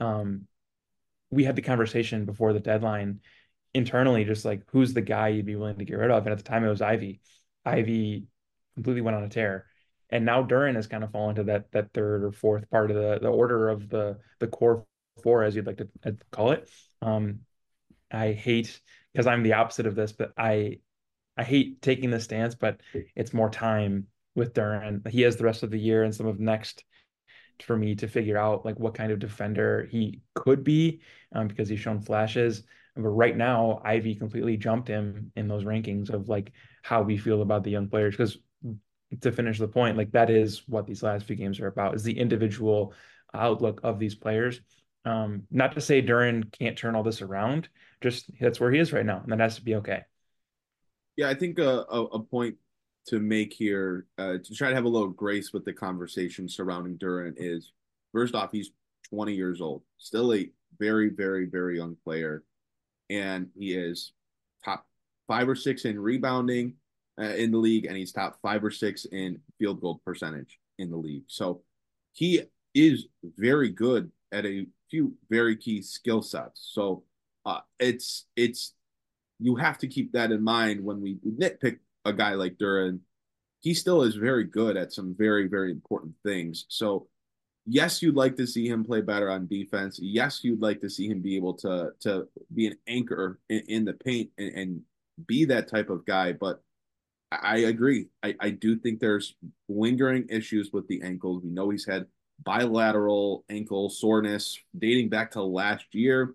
um, 0.00 0.46
we 1.30 1.44
had 1.44 1.56
the 1.56 1.62
conversation 1.62 2.24
before 2.24 2.52
the 2.52 2.60
deadline 2.60 3.20
internally, 3.72 4.24
just 4.24 4.44
like 4.44 4.62
who's 4.70 4.94
the 4.94 5.00
guy 5.00 5.28
you'd 5.28 5.46
be 5.46 5.56
willing 5.56 5.78
to 5.78 5.84
get 5.84 5.98
rid 5.98 6.10
of, 6.10 6.24
and 6.24 6.32
at 6.32 6.38
the 6.38 6.44
time 6.44 6.64
it 6.64 6.68
was 6.68 6.82
Ivey. 6.82 7.20
Ivey 7.64 8.26
completely 8.74 9.02
went 9.02 9.16
on 9.16 9.24
a 9.24 9.28
tear, 9.28 9.66
and 10.10 10.24
now 10.24 10.42
Duren 10.42 10.76
has 10.76 10.86
kind 10.86 11.04
of 11.04 11.10
fallen 11.10 11.36
to 11.36 11.44
that 11.44 11.72
that 11.72 11.92
third 11.92 12.24
or 12.24 12.32
fourth 12.32 12.70
part 12.70 12.90
of 12.90 12.96
the 12.96 13.18
the 13.20 13.28
order 13.28 13.68
of 13.68 13.88
the 13.88 14.18
the 14.38 14.46
core 14.46 14.84
four, 15.22 15.42
as 15.42 15.56
you'd 15.56 15.66
like 15.66 15.78
to 15.78 16.16
call 16.30 16.52
it. 16.52 16.68
Um, 17.02 17.40
I 18.10 18.32
hate 18.32 18.80
because 19.12 19.26
I'm 19.26 19.42
the 19.42 19.54
opposite 19.54 19.86
of 19.86 19.94
this, 19.94 20.12
but 20.12 20.32
I 20.36 20.78
I 21.36 21.42
hate 21.42 21.82
taking 21.82 22.10
this 22.10 22.24
stance, 22.24 22.54
but 22.54 22.80
it's 23.16 23.34
more 23.34 23.50
time 23.50 24.06
with 24.34 24.54
Duren. 24.54 25.06
He 25.08 25.22
has 25.22 25.36
the 25.36 25.44
rest 25.44 25.62
of 25.62 25.70
the 25.70 25.78
year 25.78 26.04
and 26.04 26.14
some 26.14 26.26
of 26.26 26.38
next 26.38 26.84
for 27.62 27.76
me 27.76 27.94
to 27.96 28.08
figure 28.08 28.38
out 28.38 28.64
like 28.64 28.78
what 28.78 28.94
kind 28.94 29.12
of 29.12 29.18
defender 29.18 29.86
he 29.90 30.20
could 30.34 30.64
be 30.64 31.00
um, 31.32 31.48
because 31.48 31.68
he's 31.68 31.80
shown 31.80 32.00
flashes. 32.00 32.62
But 32.96 33.08
right 33.08 33.36
now, 33.36 33.80
Ivey 33.84 34.14
completely 34.14 34.56
jumped 34.56 34.88
him 34.88 35.32
in 35.36 35.48
those 35.48 35.64
rankings 35.64 36.10
of 36.10 36.28
like 36.28 36.52
how 36.82 37.02
we 37.02 37.16
feel 37.16 37.42
about 37.42 37.64
the 37.64 37.70
young 37.70 37.88
players. 37.88 38.14
Because 38.14 38.38
to 39.20 39.32
finish 39.32 39.58
the 39.58 39.68
point, 39.68 39.96
like 39.96 40.12
that 40.12 40.30
is 40.30 40.62
what 40.68 40.86
these 40.86 41.02
last 41.02 41.26
few 41.26 41.36
games 41.36 41.60
are 41.60 41.66
about: 41.66 41.94
is 41.94 42.02
the 42.02 42.18
individual 42.18 42.94
outlook 43.32 43.80
of 43.82 43.98
these 43.98 44.14
players. 44.14 44.60
Um, 45.04 45.42
not 45.50 45.74
to 45.74 45.80
say 45.80 46.00
Duren 46.00 46.50
can't 46.52 46.78
turn 46.78 46.94
all 46.94 47.02
this 47.02 47.20
around, 47.20 47.68
just 48.00 48.30
that's 48.40 48.60
where 48.60 48.70
he 48.70 48.78
is 48.78 48.92
right 48.92 49.04
now, 49.04 49.20
and 49.22 49.32
that 49.32 49.40
has 49.40 49.56
to 49.56 49.64
be 49.64 49.74
okay. 49.76 50.02
Yeah, 51.16 51.28
I 51.28 51.34
think 51.34 51.58
a, 51.58 51.84
a, 51.88 52.04
a 52.04 52.22
point 52.22 52.56
to 53.06 53.20
make 53.20 53.52
here 53.52 54.06
uh, 54.18 54.38
to 54.42 54.54
try 54.54 54.70
to 54.70 54.74
have 54.74 54.84
a 54.84 54.88
little 54.88 55.08
grace 55.08 55.52
with 55.52 55.64
the 55.64 55.72
conversation 55.72 56.48
surrounding 56.48 56.96
Duren 56.96 57.34
is 57.36 57.72
first 58.12 58.34
off, 58.34 58.50
he's 58.52 58.70
20 59.10 59.34
years 59.34 59.60
old, 59.60 59.82
still 59.98 60.32
a 60.32 60.50
very, 60.78 61.10
very, 61.10 61.46
very 61.46 61.76
young 61.76 61.96
player, 62.04 62.42
and 63.10 63.48
he 63.56 63.74
is 63.74 64.12
top 64.64 64.86
five 65.26 65.48
or 65.48 65.54
six 65.54 65.84
in 65.84 65.98
rebounding 65.98 66.74
uh, 67.20 67.24
in 67.24 67.50
the 67.50 67.58
league, 67.58 67.86
and 67.86 67.96
he's 67.96 68.12
top 68.12 68.38
five 68.42 68.64
or 68.64 68.70
six 68.70 69.04
in 69.06 69.38
field 69.58 69.80
goal 69.80 70.00
percentage 70.04 70.58
in 70.78 70.90
the 70.90 70.96
league. 70.96 71.24
So 71.26 71.62
he 72.12 72.42
is 72.74 73.06
very 73.36 73.70
good 73.70 74.10
at 74.32 74.46
a 74.46 74.66
few 74.90 75.14
very 75.30 75.56
key 75.56 75.82
skill 75.82 76.22
sets. 76.22 76.68
So 76.72 77.04
uh, 77.46 77.60
it's 77.78 78.26
it's 78.36 78.74
you 79.38 79.56
have 79.56 79.78
to 79.78 79.88
keep 79.88 80.12
that 80.12 80.32
in 80.32 80.42
mind 80.42 80.82
when 80.82 81.00
we 81.00 81.16
nitpick 81.26 81.78
a 82.04 82.12
guy 82.12 82.34
like 82.34 82.56
Duren, 82.56 83.00
He 83.60 83.74
still 83.74 84.02
is 84.02 84.14
very 84.14 84.44
good 84.44 84.76
at 84.76 84.92
some 84.92 85.14
very 85.16 85.48
very 85.48 85.70
important 85.70 86.14
things. 86.24 86.66
So 86.68 87.08
yes, 87.66 88.02
you'd 88.02 88.16
like 88.16 88.36
to 88.36 88.46
see 88.46 88.68
him 88.68 88.84
play 88.84 89.00
better 89.00 89.30
on 89.30 89.46
defense. 89.46 89.98
Yes, 90.00 90.44
you'd 90.44 90.60
like 90.60 90.80
to 90.82 90.90
see 90.90 91.08
him 91.08 91.20
be 91.20 91.36
able 91.36 91.54
to 91.54 91.92
to 92.00 92.28
be 92.54 92.66
an 92.66 92.76
anchor 92.86 93.40
in, 93.48 93.62
in 93.68 93.84
the 93.84 93.94
paint 93.94 94.30
and, 94.38 94.52
and, 94.54 94.82
be 95.28 95.44
that 95.44 95.68
type 95.68 95.90
of 95.90 96.04
guy. 96.04 96.32
But 96.32 96.60
I, 97.30 97.58
agree. 97.58 98.08
I, 98.24 98.34
I 98.40 98.50
do 98.50 98.76
think 98.76 98.98
there's 98.98 99.36
lingering 99.68 100.26
issues 100.28 100.70
with 100.72 100.88
the 100.88 101.02
ankles. 101.02 101.44
We 101.44 101.50
know 101.50 101.70
he's 101.70 101.86
had 101.86 102.06
bilateral 102.42 103.44
ankle 103.48 103.90
soreness 103.90 104.58
dating 104.76 105.10
back 105.10 105.30
to 105.32 105.42
last 105.42 105.86
year. 105.92 106.34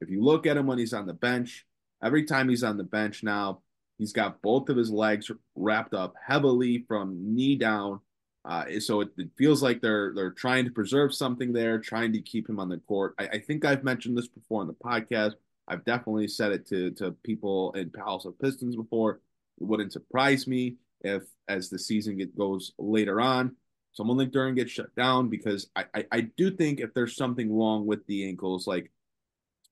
If 0.00 0.08
you 0.08 0.22
look 0.22 0.46
at 0.46 0.56
him 0.56 0.68
when 0.68 0.78
he's 0.78 0.92
on 0.92 1.06
the 1.06 1.12
bench, 1.12 1.66
every 2.02 2.24
time 2.24 2.48
he's 2.48 2.62
on 2.62 2.76
the 2.76 2.84
bench 2.84 3.24
now, 3.24 3.62
he's 4.02 4.12
got 4.12 4.42
both 4.42 4.68
of 4.68 4.76
his 4.76 4.90
legs 4.90 5.30
wrapped 5.54 5.94
up 5.94 6.14
heavily 6.26 6.84
from 6.88 7.16
knee 7.34 7.54
down. 7.56 8.00
Uh, 8.44 8.64
so 8.80 9.00
it, 9.00 9.10
it, 9.16 9.30
feels 9.38 9.62
like 9.62 9.80
they're 9.80 10.12
they're 10.16 10.32
trying 10.32 10.64
to 10.64 10.72
preserve 10.72 11.14
something 11.14 11.52
there, 11.52 11.78
trying 11.78 12.12
to 12.12 12.20
keep 12.20 12.48
him 12.48 12.58
on 12.58 12.68
the 12.68 12.78
court. 12.78 13.14
I, 13.16 13.28
I 13.28 13.38
think 13.38 13.64
I've 13.64 13.84
mentioned 13.84 14.18
this 14.18 14.26
before 14.26 14.62
on 14.62 14.66
the 14.66 14.72
podcast. 14.74 15.34
I've 15.68 15.84
definitely 15.84 16.26
said 16.26 16.50
it 16.50 16.66
to 16.66 16.90
to 16.92 17.12
people 17.22 17.70
in 17.74 17.90
Palace 17.90 18.24
of 18.24 18.36
Pistons 18.40 18.74
before. 18.74 19.20
It 19.60 19.64
wouldn't 19.64 19.92
surprise 19.92 20.48
me 20.48 20.78
if, 21.02 21.22
as 21.46 21.70
the 21.70 21.78
season 21.78 22.16
get, 22.16 22.36
goes 22.36 22.72
later 22.78 23.20
on, 23.20 23.54
someone 23.92 24.16
like 24.16 24.32
Duren 24.32 24.56
gets 24.56 24.72
shut 24.72 24.92
down 24.96 25.28
because 25.28 25.68
I, 25.76 25.84
I, 25.94 26.04
I 26.10 26.20
do 26.36 26.50
think 26.50 26.80
if 26.80 26.92
there's 26.94 27.14
something 27.14 27.56
wrong 27.56 27.86
with 27.86 28.04
the 28.06 28.26
ankles, 28.26 28.66
like 28.66 28.90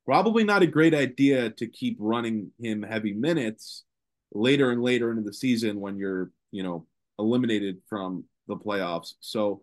probably 0.06 0.44
not 0.44 0.62
a 0.62 0.68
great 0.68 0.94
idea 0.94 1.50
to 1.50 1.66
keep 1.66 1.96
running 1.98 2.52
him 2.60 2.82
heavy 2.82 3.14
minutes 3.14 3.84
later 4.32 4.70
and 4.70 4.82
later 4.82 5.10
into 5.10 5.22
the 5.22 5.32
season 5.32 5.80
when 5.80 5.96
you're 5.96 6.30
you 6.50 6.62
know 6.62 6.86
eliminated 7.18 7.78
from 7.88 8.24
the 8.48 8.56
playoffs. 8.56 9.14
So 9.20 9.62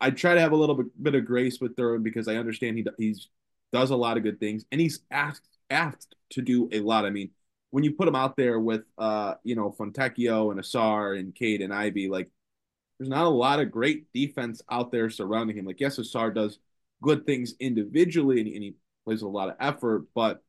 I 0.00 0.10
try 0.10 0.34
to 0.34 0.40
have 0.40 0.52
a 0.52 0.56
little 0.56 0.74
bit, 0.74 1.02
bit 1.02 1.14
of 1.14 1.24
grace 1.24 1.60
with 1.60 1.76
Thurman 1.76 2.02
because 2.02 2.28
I 2.28 2.36
understand 2.36 2.78
he 2.78 2.86
he's 2.98 3.28
does 3.72 3.90
a 3.90 3.96
lot 3.96 4.16
of 4.16 4.24
good 4.24 4.40
things 4.40 4.64
and 4.72 4.80
he's 4.80 5.00
asked 5.10 5.58
asked 5.70 6.14
to 6.30 6.42
do 6.42 6.68
a 6.72 6.80
lot. 6.80 7.04
I 7.04 7.10
mean, 7.10 7.30
when 7.70 7.84
you 7.84 7.92
put 7.92 8.08
him 8.08 8.16
out 8.16 8.36
there 8.36 8.58
with 8.58 8.82
uh 8.98 9.34
you 9.44 9.54
know 9.54 9.74
Fontecchio 9.78 10.50
and 10.50 10.60
Ausar 10.60 11.18
and 11.18 11.34
Cade 11.34 11.62
and 11.62 11.72
Ivey, 11.72 12.08
like 12.08 12.30
there's 12.98 13.08
not 13.08 13.24
a 13.24 13.30
lot 13.30 13.60
of 13.60 13.70
great 13.70 14.12
defense 14.12 14.60
out 14.70 14.92
there 14.92 15.08
surrounding 15.10 15.56
him. 15.56 15.64
Like 15.64 15.80
yes, 15.80 15.98
Ausar 15.98 16.34
does 16.34 16.58
good 17.02 17.24
things 17.24 17.54
individually 17.60 18.40
and, 18.40 18.48
and 18.48 18.62
he 18.62 18.74
plays 19.04 19.22
a 19.22 19.28
lot 19.28 19.48
of 19.48 19.56
effort, 19.60 20.06
but 20.14 20.42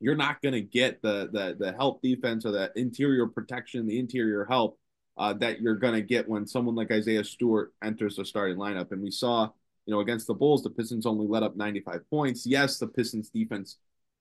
you're 0.00 0.16
not 0.16 0.40
going 0.42 0.54
to 0.54 0.62
get 0.62 1.02
the 1.02 1.28
the 1.32 1.56
the 1.58 1.72
help 1.72 2.02
defense 2.02 2.44
or 2.44 2.52
that 2.52 2.72
interior 2.76 3.26
protection, 3.26 3.86
the 3.86 3.98
interior 3.98 4.44
help 4.46 4.78
uh, 5.18 5.34
that 5.34 5.60
you're 5.60 5.76
going 5.76 5.94
to 5.94 6.02
get 6.02 6.28
when 6.28 6.46
someone 6.46 6.74
like 6.74 6.90
Isaiah 6.90 7.22
Stewart 7.22 7.72
enters 7.84 8.16
the 8.16 8.24
starting 8.24 8.56
lineup. 8.56 8.90
And 8.92 9.02
we 9.02 9.10
saw, 9.10 9.50
you 9.84 9.94
know, 9.94 10.00
against 10.00 10.26
the 10.26 10.34
Bulls, 10.34 10.62
the 10.62 10.70
Pistons 10.70 11.04
only 11.04 11.26
let 11.26 11.42
up 11.42 11.56
95 11.56 12.08
points. 12.08 12.46
Yes, 12.46 12.78
the 12.78 12.86
Pistons 12.86 13.28
defense 13.28 13.76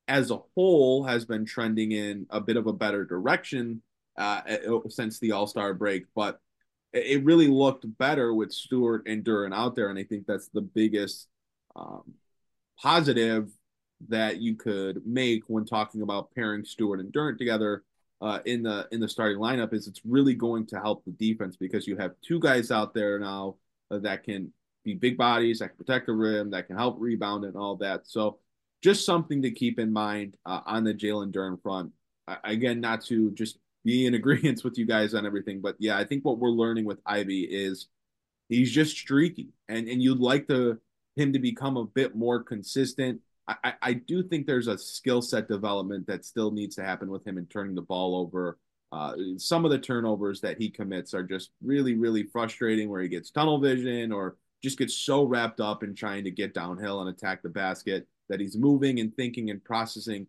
as 0.09 0.31
a 0.31 0.39
whole 0.55 1.05
has 1.05 1.23
been 1.23 1.45
trending 1.45 1.93
in 1.93 2.25
a 2.31 2.41
bit 2.41 2.57
of 2.57 2.67
a 2.67 2.73
better 2.73 3.05
direction 3.05 3.81
uh, 4.17 4.41
since 4.89 5.19
the 5.19 5.31
All 5.31 5.47
Star 5.47 5.73
break, 5.73 6.03
but 6.13 6.41
it 6.91 7.23
really 7.23 7.47
looked 7.47 7.85
better 7.97 8.33
with 8.33 8.51
Stewart 8.51 9.03
and 9.07 9.23
Duren 9.23 9.53
out 9.53 9.75
there, 9.75 9.89
and 9.89 9.97
I 9.97 10.03
think 10.03 10.25
that's 10.25 10.49
the 10.49 10.61
biggest 10.61 11.27
um, 11.75 12.15
positive 12.81 13.49
that 14.07 14.39
you 14.39 14.55
could 14.55 15.05
make 15.05 15.43
when 15.47 15.65
talking 15.65 16.01
about 16.01 16.33
pairing 16.33 16.63
Stewart 16.63 16.99
and 16.99 17.11
Duren 17.11 17.37
together 17.37 17.83
uh, 18.21 18.39
in 18.45 18.63
the 18.63 18.87
in 18.91 18.99
the 18.99 19.07
starting 19.07 19.37
lineup 19.37 19.73
is 19.73 19.87
it's 19.87 20.01
really 20.05 20.33
going 20.33 20.65
to 20.67 20.79
help 20.79 21.03
the 21.05 21.11
defense 21.11 21.55
because 21.55 21.87
you 21.87 21.97
have 21.97 22.11
two 22.21 22.39
guys 22.39 22.71
out 22.71 22.93
there 22.93 23.19
now 23.19 23.55
that 23.89 24.23
can 24.23 24.51
be 24.83 24.93
big 24.93 25.17
bodies 25.17 25.59
that 25.59 25.69
can 25.69 25.77
protect 25.77 26.05
the 26.05 26.13
rim 26.13 26.51
that 26.51 26.67
can 26.67 26.77
help 26.77 26.95
rebound 26.99 27.43
and 27.45 27.55
all 27.55 27.75
that. 27.77 28.07
So 28.07 28.39
just 28.81 29.05
something 29.05 29.41
to 29.41 29.51
keep 29.51 29.79
in 29.79 29.91
mind 29.91 30.35
uh, 30.45 30.61
on 30.65 30.83
the 30.83 30.93
Jalen 30.93 31.31
Duren 31.31 31.61
front. 31.61 31.91
Uh, 32.27 32.37
again, 32.43 32.79
not 32.79 33.03
to 33.05 33.31
just 33.31 33.57
be 33.83 34.05
in 34.05 34.13
agreement 34.15 34.63
with 34.63 34.77
you 34.77 34.85
guys 34.85 35.13
on 35.13 35.25
everything. 35.25 35.61
But 35.61 35.75
yeah, 35.79 35.97
I 35.97 36.05
think 36.05 36.23
what 36.23 36.39
we're 36.39 36.49
learning 36.49 36.85
with 36.85 36.99
Ivey 37.05 37.41
is 37.41 37.87
he's 38.47 38.71
just 38.71 38.97
streaky, 38.97 39.49
and 39.67 39.87
and 39.87 40.01
you'd 40.01 40.19
like 40.19 40.47
to 40.47 40.79
him 41.15 41.33
to 41.33 41.39
become 41.39 41.77
a 41.77 41.85
bit 41.85 42.15
more 42.15 42.41
consistent. 42.43 43.21
I, 43.63 43.73
I 43.81 43.93
do 43.93 44.23
think 44.23 44.45
there's 44.45 44.67
a 44.67 44.77
skill 44.77 45.21
set 45.21 45.47
development 45.47 46.07
that 46.07 46.25
still 46.25 46.51
needs 46.51 46.75
to 46.75 46.83
happen 46.83 47.09
with 47.09 47.25
him 47.25 47.37
in 47.37 47.45
turning 47.47 47.75
the 47.75 47.81
ball 47.81 48.15
over 48.15 48.57
Uh, 48.91 49.13
some 49.37 49.65
of 49.65 49.71
the 49.71 49.77
turnovers 49.77 50.41
that 50.41 50.57
he 50.57 50.67
commits 50.69 51.13
are 51.13 51.23
just 51.23 51.51
really, 51.61 51.93
really 51.93 52.23
frustrating 52.23 52.89
where 52.89 53.03
he 53.03 53.07
gets 53.07 53.29
tunnel 53.29 53.59
vision 53.59 54.11
or 54.11 54.35
just 54.63 54.79
gets 54.79 54.95
so 54.95 55.23
wrapped 55.23 55.59
up 55.59 55.83
in 55.83 55.93
trying 55.93 56.23
to 56.23 56.31
get 56.31 56.55
downhill 56.55 56.99
and 56.99 57.09
attack 57.09 57.41
the 57.43 57.49
basket 57.49 58.07
that 58.29 58.39
he's 58.39 58.57
moving 58.57 58.99
and 58.99 59.15
thinking 59.15 59.51
and 59.51 59.63
processing 59.63 60.25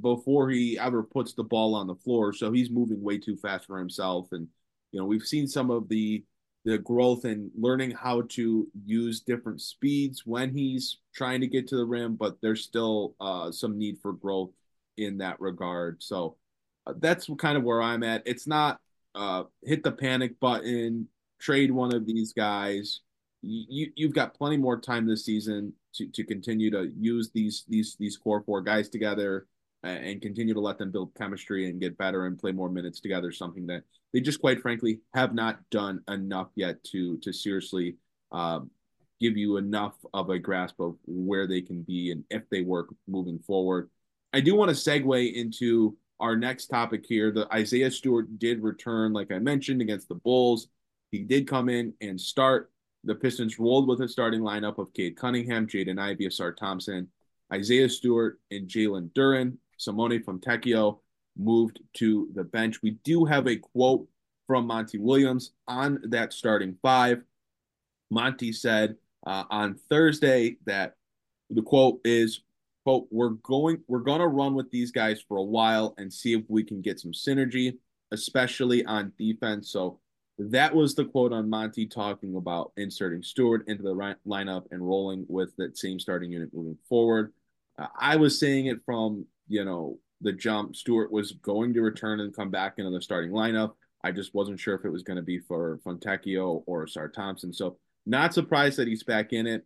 before 0.00 0.48
he 0.50 0.78
ever 0.78 1.02
puts 1.02 1.34
the 1.34 1.42
ball 1.42 1.74
on 1.74 1.88
the 1.88 1.96
floor. 1.96 2.32
So 2.32 2.52
he's 2.52 2.70
moving 2.70 3.02
way 3.02 3.18
too 3.18 3.36
fast 3.36 3.66
for 3.66 3.78
himself. 3.78 4.28
And, 4.30 4.46
you 4.92 5.00
know, 5.00 5.06
we've 5.06 5.22
seen 5.22 5.48
some 5.48 5.70
of 5.72 5.88
the 5.88 6.22
the 6.66 6.78
growth 6.78 7.24
and 7.24 7.48
learning 7.56 7.92
how 7.92 8.22
to 8.22 8.66
use 8.84 9.20
different 9.20 9.62
speeds 9.62 10.26
when 10.26 10.50
he's 10.50 10.98
trying 11.14 11.40
to 11.40 11.46
get 11.46 11.68
to 11.68 11.76
the 11.76 11.84
rim, 11.84 12.16
but 12.16 12.36
there's 12.42 12.64
still 12.64 13.14
uh, 13.20 13.52
some 13.52 13.78
need 13.78 13.96
for 14.02 14.12
growth 14.12 14.50
in 14.96 15.18
that 15.18 15.40
regard. 15.40 16.02
So 16.02 16.36
uh, 16.84 16.94
that's 16.98 17.30
kind 17.38 17.56
of 17.56 17.62
where 17.62 17.80
I'm 17.80 18.02
at. 18.02 18.24
It's 18.26 18.48
not 18.48 18.80
uh, 19.14 19.44
hit 19.62 19.84
the 19.84 19.92
panic 19.92 20.40
button, 20.40 21.06
trade 21.38 21.70
one 21.70 21.94
of 21.94 22.04
these 22.04 22.32
guys. 22.32 22.98
You, 23.42 23.92
you've 23.94 24.14
got 24.14 24.34
plenty 24.34 24.56
more 24.56 24.80
time 24.80 25.06
this 25.06 25.24
season 25.24 25.72
to, 25.94 26.08
to 26.08 26.24
continue 26.24 26.72
to 26.72 26.90
use 26.98 27.30
these 27.32 27.64
these 27.68 27.96
these 28.00 28.16
core 28.16 28.42
four 28.42 28.60
guys 28.60 28.88
together 28.88 29.46
and 29.86 30.22
continue 30.22 30.54
to 30.54 30.60
let 30.60 30.78
them 30.78 30.90
build 30.90 31.14
chemistry 31.14 31.70
and 31.70 31.80
get 31.80 31.98
better 31.98 32.26
and 32.26 32.38
play 32.38 32.52
more 32.52 32.68
minutes 32.68 33.00
together. 33.00 33.32
Something 33.32 33.66
that 33.66 33.82
they 34.12 34.20
just 34.20 34.40
quite 34.40 34.60
frankly 34.60 35.00
have 35.14 35.34
not 35.34 35.58
done 35.70 36.02
enough 36.08 36.48
yet 36.54 36.82
to 36.84 37.18
to 37.18 37.32
seriously 37.32 37.96
um, 38.32 38.70
give 39.20 39.36
you 39.36 39.56
enough 39.56 39.94
of 40.12 40.30
a 40.30 40.38
grasp 40.38 40.80
of 40.80 40.96
where 41.06 41.46
they 41.46 41.60
can 41.60 41.82
be 41.82 42.10
and 42.10 42.24
if 42.30 42.48
they 42.50 42.62
work 42.62 42.88
moving 43.06 43.38
forward. 43.38 43.90
I 44.32 44.40
do 44.40 44.54
want 44.54 44.68
to 44.68 44.76
segue 44.76 45.32
into 45.34 45.96
our 46.20 46.36
next 46.36 46.66
topic 46.66 47.04
here. 47.06 47.30
The 47.30 47.52
Isaiah 47.52 47.90
Stewart 47.90 48.38
did 48.38 48.62
return, 48.62 49.12
like 49.12 49.32
I 49.32 49.38
mentioned, 49.38 49.80
against 49.80 50.08
the 50.08 50.14
Bulls. 50.14 50.68
He 51.10 51.20
did 51.20 51.48
come 51.48 51.68
in 51.68 51.94
and 52.00 52.20
start. 52.20 52.70
The 53.04 53.14
Pistons 53.14 53.58
rolled 53.58 53.88
with 53.88 54.00
a 54.00 54.08
starting 54.08 54.40
lineup 54.40 54.78
of 54.78 54.92
Cade 54.92 55.16
Cunningham, 55.16 55.66
Jaden 55.66 56.00
Ivey, 56.00 56.28
Thompson, 56.58 57.08
Isaiah 57.52 57.88
Stewart, 57.88 58.40
and 58.50 58.68
Jalen 58.68 59.10
Duren. 59.12 59.56
Simone 59.76 60.22
Fontecchio 60.22 60.98
moved 61.36 61.80
to 61.94 62.28
the 62.34 62.44
bench. 62.44 62.82
We 62.82 62.92
do 63.04 63.24
have 63.24 63.46
a 63.46 63.56
quote 63.56 64.06
from 64.46 64.66
Monty 64.66 64.98
Williams 64.98 65.52
on 65.66 66.00
that 66.08 66.32
starting 66.32 66.76
five. 66.82 67.22
Monty 68.10 68.52
said 68.52 68.96
uh, 69.26 69.44
on 69.50 69.78
Thursday 69.90 70.56
that 70.66 70.94
the 71.50 71.62
quote 71.62 72.00
is 72.04 72.42
quote 72.84 73.06
we're 73.10 73.30
going 73.30 73.78
we're 73.88 73.98
going 73.98 74.20
to 74.20 74.28
run 74.28 74.54
with 74.54 74.70
these 74.70 74.92
guys 74.92 75.20
for 75.26 75.36
a 75.38 75.42
while 75.42 75.94
and 75.98 76.12
see 76.12 76.32
if 76.32 76.42
we 76.48 76.62
can 76.62 76.80
get 76.80 77.00
some 77.00 77.12
synergy 77.12 77.76
especially 78.12 78.84
on 78.84 79.12
defense 79.18 79.70
so 79.70 79.98
that 80.38 80.74
was 80.74 80.94
the 80.94 81.04
quote 81.04 81.32
on 81.32 81.48
Monty 81.48 81.86
talking 81.86 82.36
about 82.36 82.72
inserting 82.76 83.22
Stewart 83.22 83.66
into 83.68 83.82
the 83.82 84.16
lineup 84.26 84.64
and 84.70 84.86
rolling 84.86 85.24
with 85.28 85.56
that 85.56 85.78
same 85.78 85.98
starting 85.98 86.30
unit 86.30 86.50
moving 86.52 86.76
forward. 86.88 87.32
Uh, 87.78 87.86
I 87.98 88.16
was 88.16 88.38
saying 88.38 88.66
it 88.66 88.78
from 88.84 89.24
you 89.48 89.64
know, 89.64 89.98
the 90.20 90.32
jump. 90.32 90.76
Stewart 90.76 91.12
was 91.12 91.32
going 91.32 91.74
to 91.74 91.82
return 91.82 92.20
and 92.20 92.34
come 92.34 92.50
back 92.50 92.74
into 92.78 92.90
the 92.90 93.02
starting 93.02 93.30
lineup. 93.30 93.72
I 94.04 94.12
just 94.12 94.34
wasn't 94.34 94.60
sure 94.60 94.74
if 94.74 94.84
it 94.84 94.92
was 94.92 95.02
going 95.02 95.16
to 95.16 95.22
be 95.22 95.38
for 95.38 95.80
Fontecchio 95.84 96.62
or 96.66 96.86
Ausar 96.86 97.12
Thompson. 97.12 97.52
So 97.52 97.78
not 98.06 98.32
surprised 98.32 98.78
that 98.78 98.88
he's 98.88 99.02
back 99.02 99.32
in 99.32 99.46
it. 99.46 99.64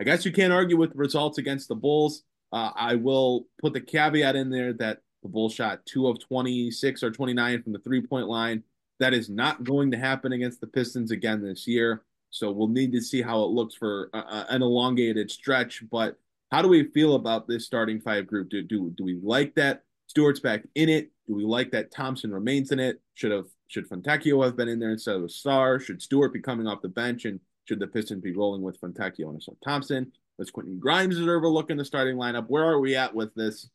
I 0.00 0.04
guess 0.04 0.24
you 0.24 0.32
can't 0.32 0.52
argue 0.52 0.76
with 0.76 0.92
the 0.92 0.98
results 0.98 1.38
against 1.38 1.68
the 1.68 1.74
Bulls. 1.74 2.22
Uh, 2.52 2.70
I 2.74 2.94
will 2.94 3.46
put 3.60 3.72
the 3.72 3.80
caveat 3.80 4.36
in 4.36 4.50
there 4.50 4.72
that 4.74 4.98
the 5.22 5.28
Bulls 5.28 5.54
shot 5.54 5.84
two 5.86 6.06
of 6.06 6.20
26 6.20 7.02
or 7.02 7.10
29 7.10 7.62
from 7.62 7.72
the 7.72 7.78
three 7.80 8.06
point 8.06 8.28
line. 8.28 8.62
That 9.00 9.14
is 9.14 9.28
not 9.28 9.64
going 9.64 9.90
to 9.92 9.98
happen 9.98 10.32
against 10.32 10.60
the 10.60 10.66
Pistons 10.66 11.10
again 11.10 11.42
this 11.42 11.66
year. 11.66 12.02
So 12.30 12.50
we'll 12.50 12.68
need 12.68 12.92
to 12.92 13.00
see 13.00 13.22
how 13.22 13.42
it 13.42 13.50
looks 13.50 13.74
for 13.74 14.10
uh, 14.12 14.44
an 14.50 14.62
elongated 14.62 15.30
stretch. 15.30 15.82
But 15.90 16.18
how 16.50 16.62
do 16.62 16.68
we 16.68 16.84
feel 16.84 17.14
about 17.14 17.46
this 17.46 17.66
starting 17.66 18.00
five 18.00 18.26
group? 18.26 18.48
Do 18.48 18.62
do 18.62 18.92
do 18.96 19.04
we 19.04 19.18
like 19.22 19.54
that 19.56 19.82
Stewart's 20.06 20.40
back 20.40 20.64
in 20.74 20.88
it? 20.88 21.10
Do 21.26 21.34
we 21.34 21.44
like 21.44 21.70
that 21.72 21.90
Thompson 21.90 22.32
remains 22.32 22.72
in 22.72 22.80
it? 22.80 23.00
Should 23.14 23.32
have 23.32 23.46
should 23.68 23.88
Fontecchio 23.88 24.44
have 24.44 24.56
been 24.56 24.68
in 24.68 24.78
there 24.78 24.92
instead 24.92 25.16
of 25.16 25.24
a 25.24 25.28
star? 25.28 25.78
Should 25.78 26.00
Stewart 26.00 26.32
be 26.32 26.40
coming 26.40 26.66
off 26.66 26.82
the 26.82 26.88
bench 26.88 27.26
and 27.26 27.40
should 27.64 27.80
the 27.80 27.86
Pistons 27.86 28.22
be 28.22 28.32
rolling 28.32 28.62
with 28.62 28.80
Fontecchio 28.80 29.28
and 29.28 29.42
Thompson? 29.62 30.10
Does 30.38 30.50
Quentin 30.50 30.78
Grimes 30.78 31.16
deserve 31.16 31.42
a 31.42 31.48
look 31.48 31.68
in 31.68 31.76
the 31.76 31.84
starting 31.84 32.16
lineup? 32.16 32.46
Where 32.48 32.64
are 32.64 32.80
we 32.80 32.96
at 32.96 33.14
with 33.14 33.34
this? 33.34 33.68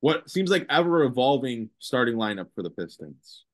What 0.00 0.28
seems 0.28 0.50
like 0.50 0.66
ever 0.70 1.04
evolving 1.04 1.70
starting 1.78 2.16
lineup 2.16 2.48
for 2.54 2.62
the 2.62 2.70
Pistons? 2.70 3.44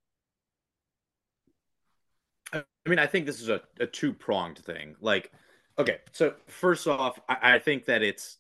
I 2.53 2.63
mean, 2.87 2.99
I 2.99 3.07
think 3.07 3.27
this 3.27 3.41
is 3.41 3.49
a, 3.49 3.61
a 3.81 3.87
two 3.87 4.13
pronged 4.13 4.59
thing. 4.59 4.95
Like, 5.01 5.33
okay, 5.79 5.99
so 6.13 6.35
first 6.47 6.87
off, 6.87 7.19
I, 7.29 7.55
I 7.55 7.59
think 7.59 7.87
that 7.87 8.03
it's 8.03 8.39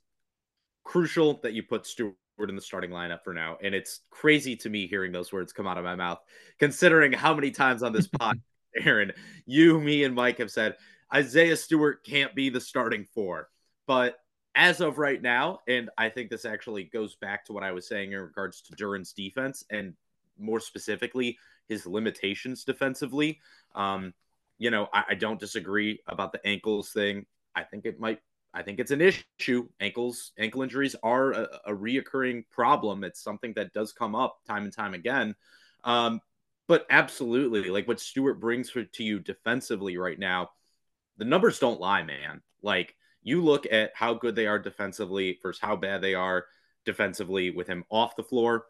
crucial 0.85 1.41
that 1.43 1.55
you 1.55 1.63
put 1.63 1.87
Stewart 1.87 2.15
in 2.49 2.57
the 2.57 2.63
starting 2.63 2.91
lineup 2.91 3.23
for 3.25 3.33
now. 3.33 3.57
And 3.63 3.75
it's 3.75 4.01
crazy 4.11 4.57
to 4.57 4.69
me 4.69 4.87
hearing 4.87 5.13
those 5.13 5.33
words 5.33 5.53
come 5.53 5.67
out 5.67 5.79
of 5.79 5.85
my 5.85 5.95
mouth, 5.95 6.21
considering 6.59 7.13
how 7.13 7.35
many 7.35 7.51
times 7.51 7.83
on 7.83 7.93
this 7.93 8.07
pod, 8.07 8.41
Aaron, 8.85 9.13
you, 9.47 9.81
me, 9.81 10.05
and 10.05 10.15
Mike 10.15 10.39
have 10.39 10.51
said 10.51 10.77
Isaiah 11.13 11.57
Stewart 11.57 12.05
can't 12.05 12.35
be 12.35 12.51
the 12.51 12.61
starting 12.61 13.05
four. 13.15 13.49
But 13.87 14.19
as 14.55 14.81
of 14.81 14.99
right 14.99 15.21
now, 15.21 15.61
and 15.69 15.91
I 15.99 16.09
think 16.09 16.31
this 16.31 16.45
actually 16.45 16.85
goes 16.85 17.17
back 17.17 17.45
to 17.47 17.53
what 17.53 17.65
I 17.65 17.73
was 17.73 17.89
saying 17.89 18.13
in 18.13 18.21
regards 18.21 18.63
to 18.63 18.77
Duren's 18.77 19.13
defense 19.13 19.65
and 19.71 19.95
more 20.39 20.61
specifically 20.61 21.39
his 21.69 21.87
limitations 21.87 22.65
defensively. 22.65 23.41
Um, 23.75 24.15
you 24.59 24.71
know, 24.71 24.89
I, 24.93 25.05
I 25.11 25.15
don't 25.15 25.41
disagree 25.41 26.01
about 26.07 26.33
the 26.33 26.45
ankles 26.47 26.91
thing. 26.91 27.27
I 27.55 27.63
think 27.63 27.85
it 27.85 27.99
might 28.01 28.21
I 28.55 28.63
think 28.63 28.79
it's 28.79 28.93
an 28.93 29.01
issue. 29.01 29.69
Ankles, 29.81 30.33
ankle 30.39 30.63
injuries 30.63 30.95
are 31.03 31.33
a, 31.33 31.49
a 31.67 31.73
reoccurring 31.73 32.45
problem. 32.51 33.03
It's 33.03 33.21
something 33.21 33.53
that 33.55 33.73
does 33.73 33.93
come 33.93 34.15
up 34.15 34.39
time 34.47 34.63
and 34.63 34.73
time 34.73 34.95
again. 34.95 35.35
Um, 35.83 36.21
but 36.69 36.87
absolutely, 36.89 37.69
like 37.69 37.89
what 37.89 38.01
Stewart 38.01 38.41
brings 38.41 38.71
for, 38.71 38.85
to 38.85 39.05
you 39.05 39.19
defensively 39.19 39.99
right 39.99 40.19
now, 40.19 40.51
the 41.19 41.25
numbers 41.25 41.59
don't 41.59 41.81
lie, 41.81 42.05
man. 42.05 42.43
Like 42.63 42.95
you 43.23 43.43
look 43.43 43.67
at 43.71 43.91
how 43.95 44.15
good 44.15 44.37
they 44.37 44.47
are 44.47 44.59
defensively 44.59 45.39
versus 45.43 45.61
how 45.61 45.77
bad 45.77 46.01
they 46.01 46.15
are 46.15 46.47
defensively 46.85 47.51
with 47.51 47.67
him 47.67 47.85
off 47.91 48.17
the 48.17 48.23
floor. 48.23 48.67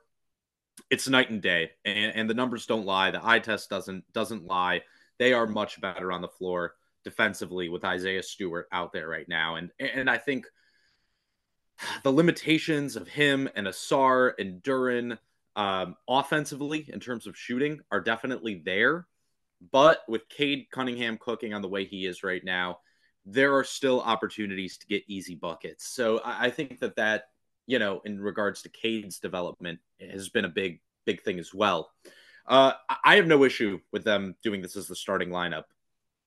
It's 0.91 1.09
night 1.09 1.31
and 1.31 1.43
day, 1.43 1.71
and, 1.85 2.17
and 2.17 2.31
the 2.31 2.35
numbers 2.35 2.67
don't 2.67 2.87
lie. 2.87 3.11
The 3.11 3.25
eye 3.25 3.39
test 3.39 3.71
doesn't 3.71 4.11
doesn't 4.13 4.47
lie. 4.47 4.83
They 5.19 5.33
are 5.33 5.47
much 5.47 5.81
better 5.81 6.11
on 6.11 6.21
the 6.21 6.29
floor 6.29 6.75
defensively 7.05 7.69
with 7.69 7.85
Isaiah 7.85 8.23
Stewart 8.23 8.67
out 8.73 8.93
there 8.93 9.09
right 9.09 9.29
now. 9.29 9.57
And 9.57 9.71
and 9.79 10.09
I 10.09 10.19
think 10.19 10.47
the 12.03 12.13
limitations 12.13 12.97
of 12.97 13.09
him 13.09 13.49
and 13.55 13.67
Ausar 13.67 14.33
and 14.39 14.63
Duren 14.63 15.19
um, 15.57 15.97
offensively 16.09 16.89
in 16.93 17.01
terms 17.01 17.27
of 17.27 17.37
shooting 17.37 17.81
are 17.91 18.01
definitely 18.01 18.63
there. 18.65 19.07
But 19.73 20.03
with 20.09 20.29
Cade 20.29 20.67
Cunningham 20.71 21.19
cooking 21.19 21.55
on 21.55 21.63
the 21.63 21.69
way 21.69 21.85
he 21.85 22.07
is 22.07 22.23
right 22.23 22.45
now, 22.45 22.79
there 23.25 23.55
are 23.55 23.65
still 23.65 24.01
opportunities 24.01 24.77
to 24.79 24.87
get 24.87 25.03
easy 25.09 25.35
buckets. 25.35 25.89
So 25.89 26.19
I, 26.19 26.47
I 26.47 26.51
think 26.51 26.81
that 26.81 26.97
that, 26.97 27.25
you 27.67 27.79
know, 27.79 28.01
in 28.05 28.21
regards 28.21 28.63
to 28.63 28.69
Cade's 28.69 29.19
development 29.19 29.79
has 30.01 30.29
been 30.29 30.45
a 30.45 30.51
big, 30.51 30.81
big 31.07 31.23
thing 31.23 31.39
as 31.39 31.55
well. 31.55 31.93
Uh, 32.47 32.73
I 33.03 33.17
have 33.17 33.27
no 33.27 33.45
issue 33.45 33.81
with 33.91 34.05
them 34.05 34.37
doing 34.43 34.61
this 34.61 34.77
as 34.77 34.87
the 34.87 34.97
starting 34.97 35.31
lineup 35.31 35.65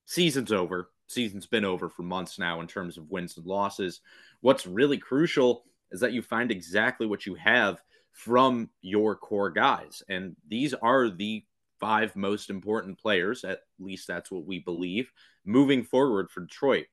season's 0.07 0.51
over. 0.51 0.89
Season's 1.05 1.45
been 1.45 1.65
over 1.65 1.87
for 1.89 2.01
months 2.01 2.39
now 2.39 2.59
in 2.61 2.67
terms 2.67 2.97
of 2.97 3.11
wins 3.11 3.37
and 3.37 3.45
losses. 3.45 4.01
What's 4.41 4.65
really 4.65 4.97
crucial 4.97 5.63
is 5.91 5.99
that 5.99 6.13
you 6.13 6.21
find 6.21 6.51
exactly 6.51 7.05
what 7.05 7.25
you 7.25 7.35
have 7.35 7.81
from 8.11 8.69
your 8.81 9.15
core 9.15 9.51
guys. 9.51 10.01
And 10.09 10.35
these 10.47 10.73
are 10.73 11.09
the 11.09 11.45
five 11.79 12.15
most 12.15 12.49
important 12.49 12.97
players, 12.97 13.43
at 13.43 13.59
least 13.79 14.07
that's 14.07 14.31
what 14.31 14.45
we 14.45 14.59
believe, 14.59 15.11
moving 15.45 15.83
forward 15.83 16.31
for 16.31 16.41
Detroit. 16.41 16.87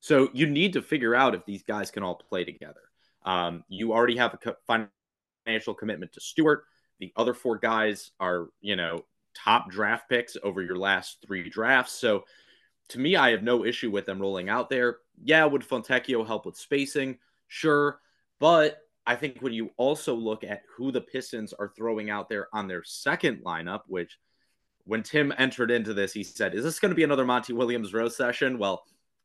So 0.00 0.28
you 0.32 0.46
need 0.46 0.72
to 0.72 0.82
figure 0.82 1.14
out 1.14 1.34
if 1.34 1.46
these 1.46 1.62
guys 1.62 1.90
can 1.90 2.02
all 2.02 2.16
play 2.16 2.44
together. 2.44 2.80
Um, 3.24 3.64
you 3.68 3.92
already 3.92 4.16
have 4.16 4.34
a 4.34 4.88
financial 5.46 5.74
commitment 5.74 6.12
to 6.12 6.20
Stewart. 6.20 6.64
The 7.00 7.12
other 7.16 7.34
four 7.34 7.58
guys 7.58 8.10
are, 8.18 8.48
you 8.60 8.76
know, 8.76 9.04
top 9.34 9.70
draft 9.70 10.08
picks 10.08 10.36
over 10.42 10.62
your 10.62 10.76
last 10.76 11.18
three 11.26 11.48
drafts. 11.48 11.92
So 11.92 12.24
to 12.90 12.98
me, 12.98 13.16
I 13.16 13.30
have 13.30 13.42
no 13.42 13.64
issue 13.64 13.90
with 13.90 14.06
them 14.06 14.20
rolling 14.20 14.48
out 14.48 14.70
there. 14.70 14.98
Yeah, 15.22 15.44
would 15.44 15.62
Fontecchio 15.62 16.26
help 16.26 16.46
with 16.46 16.56
spacing? 16.56 17.18
Sure. 17.48 18.00
But 18.38 18.78
I 19.06 19.16
think 19.16 19.38
when 19.40 19.52
you 19.52 19.70
also 19.76 20.14
look 20.14 20.44
at 20.44 20.62
who 20.76 20.90
the 20.92 21.00
Pistons 21.00 21.52
are 21.52 21.72
throwing 21.76 22.10
out 22.10 22.28
there 22.28 22.48
on 22.52 22.68
their 22.68 22.82
second 22.84 23.44
lineup, 23.44 23.82
which 23.86 24.18
when 24.84 25.02
Tim 25.02 25.32
entered 25.38 25.70
into 25.70 25.94
this, 25.94 26.12
he 26.12 26.22
said, 26.22 26.54
Is 26.54 26.64
this 26.64 26.78
going 26.80 26.90
to 26.90 26.96
be 26.96 27.04
another 27.04 27.24
Monty 27.24 27.52
Williams 27.52 27.92
roast 27.92 28.16
session? 28.16 28.58
Well, 28.58 28.84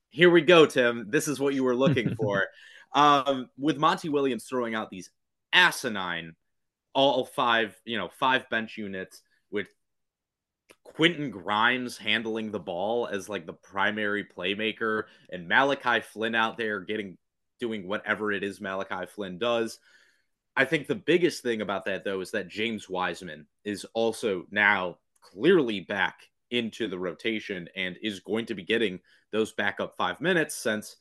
here 0.09 0.29
we 0.29 0.41
go, 0.41 0.65
Tim. 0.65 1.07
This 1.09 1.27
is 1.27 1.39
what 1.39 1.53
you 1.53 1.63
were 1.63 1.75
looking 1.75 2.15
for. 2.19 2.47
um, 2.93 3.49
with 3.57 3.77
Monty 3.77 4.09
Williams 4.09 4.45
throwing 4.45 4.75
out 4.75 4.89
these 4.89 5.09
asinine, 5.53 6.35
all 6.93 7.25
five, 7.25 7.79
you 7.85 7.97
know, 7.97 8.09
five 8.19 8.49
bench 8.49 8.77
units 8.77 9.21
with 9.51 9.67
Quentin 10.83 11.31
Grimes 11.31 11.97
handling 11.97 12.51
the 12.51 12.59
ball 12.59 13.07
as 13.07 13.29
like 13.29 13.45
the 13.45 13.53
primary 13.53 14.25
playmaker 14.25 15.03
and 15.31 15.47
Malachi 15.47 16.01
Flynn 16.01 16.35
out 16.35 16.57
there 16.57 16.81
getting 16.81 17.17
doing 17.59 17.87
whatever 17.87 18.31
it 18.31 18.43
is 18.43 18.59
Malachi 18.59 19.05
Flynn 19.05 19.37
does. 19.37 19.79
I 20.55 20.65
think 20.65 20.87
the 20.87 20.95
biggest 20.95 21.43
thing 21.43 21.61
about 21.61 21.85
that 21.85 22.03
though 22.03 22.21
is 22.21 22.31
that 22.31 22.49
James 22.49 22.89
Wiseman 22.89 23.47
is 23.63 23.85
also 23.93 24.45
now 24.51 24.97
clearly 25.21 25.79
back 25.79 26.27
into 26.49 26.87
the 26.87 26.99
rotation 26.99 27.69
and 27.75 27.97
is 28.01 28.19
going 28.19 28.45
to 28.47 28.55
be 28.55 28.63
getting 28.63 28.99
those 29.31 29.53
backup 29.53 29.95
5 29.95 30.19
minutes 30.19 30.55
since 30.55 30.97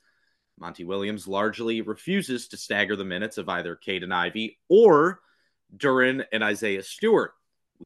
Monty 0.59 0.85
Williams 0.85 1.27
largely 1.27 1.81
refuses 1.81 2.47
to 2.49 2.57
stagger 2.57 2.95
the 2.95 3.05
minutes 3.05 3.39
of 3.39 3.49
either 3.49 3.77
Caden 3.77 4.13
Ivey 4.13 4.59
or 4.69 5.21
Duren 5.77 6.25
and 6.33 6.45
Isaiah 6.45 6.83
Stewart. 6.83 7.33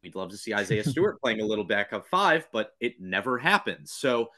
We'd 0.03 0.15
love 0.15 0.31
to 0.31 0.37
see 0.37 0.55
Isaiah 0.55 0.85
Stewart 0.89 1.21
playing 1.21 1.41
a 1.41 1.47
little 1.47 1.65
backup 1.65 2.07
five, 2.09 2.49
but 2.53 2.73
it 2.81 3.01
never 3.01 3.39
happens. 3.39 3.93
So 3.93 4.31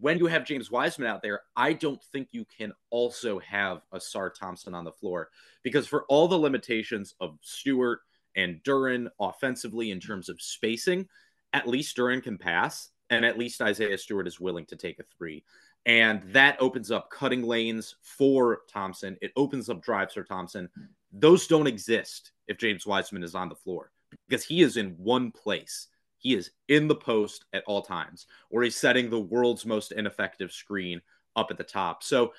when 0.00 0.18
you 0.18 0.26
have 0.26 0.44
James 0.44 0.70
Wiseman 0.70 1.08
out 1.08 1.22
there, 1.22 1.40
I 1.56 1.72
don't 1.72 2.02
think 2.12 2.28
you 2.32 2.44
can 2.44 2.72
also 2.90 3.38
have 3.40 3.82
Ausar 3.92 4.32
Thompson 4.32 4.74
on 4.74 4.84
the 4.84 4.92
floor 4.92 5.30
because 5.62 5.86
for 5.86 6.04
all 6.08 6.28
the 6.28 6.38
limitations 6.38 7.14
of 7.20 7.38
Stewart 7.42 8.00
and 8.36 8.62
Duren 8.62 9.08
offensively 9.20 9.90
in 9.90 10.00
terms 10.00 10.28
of 10.28 10.40
spacing, 10.40 11.08
at 11.52 11.66
least 11.66 11.96
Duren 11.96 12.22
can 12.22 12.38
pass, 12.38 12.90
and 13.10 13.24
at 13.24 13.38
least 13.38 13.62
Isaiah 13.62 13.98
Stewart 13.98 14.28
is 14.28 14.38
willing 14.38 14.66
to 14.66 14.76
take 14.76 15.00
a 15.00 15.04
three. 15.16 15.44
And 15.86 16.22
that 16.34 16.60
opens 16.60 16.90
up 16.90 17.10
cutting 17.10 17.42
lanes 17.42 17.96
for 18.02 18.60
Thompson. 18.70 19.16
It 19.22 19.32
opens 19.36 19.70
up 19.70 19.82
drives 19.82 20.14
for 20.14 20.22
Thompson. 20.22 20.68
Those 21.12 21.46
don't 21.46 21.66
exist 21.66 22.32
if 22.46 22.58
James 22.58 22.86
Wiseman 22.86 23.22
is 23.22 23.34
on 23.34 23.48
the 23.48 23.54
floor 23.54 23.90
because 24.28 24.44
he 24.44 24.62
is 24.62 24.76
in 24.76 24.90
one 24.98 25.30
place. 25.30 25.88
He 26.18 26.34
is 26.34 26.50
in 26.68 26.88
the 26.88 26.96
post 26.96 27.44
at 27.52 27.64
all 27.66 27.82
times, 27.82 28.26
or 28.50 28.62
he's 28.62 28.76
setting 28.76 29.08
the 29.08 29.20
world's 29.20 29.64
most 29.64 29.92
ineffective 29.92 30.52
screen 30.52 31.00
up 31.36 31.50
at 31.50 31.58
the 31.58 31.64
top. 31.64 32.02
So, 32.02 32.32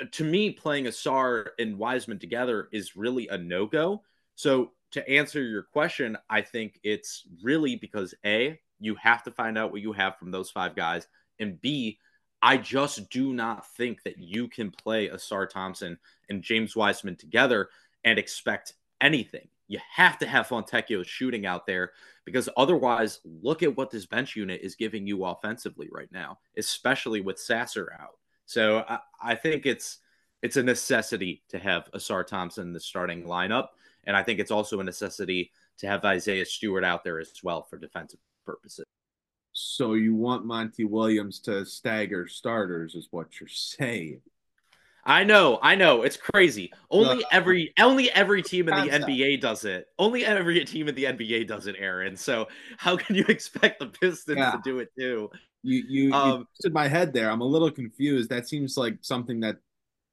uh, 0.00 0.06
to 0.12 0.24
me, 0.24 0.50
playing 0.50 0.84
Ausar 0.84 1.48
and 1.58 1.78
Wiseman 1.78 2.18
together 2.18 2.68
is 2.72 2.96
really 2.96 3.28
a 3.28 3.38
no 3.38 3.66
go. 3.66 4.02
So, 4.36 4.72
to 4.92 5.08
answer 5.08 5.42
your 5.42 5.64
question, 5.64 6.16
I 6.30 6.42
think 6.42 6.78
it's 6.84 7.24
really 7.42 7.74
because 7.74 8.14
A, 8.24 8.60
you 8.78 8.94
have 8.96 9.24
to 9.24 9.32
find 9.32 9.58
out 9.58 9.72
what 9.72 9.80
you 9.80 9.92
have 9.92 10.16
from 10.16 10.30
those 10.30 10.50
five 10.50 10.76
guys, 10.76 11.08
and 11.40 11.60
B, 11.60 11.98
I 12.40 12.58
just 12.58 13.08
do 13.08 13.32
not 13.32 13.66
think 13.74 14.02
that 14.02 14.18
you 14.18 14.48
can 14.48 14.70
play 14.70 15.08
Ausar 15.08 15.48
Thompson 15.48 15.98
and 16.28 16.42
James 16.42 16.76
Wiseman 16.76 17.16
together 17.16 17.70
and 18.04 18.18
expect 18.18 18.74
anything. 19.00 19.48
You 19.68 19.78
have 19.94 20.18
to 20.18 20.26
have 20.26 20.48
Fontecchio 20.48 21.04
shooting 21.04 21.46
out 21.46 21.66
there 21.66 21.92
because 22.24 22.48
otherwise, 22.56 23.20
look 23.24 23.62
at 23.62 23.76
what 23.76 23.90
this 23.90 24.06
bench 24.06 24.36
unit 24.36 24.60
is 24.62 24.74
giving 24.74 25.06
you 25.06 25.24
offensively 25.24 25.88
right 25.90 26.10
now, 26.12 26.38
especially 26.56 27.20
with 27.20 27.38
Sasser 27.38 27.92
out. 28.00 28.18
So 28.46 28.84
I, 28.88 28.98
I 29.22 29.34
think 29.34 29.66
it's 29.66 29.98
it's 30.42 30.56
a 30.56 30.62
necessity 30.62 31.42
to 31.48 31.58
have 31.58 31.90
Ausar 31.92 32.26
Thompson 32.26 32.68
in 32.68 32.72
the 32.74 32.80
starting 32.80 33.24
lineup, 33.24 33.68
and 34.04 34.16
I 34.16 34.22
think 34.22 34.40
it's 34.40 34.50
also 34.50 34.80
a 34.80 34.84
necessity 34.84 35.50
to 35.78 35.86
have 35.86 36.04
Isaiah 36.04 36.44
Stewart 36.44 36.84
out 36.84 37.02
there 37.02 37.18
as 37.18 37.32
well 37.42 37.62
for 37.62 37.78
defensive 37.78 38.20
purposes. 38.44 38.84
So 39.52 39.94
you 39.94 40.14
want 40.14 40.44
Monty 40.44 40.84
Williams 40.84 41.38
to 41.40 41.64
stagger 41.64 42.26
starters, 42.26 42.94
is 42.94 43.08
what 43.10 43.40
you're 43.40 43.48
saying. 43.48 44.20
I 45.06 45.24
know, 45.24 45.58
I 45.62 45.74
know, 45.74 46.02
it's 46.02 46.16
crazy. 46.16 46.72
Only 46.90 47.24
every 47.30 47.72
only 47.78 48.10
every 48.12 48.42
team 48.42 48.68
in 48.68 48.74
the 48.74 48.90
NBA 48.90 49.40
does 49.40 49.64
it. 49.64 49.88
Only 49.98 50.24
every 50.24 50.64
team 50.64 50.88
in 50.88 50.94
the 50.94 51.04
NBA 51.04 51.46
does 51.46 51.66
it, 51.66 51.76
Aaron. 51.78 52.16
So 52.16 52.48
how 52.78 52.96
can 52.96 53.14
you 53.14 53.24
expect 53.28 53.80
the 53.80 53.86
Pistons 53.86 54.38
yeah. 54.38 54.52
to 54.52 54.60
do 54.64 54.78
it 54.78 54.90
too? 54.98 55.30
You 55.62 55.82
you, 55.88 56.12
um, 56.12 56.48
you 56.62 56.70
my 56.70 56.88
head 56.88 57.12
there. 57.12 57.30
I'm 57.30 57.40
a 57.40 57.46
little 57.46 57.70
confused. 57.70 58.30
That 58.30 58.48
seems 58.48 58.76
like 58.76 58.98
something 59.02 59.40
that 59.40 59.56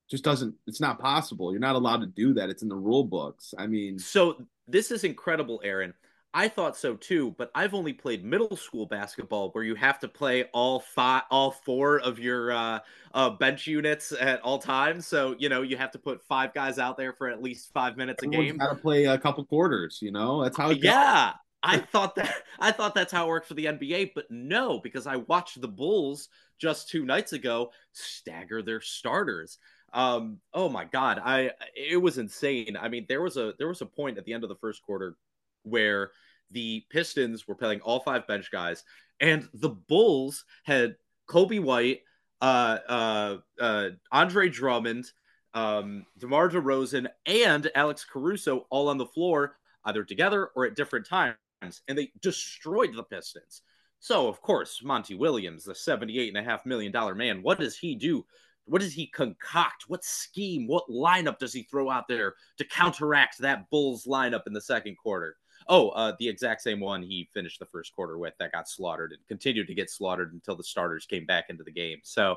just 0.10 0.24
doesn't. 0.24 0.56
It's 0.68 0.82
not 0.82 1.00
possible. 1.00 1.52
You're 1.52 1.62
not 1.62 1.76
allowed 1.76 2.02
to 2.02 2.08
do 2.08 2.34
that. 2.34 2.50
It's 2.50 2.64
in 2.64 2.70
the 2.70 2.76
rule 2.76 3.04
books. 3.04 3.54
I 3.58 3.68
mean, 3.68 3.98
so 3.98 4.46
this 4.68 4.92
is 4.92 5.04
incredible, 5.04 5.62
Aaron. 5.64 5.94
I 6.34 6.48
thought 6.48 6.78
so 6.78 6.96
too, 6.96 7.36
but 7.38 7.52
I've 7.54 7.74
only 7.74 7.92
played 7.92 8.24
middle 8.24 8.56
school 8.56 8.86
basketball 8.86 9.50
where 9.50 9.64
you 9.64 9.76
have 9.76 10.00
to 10.00 10.08
play 10.08 10.46
all 10.54 10.80
five, 10.80 11.24
all 11.30 11.52
four 11.52 12.00
of 12.00 12.20
your 12.20 12.54
uh, 12.54 12.80
uh, 13.14 13.32
bench 13.32 13.68
units 13.68 14.14
at 14.14 14.40
all 14.42 14.58
times. 14.58 15.06
So 15.06 15.36
you 15.38 15.50
know 15.50 15.62
you 15.62 15.76
have 15.76 15.92
to 15.92 16.00
put 16.00 16.24
five 16.24 16.54
guys 16.54 16.80
out 16.80 16.98
there 16.98 17.12
for 17.12 17.28
at 17.28 17.42
least 17.44 17.74
five 17.74 17.98
minutes 17.98 18.24
Everyone's 18.24 18.50
a 18.50 18.52
game. 18.54 18.58
Got 18.58 18.70
to 18.70 18.76
play 18.76 19.06
a 19.06 19.18
couple 19.18 19.44
quarters. 19.44 20.00
You 20.02 20.12
know 20.12 20.42
that's 20.44 20.56
how. 20.56 20.72
It 20.72 20.80
yeah, 20.82 21.34
I 21.64 21.78
thought 21.92 22.16
that 22.16 22.34
I 22.60 22.72
thought 22.72 22.96
that's 22.96 23.12
how 23.12 23.26
it 23.26 23.30
worked 23.30 23.48
for 23.48 23.56
the 23.56 23.66
NBA, 23.66 24.12
but 24.16 24.26
no, 24.30 24.80
because 24.80 25.08
I 25.08 25.18
watched 25.18 25.60
the 25.60 25.68
Bulls 25.68 26.30
just 26.58 26.90
two 26.90 27.04
nights 27.04 27.34
ago 27.34 27.72
stagger 27.92 28.62
their 28.62 28.80
starters. 28.80 29.58
Um, 29.94 30.38
oh 30.54 30.70
my 30.70 30.86
god, 30.86 31.20
I 31.22 31.52
it 31.76 32.02
was 32.02 32.18
insane. 32.18 32.78
I 32.80 32.88
mean, 32.88 33.06
there 33.10 33.22
was 33.22 33.36
a 33.36 33.54
there 33.58 33.68
was 33.68 33.82
a 33.82 33.86
point 33.86 34.18
at 34.18 34.24
the 34.24 34.34
end 34.34 34.44
of 34.44 34.50
the 34.50 34.56
first 34.56 34.82
quarter 34.82 35.18
where 35.64 36.12
the 36.52 36.84
Pistons 36.90 37.48
were 37.48 37.56
playing 37.56 37.82
all 37.82 38.00
five 38.00 38.28
bench 38.28 38.52
guys, 38.52 38.84
and 39.20 39.48
the 39.54 39.70
Bulls 39.70 40.46
had 40.64 40.96
Coby 41.28 41.62
White, 41.62 42.02
uh, 42.42 42.78
uh, 42.88 43.38
uh, 43.60 43.90
Andre 44.12 44.50
Drummond, 44.50 45.06
um, 45.54 46.06
DeMar 46.18 46.50
DeRozan, 46.50 47.08
and 47.26 47.72
Alex 47.76 48.06
Caruso 48.06 48.66
all 48.70 48.90
on 48.90 48.98
the 48.98 49.06
floor, 49.06 49.58
either 49.86 50.04
together 50.04 50.50
or 50.56 50.66
at 50.66 50.76
different 50.76 51.06
times, 51.08 51.36
and 51.62 51.98
they 51.98 52.12
destroyed 52.22 52.94
the 52.96 53.04
Pistons. 53.04 53.62
So, 54.00 54.28
of 54.28 54.42
course, 54.42 54.82
Monty 54.84 55.14
Williams, 55.14 55.64
the 55.64 55.74
$78.5 55.74 56.66
million 56.66 56.92
man, 57.18 57.44
what 57.44 57.60
does 57.60 57.78
he 57.78 57.96
do? 57.96 58.26
What 58.66 58.82
does 58.82 58.94
he 58.94 59.08
concoct? 59.08 59.86
What 59.88 60.04
scheme, 60.04 60.68
what 60.68 60.90
lineup 60.90 61.38
does 61.38 61.54
he 61.54 61.64
throw 61.64 61.90
out 61.90 62.08
there 62.08 62.34
to 62.58 62.66
counteract 62.66 63.38
that 63.40 63.70
Bulls 63.70 64.06
lineup 64.06 64.48
in 64.48 64.54
the 64.54 64.62
second 64.62 64.98
quarter? 64.98 65.36
Oh, 65.68 65.90
uh, 65.90 66.14
the 66.20 66.28
exact 66.28 66.62
same 66.62 66.80
one 66.80 67.02
he 67.02 67.30
finished 67.34 67.60
the 67.60 67.66
first 67.66 67.94
quarter 67.94 68.18
with 68.18 68.34
that 68.40 68.52
got 68.52 68.70
slaughtered 68.70 69.12
and 69.12 69.22
continued 69.28 69.68
to 69.68 69.76
get 69.76 69.90
slaughtered 69.90 70.34
until 70.34 70.56
the 70.56 70.64
starters 70.64 71.06
came 71.06 71.26
back 71.26 71.46
into 71.50 71.64
the 71.64 71.72
game. 71.72 72.00
So, 72.04 72.36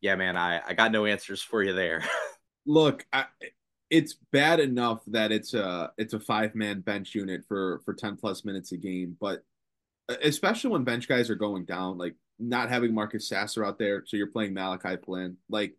yeah, 0.00 0.14
man, 0.14 0.36
I, 0.36 0.60
I 0.66 0.74
got 0.74 0.92
no 0.92 1.06
answers 1.06 1.42
for 1.42 1.62
you 1.62 1.72
there. 1.72 2.02
Look, 2.66 3.06
I, 3.12 3.24
it's 3.90 4.14
bad 4.32 4.60
enough 4.60 5.00
that 5.06 5.32
it's 5.32 5.54
a 5.54 5.92
it's 5.96 6.12
a 6.12 6.20
five 6.20 6.54
man 6.54 6.80
bench 6.80 7.14
unit 7.14 7.42
for 7.48 7.80
for 7.84 7.94
ten 7.94 8.16
plus 8.16 8.44
minutes 8.44 8.72
a 8.72 8.76
game, 8.76 9.16
but 9.18 9.42
especially 10.22 10.70
when 10.70 10.84
bench 10.84 11.08
guys 11.08 11.30
are 11.30 11.34
going 11.34 11.64
down, 11.64 11.98
like 11.98 12.14
not 12.38 12.68
having 12.68 12.94
Marcus 12.94 13.28
Sasser 13.28 13.64
out 13.64 13.78
there, 13.78 14.04
so 14.06 14.16
you're 14.16 14.26
playing 14.28 14.54
Malachi 14.54 14.96
Flynn. 15.04 15.36
Like, 15.48 15.74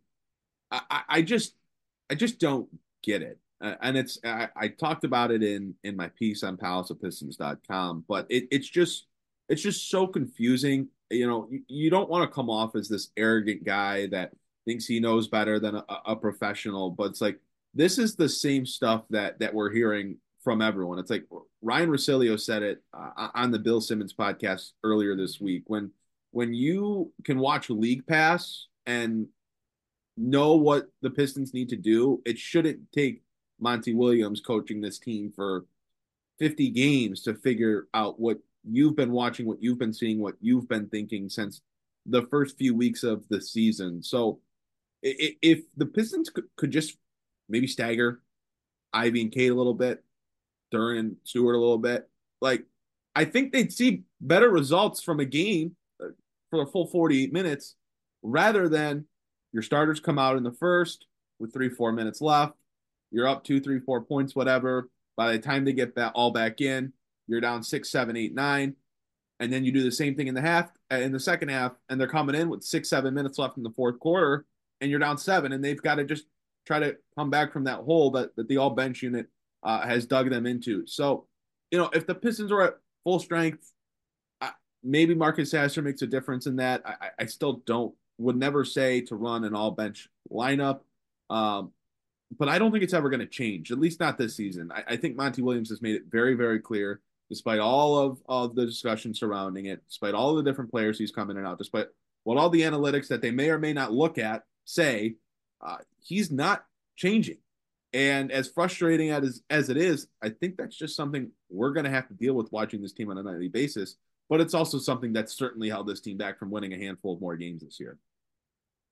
I, 0.72 1.02
I 1.08 1.22
just 1.22 1.54
I 2.10 2.16
just 2.16 2.40
don't 2.40 2.68
get 3.04 3.22
it 3.22 3.40
uh, 3.62 3.76
and 3.82 3.98
it's 3.98 4.20
I, 4.24 4.48
I, 4.56 4.68
talked 4.70 5.04
about 5.04 5.32
it 5.32 5.44
in 5.44 5.76
in 5.84 5.96
my 5.96 6.10
piece 6.10 6.44
on 6.44 6.58
palaceofpistons.com 6.58 8.06
but 8.08 8.26
it, 8.30 8.48
it's 8.52 8.70
just 8.70 9.08
it's 9.50 9.62
just 9.62 9.90
so 9.90 10.08
confusing. 10.08 10.88
You 11.10 11.28
know 11.28 11.48
you, 11.50 11.64
you 11.68 11.90
don't 11.90 12.10
want 12.10 12.30
to 12.30 12.34
come 12.34 12.50
off 12.50 12.76
as 12.76 12.88
this 12.88 13.10
arrogant 13.18 13.64
guy 13.64 14.08
that 14.08 14.32
thinks 14.66 14.86
he 14.86 15.00
knows 15.00 15.28
better 15.28 15.60
than 15.60 15.76
a, 15.76 15.86
a, 16.06 16.16
professional 16.16 16.92
but 16.92 17.06
it's 17.06 17.22
like 17.22 17.40
this 17.74 17.98
is 17.98 18.16
the 18.16 18.30
same 18.30 18.66
stuff 18.66 19.04
that 19.10 19.40
that 19.40 19.54
we're 19.54 19.72
hearing 19.72 20.18
from 20.44 20.62
everyone. 20.62 21.00
It's 21.00 21.10
like 21.10 21.26
ryan 21.62 21.90
Russillo 21.90 22.40
said 22.40 22.64
it 22.64 22.84
uh, 22.94 23.30
on 23.36 23.52
the 23.52 23.60
bill 23.60 23.82
simmons 23.82 24.14
podcast 24.14 24.72
earlier 24.84 25.16
this 25.16 25.42
week 25.42 25.64
when 25.68 25.92
when 26.32 26.54
you 26.54 27.12
can 27.26 27.40
watch 27.40 27.70
league 27.70 28.06
pass 28.08 28.68
and 28.86 29.28
know 30.16 30.56
what 30.56 30.88
the 31.02 31.10
pistons 31.10 31.54
need 31.54 31.70
to 31.70 31.78
do 31.78 32.22
it 32.26 32.38
shouldn't 32.38 32.80
take 32.92 33.24
Monty 33.60 33.94
Williams 33.94 34.42
coaching 34.42 34.82
this 34.82 35.00
team 35.00 35.32
for 35.36 35.66
50 36.40 36.70
games 36.70 37.22
to 37.24 37.36
figure 37.36 37.88
out 37.94 38.20
what 38.20 38.40
you've 38.64 38.96
been 38.96 39.12
watching, 39.12 39.46
what 39.46 39.62
you've 39.62 39.80
been 39.80 39.94
seeing, 39.94 40.20
what 40.20 40.36
you've 40.42 40.68
been 40.68 40.88
thinking 40.88 41.30
since 41.30 41.62
the 42.06 42.24
first 42.24 42.58
few 42.58 42.76
weeks 42.76 43.04
of 43.04 43.28
the 43.30 43.42
season. 43.42 44.02
So 44.02 44.40
if 45.02 45.62
the 45.78 45.86
Pistons 45.86 46.32
could 46.56 46.72
just 46.72 46.98
maybe 47.48 47.68
stagger 47.68 48.22
Ivey 48.94 49.22
and 49.22 49.32
Cade 49.32 49.52
a 49.52 49.56
little 49.56 49.74
bit, 49.74 50.04
Duren 50.74 51.00
and 51.00 51.16
Stewart 51.24 51.56
a 51.56 51.60
little 51.60 51.78
bit, 51.78 52.10
like 52.42 52.66
I 53.16 53.26
think 53.26 53.52
they'd 53.52 53.74
see 53.74 54.04
better 54.22 54.50
results 54.50 55.02
from 55.02 55.20
a 55.20 55.26
game 55.26 55.76
uh, 56.02 56.10
for 56.50 56.62
a 56.62 56.68
full 56.68 56.88
48 56.88 57.34
minutes 57.34 57.76
rather 58.22 58.70
than 58.70 59.06
your 59.52 59.64
starters 59.64 60.00
come 60.00 60.20
out 60.20 60.38
in 60.38 60.44
the 60.44 60.52
first 60.52 61.06
with 61.40 61.54
three, 61.54 61.70
four 61.70 61.92
minutes 61.92 62.22
left 62.22 62.54
you're 63.12 63.28
up 63.28 63.44
two, 63.44 63.60
three, 63.60 63.80
four 63.80 64.02
points, 64.02 64.36
whatever. 64.36 64.90
By 65.18 65.32
the 65.32 65.40
time 65.40 65.66
they 65.66 65.74
get 65.74 65.96
that 65.96 66.14
all 66.16 66.32
back 66.32 66.62
in, 66.62 66.94
you're 67.28 67.42
down 67.42 67.64
six, 67.64 67.90
seven, 67.90 68.16
eight, 68.16 68.34
nine. 68.34 68.76
And 69.40 69.52
then 69.52 69.64
you 69.64 69.72
do 69.72 69.84
the 69.84 69.92
same 69.92 70.16
thing 70.16 70.28
in 70.28 70.36
the 70.36 70.42
half, 70.42 70.70
uh, 70.92 70.96
in 70.96 71.12
the 71.12 71.20
second 71.20 71.50
half, 71.50 71.72
and 71.88 72.00
they're 72.00 72.08
coming 72.08 72.36
in 72.36 72.50
with 72.50 72.64
six, 72.64 72.90
seven 72.90 73.14
minutes 73.14 73.40
left 73.40 73.58
in 73.58 73.64
the 73.64 73.72
fourth 73.72 73.98
quarter, 74.00 74.46
and 74.82 74.92
you're 74.92 75.00
down 75.00 75.18
seven, 75.18 75.54
and 75.54 75.64
they've 75.64 75.82
got 75.82 75.96
to 75.96 76.04
just 76.04 76.26
try 76.68 76.80
to 76.80 76.98
come 77.18 77.30
back 77.30 77.54
from 77.54 77.64
that 77.64 77.80
hole 77.80 78.12
that, 78.12 78.36
that 78.36 78.50
the 78.50 78.58
all 78.58 78.72
bench 78.72 79.02
unit 79.02 79.28
uh, 79.64 79.86
has 79.88 80.06
dug 80.06 80.30
them 80.30 80.46
into. 80.46 80.86
So, 80.88 81.26
you 81.72 81.78
know, 81.78 81.90
if 81.94 82.06
the 82.06 82.16
Pistons 82.16 82.52
are 82.52 82.62
at 82.62 82.74
full 83.06 83.20
strength, 83.20 83.72
I, 84.42 84.52
maybe 84.84 85.16
Marcus 85.16 85.52
Sasser 85.52 85.82
makes 85.82 86.02
a 86.02 86.08
difference 86.08 86.46
in 86.46 86.58
that. 86.58 86.82
I, 86.86 87.10
I 87.20 87.26
still 87.26 87.62
don't 87.66 87.96
would 88.18 88.36
never 88.36 88.66
say 88.66 89.00
to 89.00 89.16
run 89.16 89.46
an 89.46 89.56
all 89.56 89.72
bench 89.72 90.10
lineup. 90.30 90.82
Um, 91.30 91.72
but 92.38 92.50
I 92.50 92.60
don't 92.60 92.72
think 92.72 92.84
it's 92.84 92.94
ever 92.94 93.10
going 93.10 93.22
to 93.22 93.26
change, 93.26 93.72
at 93.72 93.80
least 93.80 94.00
not 94.00 94.18
this 94.18 94.36
season. 94.36 94.72
I, 94.72 94.94
I, 94.94 94.98
think 94.98 95.16
Monty 95.16 95.42
Williams 95.42 95.70
has 95.70 95.82
made 95.82 95.96
it 95.96 96.04
very, 96.10 96.36
very 96.36 96.60
clear, 96.60 97.02
despite 97.30 97.60
all 97.60 97.98
of, 97.98 98.22
of 98.28 98.56
the 98.56 98.66
discussion 98.66 99.14
surrounding 99.14 99.66
it, 99.66 99.82
despite 99.88 100.14
all 100.14 100.36
the 100.36 100.44
different 100.44 100.72
players 100.72 100.98
he's 100.98 101.12
coming 101.12 101.36
in 101.36 101.40
and 101.40 101.48
out, 101.48 101.58
despite 101.58 101.88
what 102.24 102.38
all 102.38 102.50
the 102.50 102.62
analytics 102.62 103.08
that 103.08 103.22
they 103.22 103.32
may 103.32 103.50
or 103.50 103.58
may 103.58 103.74
not 103.74 103.92
look 103.92 104.18
at 104.18 104.44
say, 104.66 105.16
uh, 105.62 105.78
he's 106.02 106.32
not 106.32 106.66
changing. 106.96 107.38
And 107.92 108.32
as 108.32 108.50
frustrating 108.50 109.10
as, 109.10 109.42
as 109.50 109.70
it 109.70 109.78
is, 109.78 110.08
I 110.22 110.30
think 110.30 110.58
that's 110.58 110.78
just 110.78 110.96
something 110.96 111.32
we're 111.50 111.72
going 111.72 111.86
to 111.86 111.90
have 111.90 112.08
to 112.10 112.14
deal 112.14 112.36
with 112.36 112.52
watching 112.52 112.82
this 112.82 112.94
team 112.94 113.10
on 113.10 113.18
a 113.18 113.24
nightly 113.24 113.48
basis. 113.48 113.96
But 114.30 114.42
it's 114.42 114.54
also 114.54 114.78
something 114.78 115.12
that's 115.12 115.36
certainly 115.36 115.70
held 115.70 115.88
this 115.88 116.02
team 116.02 116.18
back 116.18 116.38
from 116.38 116.52
winning 116.52 116.74
a 116.74 116.78
handful 116.78 117.16
of 117.16 117.22
more 117.22 117.36
games 117.36 117.64
this 117.64 117.80
year. 117.80 117.98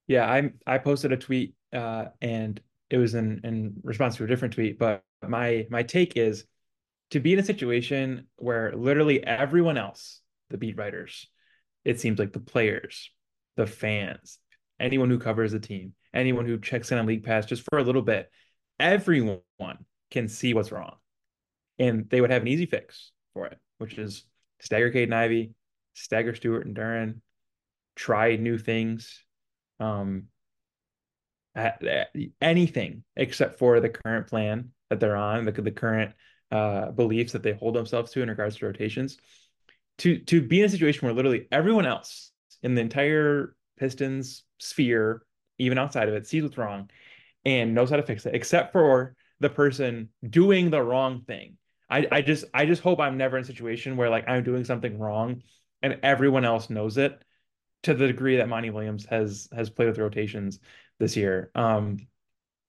Yeah, 0.07 0.25
I 0.25 0.51
I 0.65 0.79
posted 0.79 1.11
a 1.11 1.17
tweet 1.17 1.53
uh, 1.73 2.05
and 2.21 2.59
it 2.89 2.97
was 2.97 3.15
in 3.15 3.41
in 3.43 3.75
response 3.83 4.15
to 4.17 4.23
a 4.23 4.27
different 4.27 4.53
tweet, 4.53 4.79
but 4.79 5.03
my 5.27 5.65
my 5.69 5.83
take 5.83 6.17
is 6.17 6.45
to 7.11 7.19
be 7.19 7.33
in 7.33 7.39
a 7.39 7.43
situation 7.43 8.27
where 8.38 8.73
literally 8.75 9.23
everyone 9.23 9.77
else, 9.77 10.21
the 10.49 10.57
beat 10.57 10.77
writers, 10.77 11.27
it 11.85 11.99
seems 11.99 12.19
like 12.19 12.33
the 12.33 12.39
players, 12.39 13.11
the 13.55 13.65
fans, 13.65 14.39
anyone 14.79 15.09
who 15.09 15.19
covers 15.19 15.51
the 15.51 15.59
team, 15.59 15.93
anyone 16.13 16.45
who 16.45 16.59
checks 16.59 16.91
in 16.91 16.97
on 16.97 17.05
League 17.05 17.23
Pass 17.23 17.45
just 17.45 17.63
for 17.69 17.79
a 17.79 17.83
little 17.83 18.01
bit, 18.01 18.29
everyone 18.79 19.39
can 20.11 20.27
see 20.27 20.53
what's 20.53 20.71
wrong. 20.71 20.95
And 21.79 22.09
they 22.09 22.21
would 22.21 22.31
have 22.31 22.41
an 22.41 22.47
easy 22.47 22.65
fix 22.65 23.11
for 23.33 23.45
it, 23.45 23.57
which 23.77 23.97
is 23.97 24.23
stagger 24.59 24.91
Caden 24.91 25.13
Ivey, 25.13 25.53
stagger 25.93 26.35
Stewart 26.35 26.65
and 26.65 26.75
Duren, 26.75 27.21
try 27.95 28.35
new 28.35 28.57
things, 28.57 29.23
um, 29.79 30.25
anything 32.41 33.03
except 33.15 33.57
for 33.59 33.79
the 33.79 33.89
current 33.89 34.27
plan 34.27 34.69
that 34.89 34.99
they're 34.99 35.15
on, 35.15 35.45
the, 35.45 35.51
the 35.51 35.71
current 35.71 36.13
uh, 36.51 36.91
beliefs 36.91 37.33
that 37.33 37.43
they 37.43 37.53
hold 37.53 37.75
themselves 37.75 38.11
to 38.11 38.21
in 38.21 38.29
regards 38.29 38.57
to 38.57 38.65
rotations. 38.65 39.17
To 39.99 40.19
to 40.19 40.41
be 40.41 40.59
in 40.59 40.65
a 40.65 40.69
situation 40.69 41.05
where 41.05 41.15
literally 41.15 41.47
everyone 41.51 41.87
else 41.87 42.31
in 42.61 42.75
the 42.75 42.81
entire 42.81 43.55
Pistons 43.79 44.43
sphere, 44.59 45.23
even 45.57 45.77
outside 45.77 46.07
of 46.07 46.15
it, 46.15 46.27
sees 46.27 46.43
what's 46.43 46.57
wrong 46.57 46.89
and 47.45 47.73
knows 47.73 47.89
how 47.89 47.95
to 47.95 48.03
fix 48.03 48.25
it, 48.25 48.35
except 48.35 48.73
for 48.73 49.15
the 49.39 49.49
person 49.49 50.09
doing 50.27 50.69
the 50.69 50.81
wrong 50.81 51.21
thing. 51.21 51.57
I, 51.89 52.07
I 52.11 52.21
just 52.21 52.45
I 52.53 52.65
just 52.65 52.81
hope 52.81 52.99
I'm 52.99 53.17
never 53.17 53.37
in 53.37 53.43
a 53.43 53.47
situation 53.47 53.97
where 53.97 54.09
like 54.09 54.27
I'm 54.27 54.43
doing 54.43 54.65
something 54.65 54.99
wrong 54.99 55.41
and 55.81 55.99
everyone 56.03 56.45
else 56.45 56.69
knows 56.69 56.97
it 56.97 57.21
to 57.83 57.93
the 57.93 58.07
degree 58.07 58.37
that 58.37 58.49
Monty 58.49 58.69
Williams 58.69 59.05
has 59.05 59.47
has 59.55 59.69
played 59.69 59.87
with 59.87 59.97
rotations 59.97 60.59
this 60.99 61.15
year. 61.15 61.51
Um, 61.55 62.07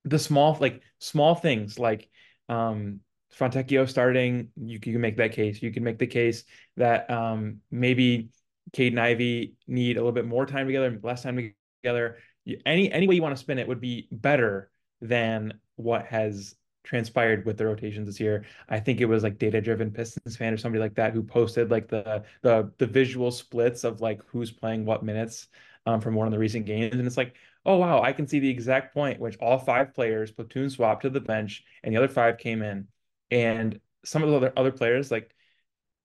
the 0.05 0.19
small 0.19 0.57
like 0.61 0.83
small 0.99 1.35
things 1.35 1.79
like 1.79 2.09
um, 2.49 3.01
Fontecchio 3.39 3.89
starting, 3.89 4.49
you, 4.57 4.79
you 4.85 4.93
can 4.93 5.01
make 5.01 5.17
that 5.19 5.33
case. 5.33 5.63
You 5.63 5.73
can 5.73 5.85
make 5.85 5.99
the 5.99 6.07
case 6.07 6.45
that 6.77 7.11
um, 7.11 7.61
maybe 7.71 8.31
and 8.77 9.01
Ivey 9.01 9.55
need 9.67 9.97
a 9.97 10.01
little 10.01 10.13
bit 10.13 10.27
more 10.27 10.47
time 10.47 10.67
together, 10.67 10.99
less 11.03 11.23
time 11.23 11.55
together. 11.83 12.19
Any 12.65 12.91
any 12.91 13.07
way 13.07 13.15
you 13.15 13.23
want 13.23 13.37
to 13.37 13.41
spin 13.41 13.59
it 13.59 13.69
would 13.69 13.81
be 13.81 14.09
better 14.11 14.71
than 15.01 15.61
what 15.77 16.07
has 16.07 16.55
transpired 16.85 17.45
with 17.45 17.59
the 17.59 17.67
rotations 17.67 18.07
this 18.07 18.21
year. 18.21 18.45
I 18.69 18.81
think 18.81 19.01
it 19.01 19.05
was 19.05 19.23
like 19.23 19.39
data 19.39 19.61
driven 19.61 19.91
Pistons 19.91 20.37
fan 20.37 20.55
or 20.55 20.57
somebody 20.57 20.81
like 20.81 20.95
that 20.95 21.13
who 21.13 21.23
posted 21.23 21.71
like 21.71 21.89
the 21.89 22.25
the 22.43 22.73
the 22.79 22.87
visual 22.87 23.31
splits 23.31 23.85
of 23.85 24.01
like 24.01 24.23
who's 24.27 24.51
playing 24.51 24.85
what 24.85 25.05
minutes 25.05 25.49
um, 25.87 26.01
from 26.01 26.15
one 26.15 26.27
of 26.27 26.33
the 26.33 26.39
recent 26.39 26.67
games, 26.67 26.95
and 26.95 27.07
it's 27.07 27.17
like, 27.17 27.35
oh 27.67 27.77
wow, 27.77 28.03
I 28.03 28.13
can 28.13 28.27
see 28.27 28.39
the 28.39 28.51
exact 28.51 28.95
point 28.95 29.21
which 29.21 29.37
all 29.39 29.59
five 29.59 29.95
players 29.95 30.31
platoon 30.31 30.71
swapped 30.71 31.03
to 31.03 31.11
the 31.11 31.21
bench, 31.21 31.65
and 31.83 31.93
the 31.93 31.99
other 31.99 32.09
five 32.09 32.39
came 32.39 32.63
in, 32.63 32.89
and 33.31 33.81
some 34.05 34.23
of 34.23 34.31
the 34.31 34.37
other 34.37 34.53
other 34.57 34.73
players 34.73 35.11
like 35.11 35.35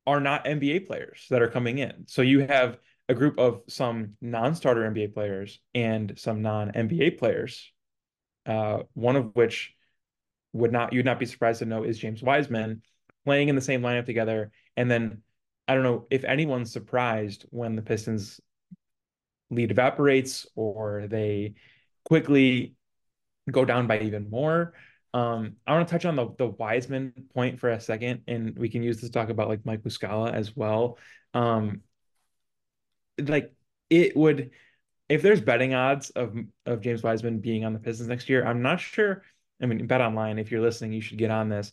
are 0.05 0.19
not 0.19 0.45
NBA 0.45 0.87
players 0.87 1.25
that 1.29 1.41
are 1.41 1.49
coming 1.49 1.77
in. 1.77 2.05
So 2.07 2.21
you 2.21 2.41
have 2.41 2.77
a 3.09 3.13
group 3.13 3.39
of 3.39 3.61
some 3.67 4.15
non-starter 4.21 4.89
NBA 4.89 5.13
players 5.13 5.59
and 5.73 6.13
some 6.17 6.41
non-NBA 6.41 7.17
players, 7.17 7.71
uh, 8.45 8.79
one 8.93 9.15
of 9.15 9.35
which 9.35 9.73
would 10.53 10.71
not 10.71 10.93
you'd 10.93 11.05
not 11.05 11.19
be 11.19 11.25
surprised 11.25 11.59
to 11.59 11.65
know 11.65 11.83
is 11.83 11.97
James 11.97 12.21
Wiseman 12.21 12.81
playing 13.25 13.49
in 13.49 13.55
the 13.55 13.61
same 13.61 13.81
lineup 13.81 14.05
together. 14.05 14.51
And 14.77 14.89
then 14.89 15.21
I 15.67 15.73
don't 15.73 15.83
know 15.83 16.07
if 16.09 16.23
anyone's 16.23 16.71
surprised 16.71 17.45
when 17.49 17.75
the 17.75 17.81
Pistons 17.81 18.39
lead 19.49 19.71
evaporates 19.71 20.47
or 20.55 21.07
they 21.07 21.55
quickly 22.05 22.75
go 23.51 23.65
down 23.65 23.87
by 23.87 23.99
even 23.99 24.29
more. 24.29 24.73
Um, 25.13 25.57
I 25.67 25.73
want 25.73 25.87
to 25.87 25.91
touch 25.91 26.05
on 26.05 26.15
the 26.15 26.29
the 26.37 26.47
Wiseman 26.47 27.13
point 27.33 27.59
for 27.59 27.69
a 27.69 27.79
second, 27.79 28.23
and 28.27 28.57
we 28.57 28.69
can 28.69 28.81
use 28.81 28.97
this 28.97 29.09
to 29.09 29.13
talk 29.13 29.29
about 29.29 29.47
like 29.49 29.65
Mike 29.65 29.83
Muscala 29.83 30.33
as 30.33 30.55
well. 30.55 30.97
Um, 31.33 31.81
like 33.19 33.53
it 33.89 34.15
would 34.15 34.51
if 35.09 35.21
there's 35.21 35.41
betting 35.41 35.73
odds 35.75 36.09
of 36.11 36.35
of 36.65 36.81
James 36.81 37.03
Wiseman 37.03 37.39
being 37.39 37.65
on 37.65 37.73
the 37.73 37.79
Pistons 37.79 38.09
next 38.09 38.29
year, 38.29 38.45
I'm 38.45 38.61
not 38.61 38.79
sure 38.79 39.23
I 39.63 39.65
mean, 39.65 39.87
Bet 39.87 40.01
Online, 40.01 40.39
if 40.39 40.51
you're 40.51 40.61
listening, 40.61 40.93
you 40.93 41.01
should 41.01 41.17
get 41.17 41.31
on 41.31 41.49
this. 41.49 41.71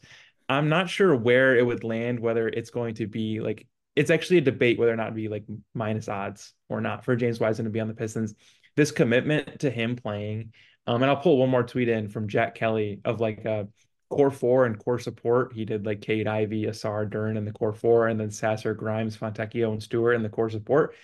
I'm 0.48 0.68
not 0.68 0.88
sure 0.88 1.14
where 1.14 1.56
it 1.56 1.66
would 1.66 1.84
land, 1.84 2.20
whether 2.20 2.48
it's 2.48 2.70
going 2.70 2.94
to 2.96 3.06
be 3.06 3.40
like 3.40 3.66
it's 4.00 4.10
actually 4.10 4.38
a 4.38 4.40
debate 4.40 4.78
whether 4.78 4.92
or 4.92 4.96
not 4.96 5.14
be 5.14 5.28
like 5.28 5.44
minus 5.74 6.08
odds 6.08 6.54
or 6.70 6.80
not 6.80 7.04
for 7.04 7.14
James 7.16 7.38
Wiseman 7.38 7.66
to 7.66 7.70
be 7.70 7.80
on 7.80 7.88
the 7.88 7.92
Pistons. 7.92 8.34
This 8.74 8.92
commitment 8.92 9.60
to 9.60 9.70
him 9.70 9.94
playing, 9.94 10.54
um, 10.86 11.02
and 11.02 11.10
I'll 11.10 11.18
pull 11.18 11.36
one 11.36 11.50
more 11.50 11.62
tweet 11.62 11.90
in 11.90 12.08
from 12.08 12.26
Jack 12.26 12.54
Kelly 12.54 13.02
of 13.04 13.20
like 13.20 13.44
a 13.44 13.52
uh, 13.52 13.64
core 14.08 14.30
four 14.30 14.64
and 14.64 14.82
core 14.82 14.98
support. 14.98 15.52
He 15.52 15.66
did 15.66 15.84
like 15.84 16.00
Cade 16.00 16.26
Ivey, 16.26 16.64
Ausar, 16.64 17.10
Duren 17.10 17.36
in 17.36 17.44
the 17.44 17.52
core 17.52 17.74
four, 17.74 18.08
and 18.08 18.18
then 18.18 18.30
Sasser, 18.30 18.72
Grimes, 18.72 19.18
Fontecchio, 19.18 19.70
and 19.70 19.82
Stewart 19.82 20.16
in 20.16 20.22
the 20.22 20.30
core 20.30 20.48
support. 20.48 20.94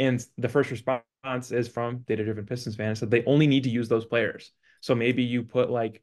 And 0.00 0.24
the 0.36 0.48
first 0.48 0.72
response 0.72 1.52
is 1.52 1.68
from 1.68 1.98
data 1.98 2.24
driven 2.24 2.46
Pistons 2.46 2.74
fans 2.74 2.98
said 2.98 3.12
they 3.12 3.24
only 3.26 3.46
need 3.46 3.62
to 3.62 3.70
use 3.70 3.88
those 3.88 4.06
players. 4.06 4.50
So 4.80 4.96
maybe 4.96 5.22
you 5.22 5.44
put 5.44 5.70
like 5.70 6.02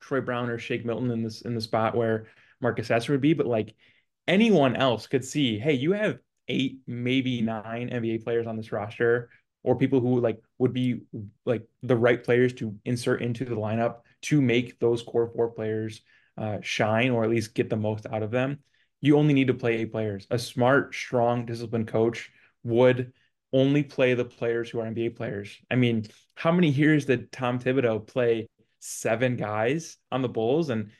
Troy 0.00 0.22
Brown 0.22 0.48
or 0.48 0.58
Shake 0.58 0.86
Milton 0.86 1.10
in 1.10 1.22
this 1.22 1.42
in 1.42 1.54
the 1.54 1.60
spot 1.60 1.94
where 1.94 2.28
Marcus 2.62 2.86
Sasser 2.86 3.12
would 3.12 3.20
be, 3.20 3.34
but 3.34 3.46
like 3.46 3.74
anyone 4.26 4.76
else 4.76 5.06
could 5.06 5.24
see, 5.24 5.58
hey, 5.58 5.74
you 5.74 5.92
have 5.92 6.18
eight, 6.48 6.78
maybe 6.86 7.40
nine 7.40 7.90
NBA 7.90 8.24
players 8.24 8.46
on 8.46 8.56
this 8.56 8.72
roster, 8.72 9.30
or 9.62 9.76
people 9.76 10.00
who 10.00 10.20
like 10.20 10.40
would 10.58 10.72
be 10.72 11.02
like 11.44 11.62
the 11.82 11.96
right 11.96 12.22
players 12.22 12.52
to 12.54 12.76
insert 12.84 13.22
into 13.22 13.44
the 13.44 13.54
lineup 13.54 13.98
to 14.22 14.40
make 14.40 14.78
those 14.78 15.02
core 15.02 15.30
four 15.34 15.50
players 15.50 16.02
uh, 16.36 16.58
shine 16.62 17.10
or 17.10 17.24
at 17.24 17.30
least 17.30 17.54
get 17.54 17.70
the 17.70 17.76
most 17.76 18.06
out 18.06 18.22
of 18.22 18.30
them. 18.30 18.58
You 19.00 19.18
only 19.18 19.34
need 19.34 19.48
to 19.48 19.54
play 19.54 19.78
eight 19.78 19.92
players. 19.92 20.26
A 20.30 20.38
smart, 20.38 20.94
strong, 20.94 21.44
disciplined 21.44 21.88
coach 21.88 22.30
would 22.64 23.12
only 23.52 23.82
play 23.82 24.14
the 24.14 24.24
players 24.24 24.70
who 24.70 24.80
are 24.80 24.86
NBA 24.86 25.16
players. 25.16 25.58
I 25.70 25.76
mean, 25.76 26.06
how 26.34 26.52
many 26.52 26.68
years 26.68 27.04
did 27.04 27.30
Tom 27.32 27.58
Thibodeau 27.58 28.06
play 28.06 28.48
seven 28.78 29.36
guys 29.36 29.96
on 30.10 30.22
the 30.22 30.28
Bulls 30.28 30.70
and 30.70 30.90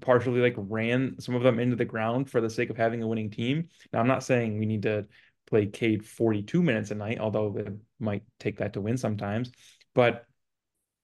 partially 0.00 0.40
like 0.40 0.54
ran 0.56 1.18
some 1.20 1.34
of 1.34 1.42
them 1.42 1.58
into 1.58 1.76
the 1.76 1.84
ground 1.84 2.30
for 2.30 2.40
the 2.40 2.50
sake 2.50 2.70
of 2.70 2.76
having 2.76 3.02
a 3.02 3.06
winning 3.06 3.30
team. 3.30 3.68
Now, 3.92 4.00
I'm 4.00 4.06
not 4.06 4.24
saying 4.24 4.58
we 4.58 4.66
need 4.66 4.82
to 4.82 5.06
play 5.46 5.66
Cade 5.66 6.04
42 6.06 6.62
minutes 6.62 6.90
a 6.90 6.94
night, 6.94 7.18
although 7.18 7.56
it 7.56 7.72
might 7.98 8.22
take 8.38 8.58
that 8.58 8.74
to 8.74 8.80
win 8.80 8.96
sometimes, 8.96 9.50
but 9.94 10.24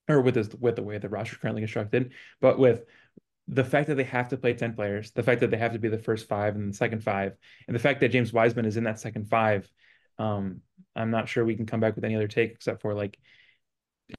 or 0.09 0.21
with 0.21 0.35
this 0.35 0.49
with 0.59 0.77
the 0.77 0.83
way 0.83 0.97
the 0.97 1.09
roster 1.09 1.35
currently 1.35 1.61
constructed, 1.61 2.13
but 2.39 2.57
with 2.57 2.85
the 3.49 3.63
fact 3.63 3.87
that 3.87 3.95
they 3.95 4.03
have 4.03 4.29
to 4.29 4.37
play 4.37 4.53
10 4.53 4.73
players, 4.73 5.11
the 5.11 5.23
fact 5.23 5.41
that 5.41 5.51
they 5.51 5.57
have 5.57 5.73
to 5.73 5.79
be 5.79 5.89
the 5.89 5.97
first 5.97 6.27
five 6.27 6.55
and 6.55 6.73
the 6.73 6.77
second 6.77 7.03
five, 7.03 7.33
and 7.67 7.75
the 7.75 7.79
fact 7.79 8.01
that 8.01 8.09
James 8.09 8.33
Wiseman 8.33 8.65
is 8.65 8.77
in 8.77 8.83
that 8.85 8.99
second 8.99 9.29
five, 9.29 9.69
um, 10.17 10.61
I'm 10.95 11.11
not 11.11 11.29
sure 11.29 11.45
we 11.45 11.55
can 11.55 11.65
come 11.65 11.79
back 11.79 11.95
with 11.95 12.05
any 12.05 12.15
other 12.15 12.27
take 12.27 12.51
except 12.51 12.81
for 12.81 12.93
like 12.93 13.17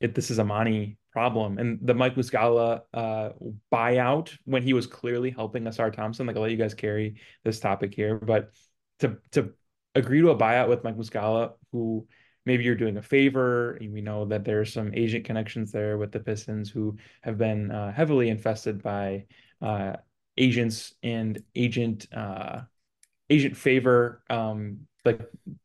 if 0.00 0.14
this 0.14 0.30
is 0.30 0.38
a 0.38 0.44
Monty 0.44 0.98
problem. 1.18 1.58
And 1.58 1.80
the 1.82 1.94
Mike 1.94 2.14
Muscala 2.14 2.82
uh, 2.94 3.30
buyout 3.72 4.36
when 4.44 4.62
he 4.62 4.72
was 4.72 4.86
clearly 4.86 5.30
helping 5.30 5.64
Ausar 5.64 5.92
Thompson, 5.92 6.26
like 6.28 6.36
I'll 6.36 6.42
let 6.42 6.52
you 6.52 6.56
guys 6.56 6.74
carry 6.74 7.16
this 7.44 7.58
topic 7.58 7.92
here, 7.92 8.16
but 8.16 8.52
to 9.00 9.18
to 9.32 9.52
agree 9.96 10.20
to 10.20 10.30
a 10.30 10.36
buyout 10.36 10.68
with 10.68 10.84
Mike 10.84 10.96
Muscala, 10.96 11.54
who 11.72 12.06
maybe 12.46 12.62
you're 12.62 12.76
doing 12.76 12.98
a 12.98 13.02
favor. 13.02 13.76
We 13.80 14.00
know 14.00 14.26
that 14.26 14.44
there's 14.44 14.72
some 14.72 14.94
agent 14.94 15.24
connections 15.24 15.72
there 15.72 15.98
with 15.98 16.12
the 16.12 16.20
Pistons 16.20 16.70
who 16.70 16.96
have 17.22 17.36
been 17.36 17.72
uh, 17.72 17.90
heavily 17.92 18.28
infested 18.28 18.80
by 18.80 19.26
uh, 19.60 19.94
agents 20.36 20.94
and 21.02 21.42
agent 21.56 22.06
uh, 22.14 22.60
agent 23.28 23.56
favor 23.56 24.22
um, 24.30 24.86
like 25.08 25.20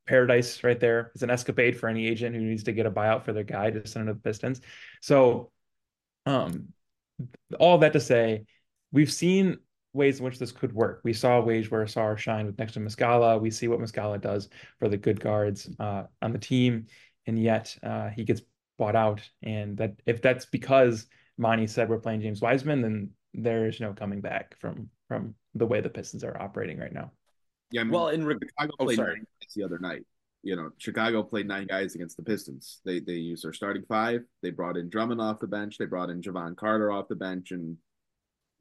paradise 0.07 0.63
right 0.63 0.79
there. 0.79 1.11
It's 1.13 1.23
an 1.23 1.29
escapade 1.29 1.77
for 1.79 1.89
any 1.89 2.07
agent 2.07 2.35
who 2.35 2.41
needs 2.41 2.63
to 2.63 2.71
get 2.71 2.85
a 2.85 2.91
buyout 2.91 3.23
for 3.23 3.33
their 3.33 3.43
guy 3.43 3.69
to 3.71 3.85
send 3.87 4.07
to 4.07 4.13
the 4.13 4.19
Pistons. 4.19 4.61
So, 5.01 5.51
um, 6.25 6.69
all 7.59 7.77
that 7.79 7.93
to 7.93 7.99
say, 7.99 8.45
we've 8.91 9.11
seen 9.11 9.57
ways 9.93 10.19
in 10.19 10.25
which 10.25 10.39
this 10.39 10.51
could 10.51 10.73
work. 10.73 11.01
We 11.03 11.13
saw 11.13 11.39
ways 11.39 11.69
where 11.69 11.85
Sarr 11.85 12.17
shine 12.17 12.45
with 12.45 12.57
next 12.57 12.73
to 12.73 12.79
Muscala. 12.79 13.39
We 13.39 13.51
see 13.51 13.67
what 13.67 13.79
Muscala 13.79 14.19
does 14.19 14.49
for 14.79 14.89
the 14.89 14.97
good 14.97 15.19
guards 15.19 15.69
uh, 15.79 16.03
on 16.21 16.31
the 16.31 16.39
team, 16.39 16.87
and 17.27 17.41
yet 17.41 17.75
uh, 17.83 18.09
he 18.09 18.23
gets 18.23 18.41
bought 18.77 18.95
out. 18.95 19.21
And 19.41 19.77
that 19.77 19.93
if 20.05 20.21
that's 20.21 20.45
because 20.45 21.07
Monty 21.37 21.67
said 21.67 21.89
we're 21.89 21.99
playing 21.99 22.21
James 22.21 22.41
Wiseman, 22.41 22.81
then 22.81 23.11
there's 23.33 23.79
no 23.79 23.93
coming 23.93 24.21
back 24.21 24.55
from 24.59 24.89
from 25.07 25.35
the 25.53 25.67
way 25.67 25.81
the 25.81 25.89
Pistons 25.89 26.23
are 26.23 26.41
operating 26.41 26.79
right 26.79 26.93
now. 26.93 27.11
Yeah, 27.73 27.81
I 27.81 27.83
mean, 27.85 27.93
well, 27.93 28.09
in 28.09 28.21
Chicago 28.21 28.73
oh, 28.79 28.85
played 28.85 28.97
sorry. 28.97 29.15
nine 29.15 29.27
guys 29.41 29.53
the 29.55 29.63
other 29.63 29.79
night. 29.79 30.05
You 30.43 30.55
know, 30.55 30.69
Chicago 30.77 31.23
played 31.23 31.47
nine 31.47 31.65
guys 31.65 31.95
against 31.95 32.17
the 32.17 32.23
Pistons. 32.23 32.81
They 32.85 32.99
they 32.99 33.13
used 33.13 33.43
their 33.43 33.51
starting 33.51 33.83
five. 33.89 34.21
They 34.43 34.51
brought 34.51 34.77
in 34.77 34.89
Drummond 34.89 35.19
off 35.19 35.39
the 35.39 35.47
bench. 35.47 35.79
They 35.79 35.85
brought 35.85 36.11
in 36.11 36.21
Jevon 36.21 36.55
Carter 36.55 36.91
off 36.91 37.07
the 37.07 37.15
bench, 37.15 37.49
and 37.49 37.77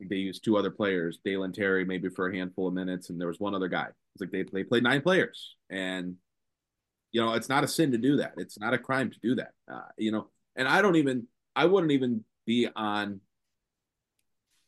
they 0.00 0.16
used 0.16 0.42
two 0.42 0.56
other 0.56 0.70
players, 0.70 1.18
Dalen 1.22 1.52
Terry, 1.52 1.84
maybe 1.84 2.08
for 2.08 2.30
a 2.30 2.34
handful 2.34 2.68
of 2.68 2.74
minutes, 2.74 3.10
and 3.10 3.20
there 3.20 3.28
was 3.28 3.38
one 3.38 3.54
other 3.54 3.68
guy. 3.68 3.88
It's 4.14 4.20
like 4.20 4.30
they 4.30 4.44
they 4.44 4.64
played 4.64 4.82
nine 4.82 5.02
players, 5.02 5.56
and 5.68 6.16
you 7.10 7.20
know 7.20 7.34
it's 7.34 7.50
not 7.50 7.64
a 7.64 7.68
sin 7.68 7.92
to 7.92 7.98
do 7.98 8.16
that. 8.16 8.32
It's 8.38 8.58
not 8.58 8.72
a 8.72 8.78
crime 8.78 9.10
to 9.10 9.18
do 9.20 9.34
that. 9.34 9.52
Uh, 9.70 9.88
you 9.98 10.10
know, 10.10 10.28
and 10.56 10.66
I 10.66 10.80
don't 10.80 10.96
even 10.96 11.26
I 11.54 11.66
wouldn't 11.66 11.92
even 11.92 12.24
be 12.46 12.66
on 12.74 13.20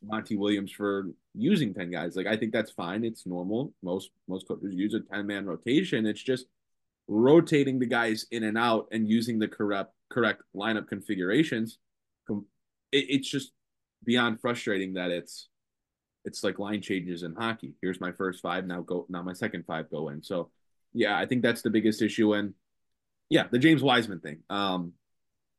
Monty 0.02 0.36
Williams 0.36 0.70
for 0.70 1.06
using 1.34 1.74
10 1.74 1.90
guys. 1.90 2.16
Like 2.16 2.26
I 2.26 2.36
think 2.36 2.52
that's 2.52 2.70
fine. 2.70 3.04
It's 3.04 3.26
normal. 3.26 3.72
Most 3.82 4.10
most 4.28 4.46
coaches 4.48 4.74
use 4.74 4.94
a 4.94 5.00
10 5.00 5.26
man 5.26 5.46
rotation. 5.46 6.06
It's 6.06 6.22
just 6.22 6.46
rotating 7.08 7.78
the 7.78 7.86
guys 7.86 8.26
in 8.30 8.44
and 8.44 8.56
out 8.56 8.86
and 8.92 9.08
using 9.08 9.38
the 9.38 9.48
correct 9.48 9.92
correct 10.10 10.42
lineup 10.54 10.88
configurations. 10.88 11.78
It, 12.28 12.42
it's 12.92 13.28
just 13.28 13.52
beyond 14.04 14.40
frustrating 14.40 14.94
that 14.94 15.10
it's 15.10 15.48
it's 16.24 16.42
like 16.42 16.58
line 16.58 16.80
changes 16.80 17.22
in 17.22 17.34
hockey. 17.34 17.74
Here's 17.82 18.00
my 18.00 18.12
first 18.12 18.40
five. 18.40 18.66
Now 18.66 18.80
go 18.82 19.06
now 19.08 19.22
my 19.22 19.34
second 19.34 19.64
five 19.66 19.90
go 19.90 20.08
in. 20.08 20.22
So 20.22 20.50
yeah, 20.92 21.18
I 21.18 21.26
think 21.26 21.42
that's 21.42 21.62
the 21.62 21.70
biggest 21.70 22.00
issue. 22.00 22.34
And 22.34 22.54
yeah, 23.28 23.44
the 23.50 23.58
James 23.58 23.82
Wiseman 23.82 24.20
thing. 24.20 24.38
Um, 24.48 24.92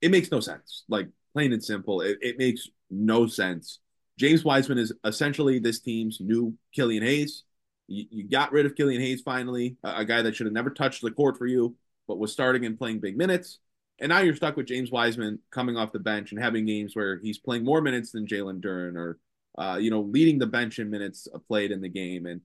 it 0.01 0.11
makes 0.11 0.31
no 0.31 0.39
sense. 0.39 0.83
Like 0.87 1.09
plain 1.33 1.51
and 1.51 1.63
simple, 1.63 2.01
it, 2.01 2.17
it 2.21 2.37
makes 2.37 2.69
no 2.89 3.27
sense 3.27 3.79
James 4.17 4.43
Wiseman 4.43 4.77
is 4.77 4.93
essentially 5.03 5.59
this 5.59 5.79
team's 5.79 6.19
new 6.19 6.55
Killian 6.73 7.03
Hayes. 7.03 7.43
You, 7.87 8.05
you 8.09 8.23
got 8.29 8.51
rid 8.51 8.65
of 8.65 8.75
Killian 8.75 9.01
Hayes 9.01 9.21
finally, 9.21 9.77
a, 9.83 9.97
a, 9.97 10.05
guy 10.05 10.21
that 10.21 10.35
should 10.35 10.47
have 10.47 10.53
never 10.53 10.69
touched 10.69 11.01
the 11.01 11.11
court 11.11 11.37
for 11.37 11.45
you, 11.45 11.75
but 12.07 12.17
was 12.17 12.31
starting 12.31 12.65
and 12.65 12.77
playing 12.77 12.99
big 12.99 13.17
minutes. 13.17 13.59
And 13.99 14.09
now 14.09 14.19
you're 14.19 14.35
stuck 14.35 14.57
with 14.57 14.67
James 14.67 14.91
Wiseman 14.91 15.39
coming 15.51 15.77
off 15.77 15.91
the 15.91 15.99
bench 15.99 16.31
and 16.31 16.41
having 16.41 16.65
games 16.65 16.95
where 16.95 17.19
he's 17.19 17.37
playing 17.37 17.63
more 17.63 17.81
minutes 17.81 18.11
than 18.11 18.27
Jalen 18.27 18.61
Duren 18.61 18.95
or, 18.95 19.19
uh, 19.57 19.77
you 19.77 19.89
know, 19.89 20.01
leading 20.01 20.39
the 20.39 20.47
bench 20.47 20.79
in 20.79 20.89
minutes 20.89 21.27
played 21.47 21.71
in 21.71 21.81
the 21.81 21.89
game. 21.89 22.25
And 22.25 22.41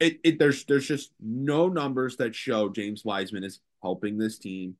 it, 0.00 0.18
it 0.24 0.38
there's 0.38 0.64
there's 0.64 0.86
just 0.86 1.12
no 1.20 1.68
numbers 1.68 2.16
that 2.16 2.34
show 2.34 2.68
James 2.68 3.04
Wiseman 3.04 3.44
is 3.44 3.60
helping 3.82 4.18
this 4.18 4.38
team. 4.38 4.76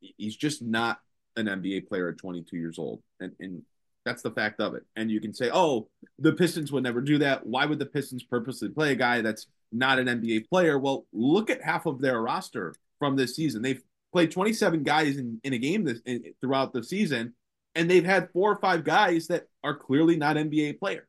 He's 0.00 0.36
just 0.36 0.62
not 0.62 1.00
an 1.36 1.46
NBA 1.46 1.88
player 1.88 2.08
at 2.08 2.18
22 2.18 2.56
years 2.56 2.78
old. 2.78 3.02
And, 3.18 3.32
and 3.40 3.62
that's 4.04 4.22
the 4.22 4.30
fact 4.30 4.60
of 4.60 4.74
it. 4.74 4.84
And 4.96 5.10
you 5.10 5.20
can 5.20 5.32
say, 5.32 5.50
oh, 5.52 5.88
the 6.18 6.32
Pistons 6.32 6.72
would 6.72 6.82
never 6.82 7.00
do 7.00 7.18
that. 7.18 7.46
Why 7.46 7.66
would 7.66 7.78
the 7.78 7.86
Pistons 7.86 8.22
purposely 8.22 8.68
play 8.68 8.92
a 8.92 8.96
guy 8.96 9.20
that's 9.20 9.46
not 9.70 9.98
an 9.98 10.06
NBA 10.06 10.48
player? 10.48 10.78
Well, 10.78 11.06
look 11.12 11.50
at 11.50 11.62
half 11.62 11.86
of 11.86 12.00
their 12.00 12.20
roster 12.20 12.74
from 12.98 13.16
this 13.16 13.36
season. 13.36 13.62
They've 13.62 13.82
played 14.12 14.30
27 14.30 14.82
guys 14.82 15.16
in, 15.16 15.40
in 15.44 15.52
a 15.52 15.58
game 15.58 15.84
this, 15.84 16.00
in, 16.04 16.34
throughout 16.40 16.72
the 16.72 16.82
season, 16.82 17.34
and 17.74 17.90
they've 17.90 18.04
had 18.04 18.30
four 18.32 18.52
or 18.52 18.60
five 18.60 18.84
guys 18.84 19.28
that 19.28 19.48
are 19.64 19.74
clearly 19.74 20.16
not 20.16 20.36
NBA 20.36 20.78
players. 20.78 21.06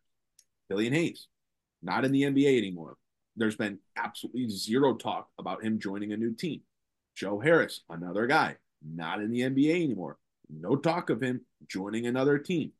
Killian 0.69 0.93
Hayes, 0.93 1.27
not 1.81 2.05
in 2.05 2.11
the 2.11 2.23
NBA 2.23 2.57
anymore. 2.57 2.95
There's 3.35 3.55
been 3.55 3.79
absolutely 3.97 4.49
zero 4.49 4.95
talk 4.95 5.27
about 5.39 5.63
him 5.63 5.79
joining 5.79 6.13
a 6.13 6.17
new 6.17 6.33
team. 6.33 6.61
Joe 7.15 7.39
Harris, 7.39 7.81
another 7.89 8.27
guy, 8.27 8.55
not 8.83 9.21
in 9.21 9.31
the 9.31 9.41
NBA 9.41 9.83
anymore. 9.83 10.17
No 10.49 10.75
talk 10.75 11.09
of 11.09 11.21
him 11.21 11.41
joining 11.67 12.05
another 12.05 12.37
team. 12.37 12.71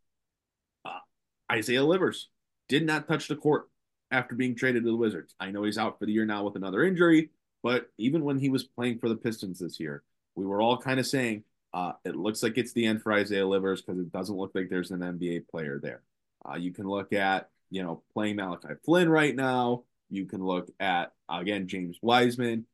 Isaiah 1.54 1.84
Livers 1.84 2.30
did 2.68 2.86
not 2.86 3.08
touch 3.08 3.28
the 3.28 3.36
court 3.36 3.70
after 4.10 4.34
being 4.34 4.56
traded 4.56 4.84
to 4.84 4.90
the 4.90 4.98
Wizards. 4.98 5.36
I 5.40 5.52
know 5.52 5.64
he's 5.64 5.78
out 5.78 6.00
for 6.00 6.06
the 6.08 6.12
year 6.12 6.26
now 6.26 6.44
with 6.44 6.56
another 6.56 6.84
injury, 6.84 7.30
but 7.62 7.92
even 7.98 8.24
when 8.24 8.40
he 8.40 8.50
was 8.50 8.64
playing 8.64 8.98
for 8.98 9.08
the 9.08 9.16
Pistons 9.16 9.60
this 9.60 9.80
year, 9.80 10.04
we 10.36 10.46
were 10.46 10.62
all 10.62 10.78
kind 10.78 11.00
of 11.00 11.06
saying 11.06 11.44
uh, 11.74 11.94
it 12.04 12.16
looks 12.16 12.42
like 12.42 12.58
it's 12.58 12.74
the 12.74 12.86
end 12.86 13.04
for 13.04 13.14
Isaiah 13.14 13.46
Livers 13.46 13.82
because 13.82 14.00
it 14.00 14.12
doesn't 14.12 14.36
look 14.36 14.52
like 14.56 14.70
there's 14.70 14.92
an 14.92 15.02
NBA 15.02 15.48
player 15.48 15.80
there. 15.82 16.02
Uh, 16.48 16.56
you 16.56 16.72
can 16.72 16.88
look 16.88 17.14
at, 17.14 17.50
you 17.70 17.84
know, 17.84 18.02
playing 18.14 18.36
Malachi 18.36 18.74
Flynn 18.84 19.10
right 19.10 19.36
now. 19.36 19.84
You 20.10 20.26
can 20.26 20.44
look 20.44 20.70
at, 20.80 21.14
again, 21.30 21.68
James 21.68 21.98
Wiseman. 22.02 22.66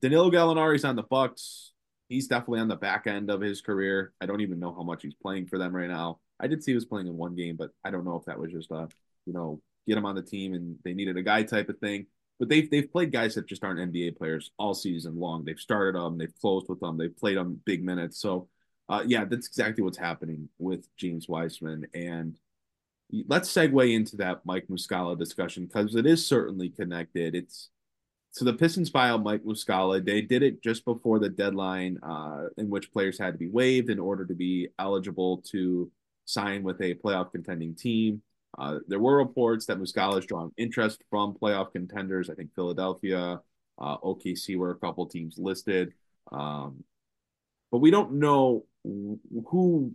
Danilo 0.00 0.30
Gallinari's 0.30 0.84
on 0.84 0.96
the 0.96 1.02
Bucks. 1.02 1.72
He's 2.08 2.26
definitely 2.26 2.60
on 2.60 2.68
the 2.68 2.76
back 2.76 3.06
end 3.06 3.30
of 3.30 3.40
his 3.40 3.60
career. 3.60 4.12
I 4.20 4.26
don't 4.26 4.40
even 4.40 4.58
know 4.58 4.74
how 4.74 4.82
much 4.82 5.02
he's 5.02 5.14
playing 5.14 5.46
for 5.46 5.58
them 5.58 5.74
right 5.74 5.88
now. 5.88 6.18
I 6.42 6.48
did 6.48 6.62
see 6.62 6.72
he 6.72 6.76
was 6.76 6.84
playing 6.84 7.06
in 7.06 7.16
one 7.16 7.34
game, 7.34 7.56
but 7.56 7.70
I 7.84 7.90
don't 7.90 8.04
know 8.04 8.16
if 8.16 8.24
that 8.26 8.38
was 8.38 8.52
just 8.52 8.70
a, 8.70 8.88
you 9.26 9.32
know, 9.32 9.60
get 9.86 9.96
him 9.96 10.06
on 10.06 10.14
the 10.14 10.22
team 10.22 10.54
and 10.54 10.76
they 10.84 10.94
needed 10.94 11.16
a 11.16 11.22
guy 11.22 11.42
type 11.42 11.68
of 11.68 11.78
thing. 11.78 12.06
But 12.38 12.48
they've 12.48 12.68
they've 12.68 12.90
played 12.90 13.12
guys 13.12 13.34
that 13.36 13.46
just 13.46 13.62
aren't 13.62 13.78
NBA 13.78 14.16
players 14.16 14.50
all 14.58 14.74
season 14.74 15.18
long. 15.18 15.44
They've 15.44 15.58
started 15.58 15.94
them, 15.94 16.18
they've 16.18 16.40
closed 16.40 16.68
with 16.68 16.80
them, 16.80 16.98
they've 16.98 17.16
played 17.16 17.36
them 17.36 17.60
big 17.64 17.84
minutes. 17.84 18.18
So, 18.20 18.48
uh, 18.88 19.04
yeah, 19.06 19.24
that's 19.24 19.46
exactly 19.46 19.84
what's 19.84 19.98
happening 19.98 20.48
with 20.58 20.88
James 20.96 21.28
Wiseman. 21.28 21.86
And 21.94 22.36
let's 23.28 23.52
segue 23.52 23.94
into 23.94 24.16
that 24.16 24.44
Mike 24.44 24.66
Muscala 24.68 25.16
discussion 25.16 25.66
because 25.66 25.94
it 25.94 26.06
is 26.06 26.26
certainly 26.26 26.70
connected. 26.70 27.34
It's 27.34 27.68
so 28.32 28.46
the 28.46 28.54
Pistons 28.54 28.88
filed 28.88 29.22
Mike 29.22 29.44
Muscala. 29.44 30.02
They 30.02 30.22
did 30.22 30.42
it 30.42 30.62
just 30.62 30.86
before 30.86 31.18
the 31.18 31.28
deadline, 31.28 31.98
uh, 32.02 32.46
in 32.56 32.70
which 32.70 32.90
players 32.90 33.18
had 33.18 33.34
to 33.34 33.38
be 33.38 33.48
waived 33.48 33.90
in 33.90 34.00
order 34.00 34.24
to 34.24 34.34
be 34.34 34.68
eligible 34.78 35.42
to 35.50 35.90
sign 36.24 36.62
with 36.62 36.80
a 36.80 36.94
playoff 36.94 37.32
contending 37.32 37.74
team. 37.74 38.22
Uh, 38.58 38.78
there 38.86 38.98
were 38.98 39.16
reports 39.16 39.66
that 39.66 39.78
Muscala 39.78 40.18
is 40.18 40.26
drawing 40.26 40.52
interest 40.56 41.02
from 41.08 41.34
playoff 41.34 41.72
contenders. 41.72 42.28
I 42.28 42.34
think 42.34 42.54
Philadelphia, 42.54 43.40
uh, 43.78 43.98
OKC 43.98 44.56
were 44.56 44.70
a 44.70 44.76
couple 44.76 45.06
teams 45.06 45.38
listed, 45.38 45.94
um, 46.30 46.84
but 47.70 47.78
we 47.78 47.90
don't 47.90 48.14
know 48.14 48.64
who 48.92 49.94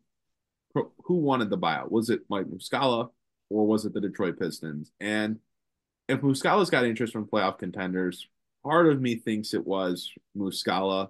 who 0.73 1.15
wanted 1.15 1.49
the 1.49 1.57
buyout. 1.57 1.91
Was 1.91 2.09
it 2.09 2.21
Mike 2.29 2.45
Muscala 2.45 3.09
or 3.49 3.65
was 3.65 3.85
it 3.85 3.93
the 3.93 4.01
Detroit 4.01 4.39
Pistons? 4.39 4.91
And 4.99 5.39
if 6.07 6.21
Muscala's 6.21 6.69
got 6.69 6.85
interest 6.85 7.13
from 7.13 7.25
playoff 7.25 7.57
contenders, 7.57 8.27
part 8.63 8.87
of 8.87 9.01
me 9.01 9.15
thinks 9.15 9.53
it 9.53 9.65
was 9.65 10.11
Muscala. 10.37 11.09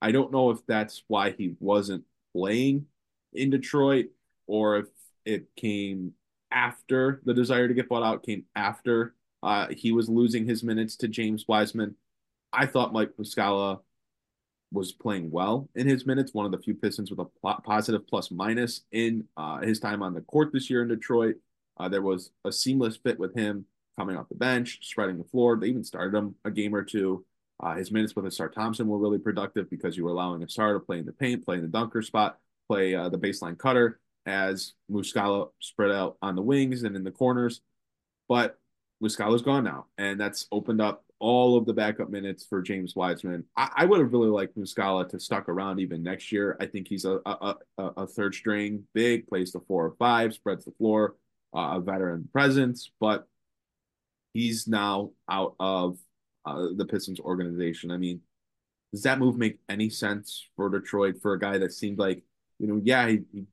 I 0.00 0.12
don't 0.12 0.32
know 0.32 0.50
if 0.50 0.64
that's 0.66 1.02
why 1.08 1.32
he 1.32 1.56
wasn't 1.58 2.04
playing 2.32 2.86
in 3.32 3.50
Detroit 3.50 4.06
or 4.48 4.78
if 4.78 4.86
it 5.24 5.46
came 5.56 6.14
after 6.50 7.20
the 7.24 7.34
desire 7.34 7.68
to 7.68 7.74
get 7.74 7.88
bought 7.88 8.02
out 8.02 8.24
came 8.24 8.44
after 8.56 9.14
uh, 9.42 9.68
he 9.70 9.92
was 9.92 10.08
losing 10.08 10.46
his 10.46 10.62
minutes 10.62 10.96
to 10.96 11.08
James 11.08 11.46
Wiseman. 11.46 11.94
I 12.52 12.66
thought 12.66 12.92
Mike 12.92 13.12
Muscala 13.18 13.80
was 14.72 14.92
playing 14.92 15.30
well 15.30 15.68
in 15.74 15.86
his 15.86 16.06
minutes, 16.06 16.34
one 16.34 16.44
of 16.44 16.52
the 16.52 16.58
few 16.58 16.74
Pistons 16.74 17.10
with 17.10 17.20
a 17.20 17.54
positive 17.62 18.06
plus 18.06 18.30
minus 18.30 18.82
in 18.92 19.24
uh, 19.36 19.58
his 19.60 19.80
time 19.80 20.02
on 20.02 20.14
the 20.14 20.20
court 20.22 20.52
this 20.52 20.68
year 20.68 20.82
in 20.82 20.88
Detroit. 20.88 21.36
Uh, 21.78 21.88
there 21.88 22.02
was 22.02 22.30
a 22.44 22.52
seamless 22.52 22.96
fit 22.96 23.18
with 23.18 23.34
him 23.34 23.64
coming 23.96 24.16
off 24.16 24.28
the 24.28 24.34
bench, 24.34 24.78
spreading 24.82 25.18
the 25.18 25.24
floor. 25.24 25.56
They 25.56 25.68
even 25.68 25.84
started 25.84 26.16
him 26.16 26.34
a 26.44 26.50
game 26.50 26.74
or 26.74 26.82
two. 26.82 27.24
Uh, 27.60 27.74
his 27.74 27.90
minutes 27.90 28.14
with 28.14 28.24
Ausar 28.24 28.52
Thompson 28.52 28.86
were 28.86 28.98
really 28.98 29.18
productive 29.18 29.68
because 29.70 29.96
you 29.96 30.04
were 30.04 30.10
allowing 30.10 30.40
Ausar 30.42 30.74
to 30.74 30.80
play 30.80 30.98
in 30.98 31.06
the 31.06 31.12
paint, 31.12 31.44
play 31.44 31.56
in 31.56 31.62
the 31.62 31.68
dunker 31.68 32.02
spot, 32.02 32.38
play 32.68 32.94
uh, 32.94 33.08
the 33.08 33.18
baseline 33.18 33.58
cutter 33.58 34.00
as 34.28 34.74
Muscala 34.90 35.48
spread 35.58 35.90
out 35.90 36.18
on 36.22 36.36
the 36.36 36.42
wings 36.42 36.82
and 36.82 36.94
in 36.94 37.02
the 37.02 37.10
corners. 37.10 37.62
But 38.28 38.58
Muscala's 39.02 39.42
gone 39.42 39.64
now, 39.64 39.86
and 39.96 40.20
that's 40.20 40.46
opened 40.52 40.80
up 40.80 41.04
all 41.18 41.56
of 41.56 41.66
the 41.66 41.72
backup 41.72 42.10
minutes 42.10 42.44
for 42.44 42.62
James 42.62 42.94
Wiseman. 42.94 43.44
I, 43.56 43.70
I 43.78 43.84
would 43.86 44.00
have 44.00 44.12
really 44.12 44.28
liked 44.28 44.56
Muscala 44.56 45.08
to 45.08 45.18
stuck 45.18 45.48
around 45.48 45.80
even 45.80 46.02
next 46.02 46.30
year. 46.30 46.56
I 46.60 46.66
think 46.66 46.86
he's 46.86 47.04
a 47.04 47.20
a, 47.24 47.54
a, 47.78 47.84
a 48.02 48.06
third 48.06 48.34
string, 48.34 48.84
big, 48.94 49.26
plays 49.26 49.52
the 49.52 49.60
four 49.60 49.86
or 49.86 49.94
five, 49.98 50.34
spreads 50.34 50.64
the 50.64 50.72
floor, 50.72 51.16
uh, 51.56 51.76
a 51.76 51.80
veteran 51.80 52.28
presence, 52.32 52.90
but 53.00 53.26
he's 54.34 54.68
now 54.68 55.10
out 55.28 55.54
of 55.58 55.98
uh, 56.44 56.68
the 56.76 56.84
Pistons 56.84 57.18
organization. 57.18 57.90
I 57.90 57.96
mean, 57.96 58.20
does 58.92 59.02
that 59.02 59.18
move 59.18 59.36
make 59.36 59.58
any 59.68 59.90
sense 59.90 60.46
for 60.54 60.68
Detroit 60.68 61.20
for 61.20 61.32
a 61.32 61.38
guy 61.38 61.58
that 61.58 61.72
seemed 61.72 61.98
like, 61.98 62.22
you 62.58 62.66
know, 62.66 62.80
yeah, 62.84 63.08
he, 63.08 63.20
he 63.32 63.46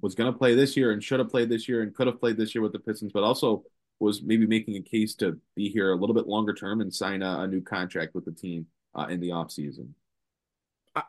was 0.00 0.14
going 0.14 0.32
to 0.32 0.38
play 0.38 0.54
this 0.54 0.76
year 0.76 0.92
and 0.92 1.02
should 1.02 1.20
have 1.20 1.30
played 1.30 1.48
this 1.48 1.68
year 1.68 1.82
and 1.82 1.94
could 1.94 2.06
have 2.06 2.18
played 2.20 2.36
this 2.36 2.54
year 2.54 2.62
with 2.62 2.72
the 2.72 2.78
Pistons, 2.78 3.12
but 3.12 3.22
also 3.22 3.64
was 4.00 4.22
maybe 4.22 4.46
making 4.46 4.76
a 4.76 4.82
case 4.82 5.14
to 5.14 5.38
be 5.54 5.68
here 5.68 5.92
a 5.92 5.96
little 5.96 6.14
bit 6.14 6.26
longer 6.26 6.52
term 6.52 6.80
and 6.80 6.92
sign 6.92 7.22
a, 7.22 7.40
a 7.40 7.46
new 7.46 7.60
contract 7.60 8.14
with 8.14 8.24
the 8.24 8.32
team 8.32 8.66
uh, 8.94 9.06
in 9.08 9.20
the 9.20 9.28
offseason. 9.28 9.88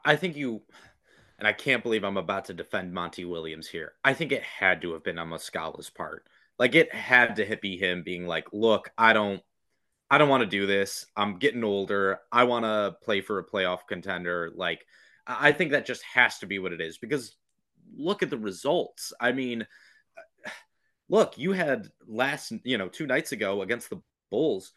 I 0.05 0.15
think 0.15 0.35
you, 0.37 0.61
and 1.39 1.47
I 1.47 1.53
can't 1.53 1.83
believe 1.83 2.03
I'm 2.03 2.17
about 2.17 2.45
to 2.45 2.53
defend 2.53 2.93
Monty 2.93 3.25
Williams 3.25 3.67
here. 3.67 3.93
I 4.03 4.13
think 4.13 4.31
it 4.31 4.43
had 4.43 4.81
to 4.83 4.93
have 4.93 5.03
been 5.03 5.19
on 5.19 5.29
Muscala's 5.29 5.89
part 5.89 6.27
Like 6.57 6.75
it 6.75 6.93
had 6.93 7.35
to 7.37 7.57
be 7.61 7.77
him 7.77 8.03
being 8.03 8.27
like, 8.27 8.47
look, 8.53 8.91
I 8.97 9.13
don't 9.13 9.41
I 10.09 10.17
don't 10.17 10.29
want 10.29 10.41
to 10.41 10.47
do 10.47 10.67
this. 10.67 11.05
I'm 11.17 11.39
getting 11.39 11.63
older. 11.63 12.19
I 12.31 12.43
want 12.43 12.65
to 12.65 12.95
play 13.03 13.21
for 13.21 13.39
a 13.39 13.45
playoff 13.45 13.87
contender. 13.87 14.51
Like 14.55 14.85
I 15.25 15.51
think 15.51 15.71
that 15.71 15.85
just 15.85 16.03
has 16.03 16.37
to 16.39 16.45
be 16.45 16.59
what 16.59 16.73
it 16.73 16.81
is 16.81 16.97
because 16.97 17.35
look 17.95 18.23
at 18.23 18.29
the 18.29 18.37
results. 18.37 19.13
I 19.19 19.31
mean, 19.31 19.65
look, 21.09 21.37
you 21.37 21.51
had 21.51 21.87
last, 22.07 22.53
you 22.63 22.77
know, 22.77 22.87
two 22.87 23.07
nights 23.07 23.31
ago 23.31 23.61
against 23.61 23.89
the 23.89 24.01
Bulls, 24.29 24.71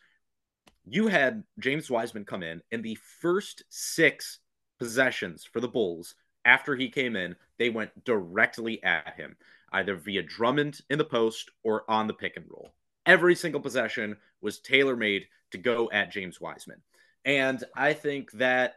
you 0.85 1.09
had 1.09 1.43
James 1.59 1.91
Wiseman 1.91 2.25
come 2.25 2.43
in 2.43 2.63
and 2.71 2.83
the 2.83 2.99
first 3.21 3.65
six 3.71 4.39
possessions 4.79 5.45
for 5.51 5.61
the 5.61 5.69
Bulls 5.69 6.15
after 6.45 6.77
he 6.77 6.89
came 6.89 7.17
in, 7.17 7.35
they 7.59 7.71
went 7.71 8.05
directly 8.05 8.83
at 8.85 9.15
him, 9.17 9.37
either 9.73 9.97
via 9.97 10.23
Drummond 10.23 10.81
in 10.89 10.99
the 10.99 11.05
post 11.05 11.51
or 11.65 11.91
on 11.91 12.07
the 12.07 12.15
pick 12.15 12.37
and 12.37 12.47
roll. 12.49 12.73
Every 13.05 13.35
single 13.35 13.61
possession 13.61 14.17
was 14.41 14.61
tailor 14.61 14.97
made 14.97 15.27
to 15.51 15.59
go 15.59 15.91
at 15.93 16.13
James 16.13 16.41
Wiseman. 16.41 16.81
And 17.25 17.63
I 17.75 17.93
think 17.93 18.31
that 18.33 18.75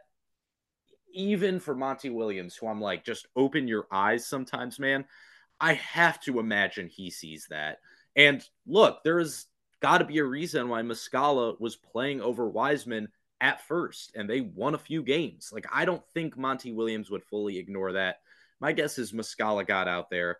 even 1.12 1.60
for 1.60 1.74
Monty 1.74 2.10
Williams, 2.10 2.56
who 2.56 2.66
I'm 2.66 2.80
like, 2.80 3.04
just 3.04 3.26
open 3.36 3.68
your 3.68 3.86
eyes 3.90 4.26
sometimes, 4.26 4.78
man, 4.78 5.04
I 5.60 5.74
have 5.74 6.20
to 6.22 6.40
imagine 6.40 6.88
he 6.88 7.10
sees 7.10 7.46
that. 7.50 7.78
And 8.16 8.42
look, 8.66 9.02
there 9.04 9.18
has 9.18 9.46
got 9.80 9.98
to 9.98 10.04
be 10.04 10.18
a 10.18 10.24
reason 10.24 10.68
why 10.68 10.82
Muscala 10.82 11.60
was 11.60 11.76
playing 11.76 12.20
over 12.20 12.48
Wiseman 12.48 13.08
at 13.40 13.66
first, 13.66 14.12
and 14.14 14.28
they 14.28 14.40
won 14.40 14.74
a 14.74 14.78
few 14.78 15.02
games. 15.02 15.50
Like, 15.52 15.66
I 15.72 15.84
don't 15.84 16.06
think 16.12 16.36
Monty 16.36 16.72
Williams 16.72 17.10
would 17.10 17.24
fully 17.24 17.58
ignore 17.58 17.92
that. 17.92 18.16
My 18.60 18.72
guess 18.72 18.98
is 18.98 19.12
Muscala 19.12 19.66
got 19.66 19.88
out 19.88 20.10
there, 20.10 20.38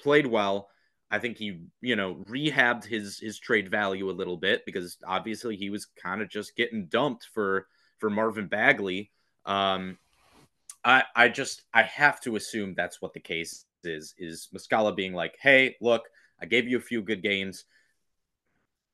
played 0.00 0.26
well. 0.26 0.68
I 1.10 1.18
think 1.18 1.36
he, 1.36 1.60
you 1.80 1.96
know, 1.96 2.24
rehabbed 2.28 2.84
his 2.84 3.18
his 3.18 3.38
trade 3.38 3.68
value 3.68 4.10
a 4.10 4.12
little 4.12 4.36
bit 4.36 4.64
because 4.66 4.98
obviously 5.06 5.56
he 5.56 5.70
was 5.70 5.86
kind 5.86 6.20
of 6.20 6.28
just 6.28 6.56
getting 6.56 6.86
dumped 6.86 7.28
for 7.32 7.68
for 7.98 8.10
Marvin 8.10 8.48
Bagley. 8.48 9.12
Um, 9.44 9.98
I 10.86 11.02
I 11.16 11.28
just 11.28 11.62
I 11.74 11.82
have 11.82 12.20
to 12.22 12.36
assume 12.36 12.74
that's 12.74 13.02
what 13.02 13.12
the 13.12 13.20
case 13.20 13.66
is. 13.82 14.14
Is 14.16 14.48
Muscala 14.54 14.96
being 14.96 15.12
like, 15.12 15.36
hey, 15.40 15.76
look, 15.80 16.04
I 16.40 16.46
gave 16.46 16.68
you 16.68 16.78
a 16.78 16.80
few 16.80 17.02
good 17.02 17.22
games. 17.22 17.64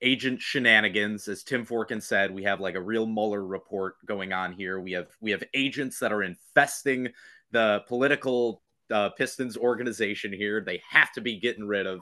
Agent 0.00 0.40
shenanigans 0.40 1.28
as 1.28 1.44
tim 1.44 1.64
forkin 1.64 2.02
said 2.02 2.34
we 2.34 2.42
have 2.42 2.60
like 2.60 2.74
a 2.74 2.80
real 2.80 3.06
mueller 3.06 3.44
report 3.44 3.96
going 4.06 4.32
on 4.32 4.52
here. 4.52 4.80
We 4.80 4.92
have 4.92 5.08
we 5.20 5.30
have 5.30 5.44
agents 5.54 5.98
that 6.00 6.12
are 6.12 6.22
infesting 6.22 7.08
the 7.52 7.84
political 7.86 8.62
uh, 8.90 9.10
pistons 9.10 9.56
organization 9.56 10.32
here. 10.32 10.60
They 10.60 10.82
have 10.88 11.12
to 11.12 11.20
be 11.20 11.38
getting 11.38 11.66
rid 11.66 11.86
of. 11.86 12.00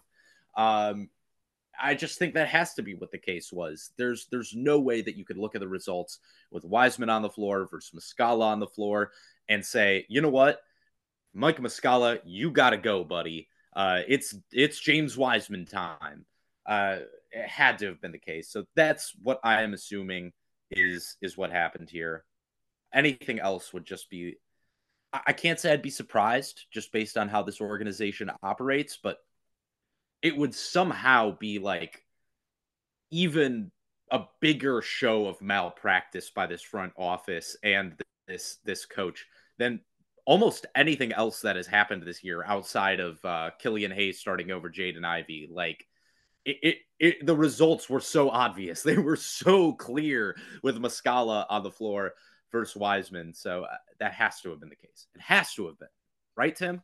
Um, 0.56 1.10
i 1.82 1.94
just 1.94 2.18
think 2.18 2.34
that 2.34 2.48
has 2.48 2.74
to 2.74 2.82
be 2.82 2.94
what 2.94 3.10
the 3.10 3.18
case 3.18 3.52
was. 3.52 3.90
There's 3.96 4.26
there's 4.30 4.54
no 4.54 4.78
way 4.78 5.02
that 5.02 5.16
you 5.16 5.24
could 5.24 5.38
look 5.38 5.54
at 5.54 5.60
the 5.60 5.68
results 5.68 6.18
with 6.50 6.64
wiseman 6.64 7.10
on 7.10 7.22
the 7.22 7.30
floor 7.30 7.66
versus 7.70 7.92
muscala 7.98 8.44
on 8.44 8.60
the 8.60 8.66
floor 8.66 9.12
and 9.50 9.64
say 9.64 10.06
you 10.08 10.22
know 10.22 10.30
what 10.30 10.60
mike 11.34 11.58
muscala 11.58 12.18
you 12.24 12.50
gotta 12.50 12.78
go 12.78 13.04
buddy 13.04 13.46
uh, 13.76 14.00
it's 14.08 14.34
it's 14.50 14.80
james 14.80 15.16
wiseman 15.16 15.66
time 15.66 16.24
uh, 16.66 16.98
it 17.32 17.48
had 17.48 17.78
to 17.78 17.86
have 17.86 18.00
been 18.00 18.12
the 18.12 18.18
case. 18.18 18.50
So 18.50 18.64
that's 18.74 19.12
what 19.22 19.40
I 19.44 19.62
am 19.62 19.74
assuming 19.74 20.32
is 20.70 21.16
is 21.20 21.36
what 21.36 21.50
happened 21.50 21.90
here. 21.90 22.24
Anything 22.92 23.40
else 23.40 23.72
would 23.72 23.84
just 23.84 24.10
be 24.10 24.36
I 25.12 25.32
can't 25.32 25.58
say 25.58 25.72
I'd 25.72 25.82
be 25.82 25.90
surprised 25.90 26.66
just 26.72 26.92
based 26.92 27.16
on 27.16 27.28
how 27.28 27.42
this 27.42 27.60
organization 27.60 28.30
operates, 28.42 28.98
but 29.02 29.18
it 30.22 30.36
would 30.36 30.54
somehow 30.54 31.36
be 31.36 31.58
like 31.58 32.04
even 33.10 33.72
a 34.12 34.22
bigger 34.40 34.82
show 34.82 35.26
of 35.26 35.42
malpractice 35.42 36.30
by 36.30 36.46
this 36.46 36.62
front 36.62 36.92
office 36.96 37.56
and 37.64 38.00
this 38.28 38.58
this 38.64 38.86
coach 38.86 39.26
than 39.60 39.80
almost 40.26 40.66
anything 40.74 41.12
else 41.12 41.40
that 41.42 41.56
has 41.56 41.66
happened 41.66 42.02
this 42.02 42.24
year 42.24 42.44
outside 42.44 43.00
of 43.00 43.24
uh, 43.24 43.50
Killian 43.58 43.90
Hayes 43.90 44.18
starting 44.18 44.50
over 44.50 44.70
Jaden 44.70 45.04
Ivey. 45.04 45.48
Like 45.50 45.86
it, 46.44 46.56
it, 46.62 46.76
it, 46.98 47.26
the 47.26 47.36
results 47.36 47.88
were 47.88 48.00
so 48.00 48.30
obvious. 48.30 48.82
They 48.90 48.98
were 48.98 49.16
so 49.16 49.72
clear 49.72 50.36
with 50.62 50.80
Muscala 50.80 51.46
on 51.48 51.62
the 51.62 51.70
floor 51.70 52.12
versus 52.50 52.76
Wiseman. 52.76 53.34
So 53.34 53.64
uh, 53.64 53.76
that 54.00 54.14
has 54.14 54.40
to 54.40 54.50
have 54.50 54.60
been 54.60 54.70
the 54.70 54.76
case. 54.76 55.06
It 55.14 55.20
has 55.20 55.54
to 55.54 55.66
have 55.66 55.78
been, 55.78 55.88
right, 56.36 56.54
Tim? 56.54 56.82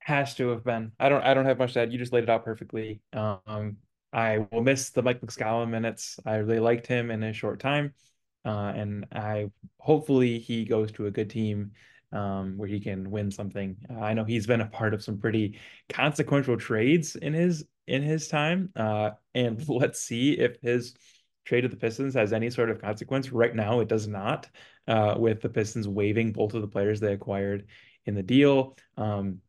Has 0.00 0.34
to 0.36 0.48
have 0.48 0.64
been. 0.64 0.92
I 1.00 1.08
don't. 1.08 1.22
I 1.24 1.34
don't 1.34 1.46
have 1.46 1.58
much 1.58 1.72
to 1.72 1.80
add. 1.80 1.92
You 1.92 1.98
just 1.98 2.12
laid 2.12 2.22
it 2.22 2.30
out 2.30 2.44
perfectly. 2.44 3.00
Um, 3.12 3.78
I 4.12 4.46
will 4.52 4.62
miss 4.62 4.90
the 4.90 5.02
Mike 5.02 5.20
Muscala 5.20 5.68
minutes. 5.68 6.20
I 6.24 6.36
really 6.36 6.60
liked 6.60 6.86
him 6.86 7.10
in 7.10 7.24
a 7.24 7.32
short 7.32 7.58
time, 7.58 7.92
uh, 8.46 8.72
and 8.74 9.06
I 9.12 9.50
hopefully 9.78 10.38
he 10.38 10.64
goes 10.64 10.92
to 10.92 11.06
a 11.06 11.10
good 11.10 11.28
team 11.28 11.72
um, 12.12 12.56
where 12.56 12.68
he 12.68 12.80
can 12.80 13.10
win 13.10 13.30
something. 13.30 13.76
Uh, 13.90 14.00
I 14.00 14.14
know 14.14 14.24
he's 14.24 14.46
been 14.46 14.60
a 14.60 14.66
part 14.66 14.94
of 14.94 15.02
some 15.02 15.18
pretty 15.18 15.58
consequential 15.88 16.56
trades 16.56 17.16
in 17.16 17.34
his 17.34 17.64
in 17.86 18.02
his 18.02 18.28
time. 18.28 18.70
Uh, 18.76 19.10
and 19.34 19.66
let's 19.68 20.00
see 20.00 20.32
if 20.32 20.60
his 20.62 20.94
trade 21.44 21.64
of 21.64 21.70
the 21.70 21.76
Pistons 21.76 22.14
has 22.14 22.32
any 22.32 22.50
sort 22.50 22.70
of 22.70 22.80
consequence. 22.80 23.30
Right 23.32 23.54
now, 23.54 23.80
it 23.80 23.88
does 23.88 24.06
not, 24.06 24.48
uh, 24.88 25.14
with 25.18 25.40
the 25.40 25.48
Pistons 25.48 25.88
waiving 25.88 26.32
both 26.32 26.54
of 26.54 26.62
the 26.62 26.68
players 26.68 27.00
they 27.00 27.12
acquired 27.12 27.66
in 28.04 28.14
the 28.14 28.22
deal. 28.22 28.76
Um, 28.96 29.40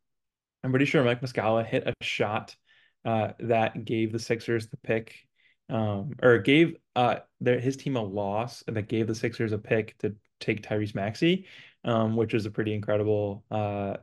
I'm 0.62 0.70
pretty 0.70 0.86
sure 0.86 1.04
Mike 1.04 1.20
Muscala 1.20 1.64
hit 1.64 1.86
a 1.86 1.94
shot 2.02 2.56
uh, 3.04 3.32
that 3.40 3.84
gave 3.84 4.12
the 4.12 4.18
Sixers 4.18 4.68
the 4.68 4.76
pick, 4.78 5.14
um, 5.68 6.14
or 6.22 6.38
gave 6.38 6.76
uh, 6.96 7.16
their, 7.40 7.60
his 7.60 7.76
team 7.76 7.96
a 7.96 8.02
loss 8.02 8.62
that 8.66 8.88
gave 8.88 9.06
the 9.06 9.14
Sixers 9.14 9.52
a 9.52 9.58
pick 9.58 9.96
to 9.98 10.14
take 10.40 10.62
Tyrese 10.62 10.94
Maxey, 10.94 11.46
um, 11.84 12.16
which 12.16 12.34
is 12.34 12.46
a 12.46 12.50
pretty 12.50 12.74
incredible 12.74 13.44
uh, 13.50 13.96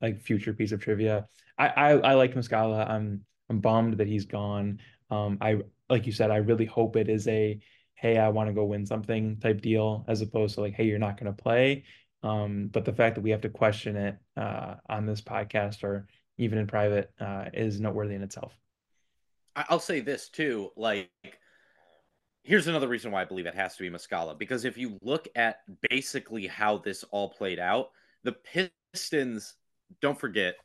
like 0.00 0.20
future 0.20 0.52
piece 0.52 0.72
of 0.72 0.80
trivia. 0.80 1.26
I 1.58 1.68
I, 1.68 1.90
I 1.92 2.14
like 2.14 2.34
Muscala. 2.34 2.88
I'm 2.88 3.24
I'm 3.48 3.60
bummed 3.60 3.98
that 3.98 4.08
he's 4.08 4.26
gone. 4.26 4.80
Um, 5.10 5.38
I 5.40 5.60
like 5.88 6.06
you 6.06 6.12
said, 6.12 6.30
I 6.30 6.36
really 6.36 6.66
hope 6.66 6.96
it 6.96 7.08
is 7.08 7.28
a 7.28 7.60
hey, 7.94 8.18
I 8.18 8.28
want 8.28 8.48
to 8.48 8.54
go 8.54 8.64
win 8.64 8.84
something 8.84 9.38
type 9.38 9.60
deal 9.62 10.04
as 10.08 10.20
opposed 10.20 10.56
to 10.56 10.60
like, 10.60 10.74
hey, 10.74 10.84
you're 10.84 10.98
not 10.98 11.18
going 11.18 11.34
to 11.34 11.42
play. 11.42 11.84
Um, 12.22 12.68
but 12.72 12.84
the 12.84 12.92
fact 12.92 13.14
that 13.14 13.20
we 13.20 13.30
have 13.30 13.42
to 13.42 13.48
question 13.48 13.96
it 13.96 14.18
uh, 14.36 14.74
on 14.88 15.06
this 15.06 15.20
podcast 15.20 15.84
or 15.84 16.06
even 16.36 16.58
in 16.58 16.66
private 16.66 17.10
uh, 17.20 17.46
is 17.52 17.80
noteworthy 17.80 18.14
in 18.14 18.22
itself. 18.22 18.52
I'll 19.56 19.80
say 19.80 20.00
this 20.00 20.28
too. 20.28 20.70
Like, 20.76 21.10
here's 22.42 22.66
another 22.66 22.88
reason 22.88 23.10
why 23.10 23.22
I 23.22 23.26
believe 23.26 23.46
it 23.46 23.54
has 23.54 23.76
to 23.76 23.82
be 23.82 23.90
Muscala 23.90 24.38
because 24.38 24.64
if 24.64 24.76
you 24.76 24.98
look 25.02 25.28
at 25.34 25.60
basically 25.88 26.46
how 26.46 26.78
this 26.78 27.04
all 27.10 27.28
played 27.30 27.58
out, 27.58 27.90
the 28.22 28.32
Pistons, 28.92 29.54
don't 30.00 30.18
forget, 30.18 30.56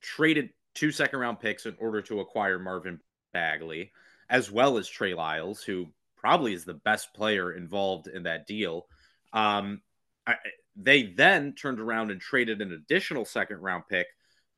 traded 0.00 0.50
two 0.74 0.92
second 0.92 1.18
round 1.18 1.40
picks 1.40 1.66
in 1.66 1.74
order 1.78 2.02
to 2.02 2.20
acquire 2.20 2.58
Marvin 2.58 3.00
Bagley, 3.32 3.92
as 4.30 4.50
well 4.50 4.78
as 4.78 4.88
Trey 4.88 5.14
Lyles, 5.14 5.62
who 5.62 5.88
probably 6.16 6.52
is 6.54 6.64
the 6.64 6.74
best 6.74 7.12
player 7.14 7.52
involved 7.52 8.08
in 8.08 8.24
that 8.24 8.46
deal. 8.46 8.86
Um, 9.32 9.80
I, 10.26 10.36
they 10.76 11.04
then 11.04 11.54
turned 11.54 11.80
around 11.80 12.10
and 12.10 12.20
traded 12.20 12.60
an 12.60 12.72
additional 12.72 13.24
second 13.24 13.58
round 13.60 13.84
pick 13.88 14.06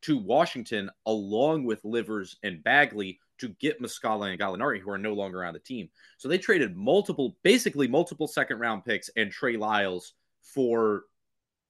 to 0.03 0.19
Washington, 0.19 0.91
along 1.07 1.65
with 1.65 1.85
Livers 1.85 2.37
and 2.43 2.63
Bagley, 2.63 3.21
to 3.39 3.49
get 3.61 3.81
Muscala 3.81 4.31
and 4.31 4.41
Gallinari, 4.41 4.81
who 4.81 4.91
are 4.91 4.99
no 4.99 5.15
longer 5.15 5.45
on 5.45 5.55
the 5.55 5.61
team. 5.61 5.89
So 6.17 6.29
they 6.29 6.39
traded 6.39 6.77
multiple, 6.77 7.37
basically 7.43 7.89
multiple 7.89 8.27
second 8.27 8.59
round 8.59 8.85
picks 8.85 9.11
and 9.17 9.31
Trey 9.31 9.57
Lyles 9.57 10.15
for 10.43 11.05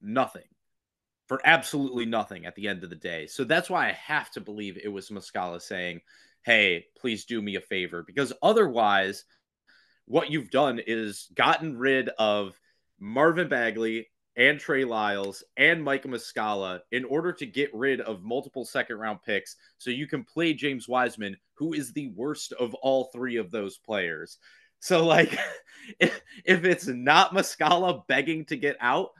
nothing 0.00 0.44
for 1.28 1.40
absolutely 1.44 2.06
nothing 2.06 2.46
at 2.46 2.54
the 2.54 2.66
end 2.66 2.82
of 2.82 2.90
the 2.90 2.96
day. 2.96 3.26
So 3.26 3.44
that's 3.44 3.68
why 3.68 3.88
I 3.88 3.92
have 3.92 4.30
to 4.32 4.40
believe 4.40 4.78
it 4.78 4.88
was 4.88 5.10
Muscala 5.10 5.60
saying, 5.60 6.00
"Hey, 6.42 6.86
please 6.96 7.26
do 7.26 7.40
me 7.42 7.56
a 7.56 7.60
favor," 7.60 8.02
because 8.02 8.32
otherwise, 8.42 9.24
what 10.06 10.30
you've 10.30 10.50
done 10.50 10.80
is 10.84 11.28
gotten 11.34 11.76
rid 11.76 12.08
of 12.18 12.58
Marvin 12.98 13.48
Bagley 13.48 14.10
and 14.38 14.60
Trey 14.60 14.84
Lyles 14.84 15.42
and 15.56 15.82
Mike 15.82 16.04
Muscala 16.04 16.80
in 16.92 17.04
order 17.04 17.32
to 17.32 17.44
get 17.44 17.74
rid 17.74 18.00
of 18.00 18.22
multiple 18.22 18.64
second 18.64 18.96
round 18.98 19.20
picks 19.22 19.56
so 19.78 19.90
you 19.90 20.06
can 20.06 20.22
play 20.22 20.54
James 20.54 20.88
Wiseman, 20.88 21.36
who 21.54 21.74
is 21.74 21.92
the 21.92 22.12
worst 22.14 22.52
of 22.52 22.72
all 22.74 23.10
three 23.12 23.36
of 23.36 23.50
those 23.50 23.78
players. 23.78 24.38
So, 24.78 25.04
like, 25.04 25.36
if, 26.00 26.22
if 26.44 26.64
it's 26.64 26.86
not 26.86 27.34
Muscala 27.34 28.06
begging 28.06 28.44
to 28.46 28.56
get 28.56 28.76
out, 28.80 29.10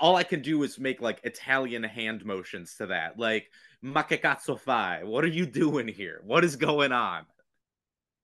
all 0.00 0.16
I 0.16 0.24
can 0.24 0.42
do 0.42 0.60
is 0.64 0.76
make 0.76 1.00
like 1.00 1.20
Italian 1.22 1.84
hand 1.84 2.24
motions 2.24 2.74
to 2.78 2.86
that, 2.86 3.16
like 3.16 3.48
"Ma 3.80 4.02
fai?" 4.02 5.02
What 5.04 5.22
are 5.22 5.28
you 5.28 5.46
doing 5.46 5.86
here? 5.86 6.20
What 6.24 6.42
is 6.42 6.56
going 6.56 6.90
on? 6.90 7.24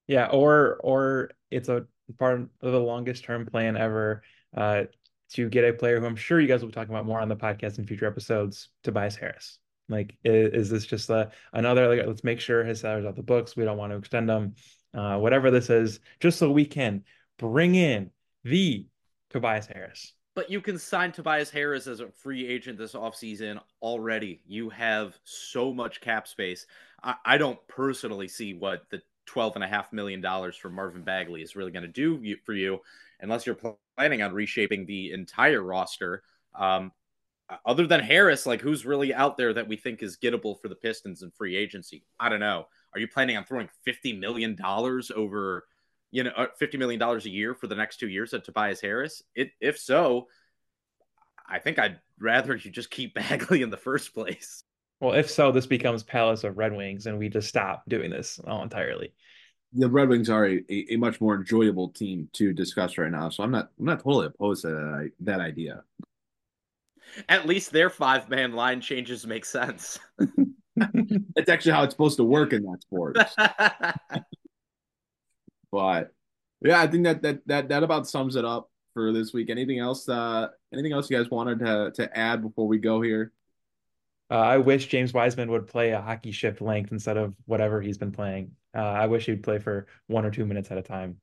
Yeah, 0.09 0.27
or 0.27 0.81
or 0.83 1.31
it's 1.53 1.69
a 1.69 1.87
part 2.19 2.41
of 2.41 2.51
the 2.61 2.81
longest 2.81 3.23
term 3.23 3.47
plan 3.47 3.77
ever 3.77 4.25
uh, 4.57 4.85
to 5.33 5.49
get 5.49 5.65
a 5.65 5.73
player 5.73 6.01
who 6.01 6.07
I'm 6.07 6.17
sure 6.17 6.41
you 6.41 6.49
guys 6.49 6.61
will 6.61 6.69
be 6.69 6.75
talking 6.75 6.95
about 6.95 7.07
more 7.07 7.21
on 7.21 7.29
the 7.29 7.37
podcast 7.37 7.79
in 7.79 7.87
future 7.87 8.07
episodes, 8.07 8.69
Tobias 8.83 9.17
Harris. 9.17 9.59
Like, 9.89 10.17
is, 10.25 10.53
is 10.53 10.71
this 10.71 10.87
just 10.87 11.11
a 11.11 11.31
another 11.53 11.89
like 11.89 12.07
let's 12.07 12.25
make 12.25 12.41
sure 12.41 12.65
his 12.65 12.81
salary's 12.81 13.07
off 13.07 13.17
the 13.17 13.23
books. 13.23 13.57
We 13.57 13.65
don't 13.65 13.79
want 13.79 13.93
to 13.93 13.99
extend 13.99 14.31
him. 14.31 14.55
Uh, 14.93 15.19
whatever 15.19 15.53
this 15.53 15.71
is, 15.71 16.01
just 16.19 16.39
so 16.39 16.51
we 16.51 16.65
can 16.65 17.05
bring 17.39 17.77
in 17.77 18.11
the 18.43 18.87
Tobias 19.31 19.67
Harris. 19.67 20.15
But 20.35 20.51
you 20.51 20.61
can 20.61 20.79
sign 20.79 21.13
Tobias 21.13 21.51
Harris 21.51 21.87
as 21.87 22.01
a 22.01 22.09
free 22.09 22.47
agent 22.47 22.79
this 22.79 22.95
offseason 22.95 23.61
already. 23.83 24.43
You 24.47 24.69
have 24.71 25.19
so 25.25 25.73
much 25.73 26.01
cap 26.01 26.27
space. 26.27 26.67
I, 27.03 27.15
I 27.25 27.39
don't 27.39 27.59
personally 27.69 28.29
see 28.29 28.55
what 28.55 28.83
the 28.91 29.03
$12.5 29.31 29.93
million 29.93 30.23
for 30.53 30.71
Marvin 30.71 31.03
Bagley 31.03 31.43
is 31.43 31.57
really 31.57 31.73
going 31.73 31.83
to 31.83 31.89
do 31.89 32.37
for 32.45 32.53
you 32.53 32.81
unless 33.21 33.47
you're 33.47 33.59
planning 33.97 34.23
on 34.23 34.33
reshaping 34.33 34.87
the 34.87 35.13
entire 35.13 35.63
roster. 35.63 36.23
Um, 36.55 36.93
other 37.67 37.87
than 37.87 38.01
Harris, 38.01 38.47
like 38.47 38.61
who's 38.61 38.87
really 38.87 39.13
out 39.13 39.37
there 39.37 39.53
that 39.53 39.69
we 39.69 39.77
think 39.77 40.03
is 40.03 40.17
gettable 40.17 40.61
for 40.61 40.69
the 40.69 40.75
Pistons 40.75 41.23
in 41.23 41.31
free 41.31 41.57
agency? 41.57 42.05
I 42.19 42.29
don't 42.29 42.41
know. 42.41 42.67
Are 42.95 43.01
you 43.01 43.09
planning 43.09 43.37
on 43.37 43.45
throwing 43.45 43.69
$50 43.87 44.19
million 44.19 44.57
over 45.17 45.65
you 46.11 46.25
know, 46.25 46.31
uh, 46.37 46.47
fifty 46.59 46.77
million 46.77 46.99
dollars 46.99 47.27
a 47.27 47.31
year 47.31 47.55
for 47.55 47.67
the 47.67 47.75
next 47.75 47.99
two 47.99 48.09
years 48.09 48.35
at 48.35 48.45
Tobias 48.45 48.81
Harris? 48.81 49.23
It, 49.35 49.53
if 49.61 49.79
so, 49.79 50.29
I 51.49 51.59
think 51.59 51.79
I'd 51.79 52.01
rather 52.19 52.57
you 52.57 52.71
just 52.71 52.91
keep 52.91 53.15
Bagley 53.15 53.63
in 53.63 53.71
the 53.71 53.77
first 53.77 54.15
place. 54.15 54.65
Well, 55.01 55.15
if 55.15 55.31
so, 55.31 55.51
this 55.51 55.67
becomes 55.67 56.03
Palace 56.03 56.45
of 56.45 56.59
Red 56.59 56.77
Wings, 56.77 57.07
and 57.07 57.19
we 57.19 57.29
just 57.29 57.49
stop 57.49 57.85
doing 57.89 58.11
this 58.11 58.39
all 58.47 58.63
entirely. 58.63 59.15
The 59.73 59.89
Red 59.89 60.09
Wings 60.09 60.29
are 60.29 60.47
a, 60.47 60.63
a, 60.69 60.95
a 60.95 60.97
much 60.97 61.21
more 61.21 61.37
enjoyable 61.37 61.89
team 61.91 62.29
to 62.35 62.53
discuss 62.53 62.99
right 62.99 63.11
now, 63.11 63.31
so 63.31 63.43
I'm 63.43 63.51
not 63.51 63.71
I'm 63.79 63.87
not 63.87 64.03
totally 64.03 64.27
opposed 64.27 64.63
to 64.63 64.69
that, 64.69 65.11
that 65.21 65.41
idea. 65.41 65.85
At 67.29 67.47
least 67.47 67.73
their 67.73 67.91
five 67.91 68.29
man 68.29 68.53
line 68.53 68.81
changes 68.81 69.27
make 69.27 69.45
sense. 69.45 69.99
That's 70.77 71.49
actually 71.49 71.73
how 71.73 71.83
it's 71.85 71.95
supposed 71.95 72.19
to 72.19 72.25
work 72.25 72.53
in 72.53 72.63
that 72.63 72.83
sport. 72.83 73.17
But 75.71 76.13
yeah, 76.63 76.81
I 76.81 76.87
think 76.87 77.05
that 77.05 77.23
that 77.23 77.47
that 77.47 77.69
that 77.69 77.83
about 77.83 78.09
sums 78.09 78.37
it 78.37 78.45
up 78.45 78.71
for 78.95 79.13
this 79.13 79.33
week. 79.33 79.51
Anything 79.51 79.79
else? 79.79 80.09
Uh, 80.09 80.49
anything 80.73 80.93
else 80.93 81.11
you 81.11 81.17
guys 81.17 81.31
wanted 81.31 81.61
to 81.61 81.93
to 81.95 82.19
add 82.19 82.43
before 82.43 82.67
we 82.67 82.79
go 82.79 83.01
here? 83.01 83.33
Uh, 84.31 84.35
I 84.39 84.59
wish 84.59 84.87
James 84.87 85.13
Wiseman 85.13 85.51
would 85.51 85.67
play 85.67 85.91
a 85.91 86.01
hockey 86.01 86.31
shift 86.31 86.61
length 86.61 86.93
instead 86.93 87.17
of 87.17 87.35
whatever 87.47 87.81
he's 87.81 87.99
been 87.99 88.13
playing. 88.13 88.53
Uh, 88.75 88.81
I 88.81 89.07
wish 89.07 89.27
he'd 89.27 89.43
play 89.43 89.59
for 89.59 89.89
one 90.07 90.25
or 90.25 90.31
two 90.31 90.47
minutes 90.47 90.71
at 90.71 90.79
a 90.79 90.83
time. 90.83 91.17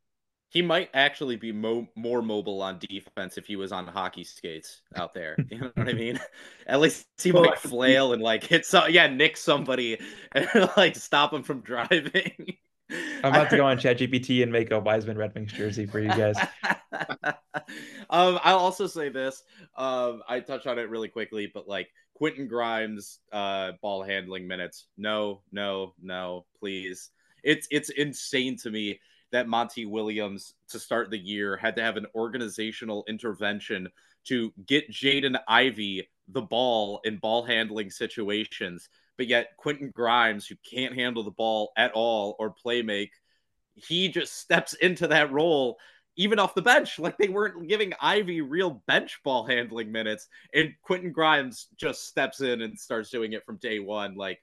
He 0.49 0.61
might 0.61 0.89
actually 0.93 1.35
be 1.35 1.51
mo- 1.51 1.87
more 1.95 2.21
mobile 2.21 2.61
on 2.61 2.79
defense 2.79 3.37
if 3.37 3.45
he 3.45 3.55
was 3.55 3.71
on 3.71 3.85
hockey 3.85 4.23
skates 4.23 4.81
out 4.95 5.13
there. 5.13 5.37
You 5.49 5.59
know 5.59 5.71
what 5.75 5.89
I 5.89 5.93
mean? 5.93 6.19
At 6.67 6.79
least 6.79 7.05
he 7.21 7.31
might 7.31 7.59
flail 7.59 8.13
and 8.13 8.21
like 8.21 8.43
hit 8.43 8.65
some, 8.65 8.89
yeah, 8.89 9.07
nick 9.07 9.37
somebody 9.37 9.99
and 10.33 10.47
like 10.77 10.95
stop 10.95 11.33
him 11.33 11.43
from 11.43 11.61
driving. 11.61 12.57
I'm 12.89 13.33
about 13.33 13.49
to 13.49 13.57
go 13.57 13.65
on 13.65 13.77
ChatGPT 13.77 14.43
and 14.43 14.51
make 14.51 14.71
a 14.71 14.79
Wiseman 14.79 15.17
Red 15.17 15.33
Wings 15.35 15.51
jersey 15.51 15.85
for 15.85 15.99
you 15.99 16.07
guys. 16.09 16.37
um, 18.09 18.39
I'll 18.43 18.59
also 18.59 18.87
say 18.87 19.09
this. 19.09 19.43
Um, 19.75 20.23
I 20.27 20.39
touched 20.39 20.67
on 20.67 20.79
it 20.79 20.89
really 20.89 21.09
quickly, 21.09 21.51
but 21.53 21.67
like 21.67 21.89
Quentin 22.17 22.47
Grimes, 22.47 23.19
uh, 23.31 23.73
ball 23.81 24.03
handling 24.03 24.47
minutes. 24.47 24.87
No, 24.97 25.41
no, 25.51 25.93
no, 26.01 26.45
please. 26.59 27.11
It's 27.43 27.67
it's 27.69 27.89
insane 27.89 28.57
to 28.57 28.71
me 28.71 28.99
that 29.31 29.47
Monty 29.47 29.85
Williams 29.85 30.53
to 30.69 30.79
start 30.79 31.11
the 31.11 31.17
year 31.17 31.57
had 31.57 31.75
to 31.75 31.83
have 31.83 31.97
an 31.97 32.07
organizational 32.15 33.03
intervention 33.07 33.89
to 34.25 34.51
get 34.65 34.89
Jaden 34.89 35.39
Ivey 35.47 36.09
the 36.29 36.41
ball 36.41 36.99
in 37.03 37.17
ball 37.17 37.43
handling 37.43 37.89
situations 37.89 38.89
but 39.17 39.27
yet 39.27 39.57
Quentin 39.57 39.89
Grimes, 39.89 40.47
who 40.47 40.55
can't 40.63 40.95
handle 40.95 41.23
the 41.23 41.31
ball 41.31 41.71
at 41.75 41.91
all 41.91 42.35
or 42.39 42.51
play 42.51 42.83
make, 42.83 43.11
he 43.73 44.09
just 44.09 44.37
steps 44.37 44.73
into 44.73 45.07
that 45.07 45.31
role 45.31 45.77
even 46.17 46.39
off 46.39 46.55
the 46.55 46.61
bench. 46.61 46.99
Like 46.99 47.17
they 47.17 47.29
weren't 47.29 47.67
giving 47.67 47.93
Ivey 48.01 48.41
real 48.41 48.83
bench 48.87 49.19
ball 49.23 49.45
handling 49.45 49.91
minutes, 49.91 50.27
and 50.53 50.73
Quentin 50.81 51.11
Grimes 51.11 51.67
just 51.77 52.07
steps 52.07 52.41
in 52.41 52.61
and 52.61 52.77
starts 52.77 53.09
doing 53.09 53.33
it 53.33 53.45
from 53.45 53.57
day 53.57 53.79
one. 53.79 54.15
Like, 54.15 54.39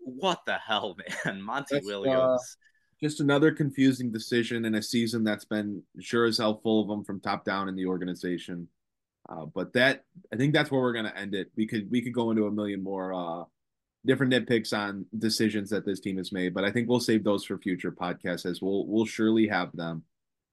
what 0.00 0.40
the 0.46 0.58
hell, 0.58 0.96
man? 1.24 1.40
Monty 1.40 1.76
that's, 1.76 1.86
uh, 1.86 1.88
Williams. 1.88 2.40
Uh, 2.40 3.00
just 3.00 3.20
another 3.20 3.52
confusing 3.52 4.10
decision 4.10 4.64
in 4.64 4.74
a 4.74 4.82
season 4.82 5.22
that's 5.22 5.44
been 5.44 5.82
sure 6.00 6.26
as 6.26 6.38
hell 6.38 6.60
full 6.62 6.82
of 6.82 6.88
them 6.88 7.04
from 7.04 7.20
top 7.20 7.44
down 7.44 7.68
in 7.68 7.76
the 7.76 7.86
organization. 7.86 8.68
Uh, 9.28 9.44
but 9.46 9.72
that 9.72 10.04
I 10.32 10.36
think 10.36 10.52
that's 10.52 10.70
where 10.70 10.80
we're 10.80 10.92
gonna 10.92 11.12
end 11.16 11.34
it. 11.34 11.50
We 11.56 11.66
could 11.66 11.90
we 11.90 12.02
could 12.02 12.14
go 12.14 12.30
into 12.30 12.46
a 12.46 12.50
million 12.50 12.82
more 12.82 13.12
uh, 13.12 13.44
different 14.04 14.32
nitpicks 14.32 14.76
on 14.76 15.06
decisions 15.16 15.70
that 15.70 15.84
this 15.84 16.00
team 16.00 16.16
has 16.16 16.32
made, 16.32 16.54
but 16.54 16.64
I 16.64 16.70
think 16.70 16.88
we'll 16.88 17.00
save 17.00 17.24
those 17.24 17.44
for 17.44 17.58
future 17.58 17.92
podcasts 17.92 18.46
as 18.46 18.60
we'll 18.60 18.86
we'll 18.86 19.06
surely 19.06 19.48
have 19.48 19.70
them. 19.74 20.04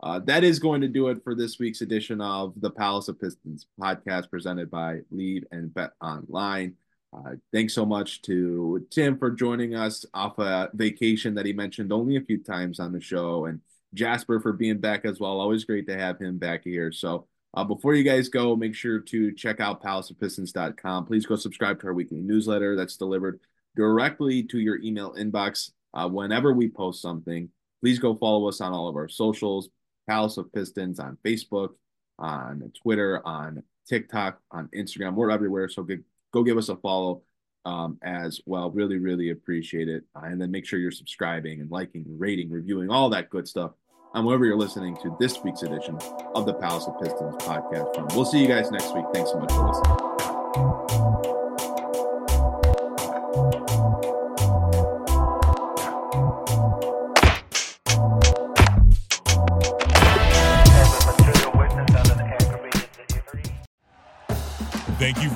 Uh, 0.04 0.20
that 0.20 0.44
is 0.44 0.60
going 0.60 0.82
to 0.82 0.88
do 0.90 1.08
it 1.08 1.24
for 1.24 1.34
this 1.34 1.60
week's 1.60 1.80
edition 1.80 2.20
of 2.20 2.54
the 2.58 2.70
Palace 2.70 3.08
of 3.08 3.18
Pistons 3.22 3.68
podcast 3.80 4.30
presented 4.30 4.70
by 4.70 5.00
Lead 5.12 5.48
and 5.50 5.74
Bet 5.74 5.92
Online. 6.02 6.76
Uh, 7.16 7.36
thanks 7.54 7.74
so 7.74 7.86
much 7.86 8.22
to 8.24 8.86
Tim 8.92 9.18
for 9.18 9.32
joining 9.32 9.76
us 9.76 10.06
off 10.14 10.38
a 10.40 10.70
vacation 10.74 11.34
that 11.36 11.46
he 11.46 11.54
mentioned 11.54 11.94
only 11.94 12.18
a 12.18 12.22
few 12.22 12.44
times 12.44 12.82
on 12.82 12.92
the 12.92 13.00
show, 13.00 13.46
and 13.46 13.62
Jasper 13.94 14.42
for 14.42 14.52
being 14.52 14.80
back 14.80 15.06
as 15.06 15.22
well. 15.22 15.40
Always 15.40 15.64
great 15.64 15.88
to 15.88 15.98
have 15.98 16.20
him 16.20 16.38
back 16.38 16.66
here. 16.66 16.92
So 16.92 17.26
uh, 17.54 17.64
before 17.64 17.94
you 17.94 18.04
guys 18.04 18.28
go, 18.28 18.58
make 18.58 18.76
sure 18.76 19.00
to 19.00 19.32
check 19.32 19.62
out 19.62 19.82
palaceofpistons.com. 19.82 21.06
Please 21.06 21.26
go 21.26 21.38
subscribe 21.38 21.80
to 21.80 21.88
our 21.88 21.94
weekly 21.94 22.20
newsletter 22.20 22.76
that's 22.76 22.98
delivered 22.98 23.40
directly 23.78 24.44
to 24.44 24.60
your 24.60 24.82
email 24.82 25.14
inbox 25.14 25.72
uh, 25.94 26.10
whenever 26.10 26.52
we 26.52 26.68
post 26.68 27.02
something. 27.02 27.48
Please 27.80 28.00
go 28.00 28.16
follow 28.16 28.50
us 28.50 28.60
on 28.60 28.74
all 28.74 28.90
of 28.90 28.98
our 28.98 29.08
socials, 29.08 29.70
Palace 30.08 30.38
of 30.38 30.52
Pistons 30.52 31.00
on 31.00 31.18
Facebook, 31.26 31.70
on 32.20 32.72
Twitter, 32.82 33.26
on 33.26 33.64
TikTok, 33.88 34.40
on 34.52 34.70
Instagram. 34.76 35.16
We're 35.16 35.32
everywhere. 35.32 35.70
So 35.70 35.84
go, 35.84 35.98
go 36.32 36.44
give 36.44 36.58
us 36.58 36.70
a 36.70 36.76
follow 36.78 37.24
um, 37.66 37.98
as 38.04 38.42
well. 38.46 38.72
Really, 38.72 38.98
really 38.98 39.30
appreciate 39.30 39.88
it. 39.88 40.04
Uh, 40.16 40.26
and 40.26 40.42
then 40.42 40.52
make 40.52 40.66
sure 40.66 40.80
you're 40.80 40.92
subscribing 40.92 41.62
and 41.62 41.72
liking, 41.72 42.06
rating, 42.08 42.50
reviewing, 42.50 42.90
all 42.90 43.10
that 43.10 43.30
good 43.30 43.48
stuff 43.48 43.72
on 44.14 44.26
wherever 44.26 44.46
you're 44.46 44.58
listening 44.58 44.96
to 44.98 45.16
this 45.20 45.44
week's 45.44 45.64
edition 45.64 45.98
of 46.36 46.46
the 46.46 46.54
Palace 46.54 46.86
of 46.86 47.00
Pistons 47.02 47.36
podcast. 47.38 47.96
From. 47.96 48.08
We'll 48.16 48.26
see 48.26 48.40
you 48.40 48.48
guys 48.48 48.72
next 48.72 48.94
week. 48.94 49.06
Thanks 49.14 49.32
so 49.32 49.40
much 49.40 49.52
for 49.52 49.68
listening. 49.68 50.13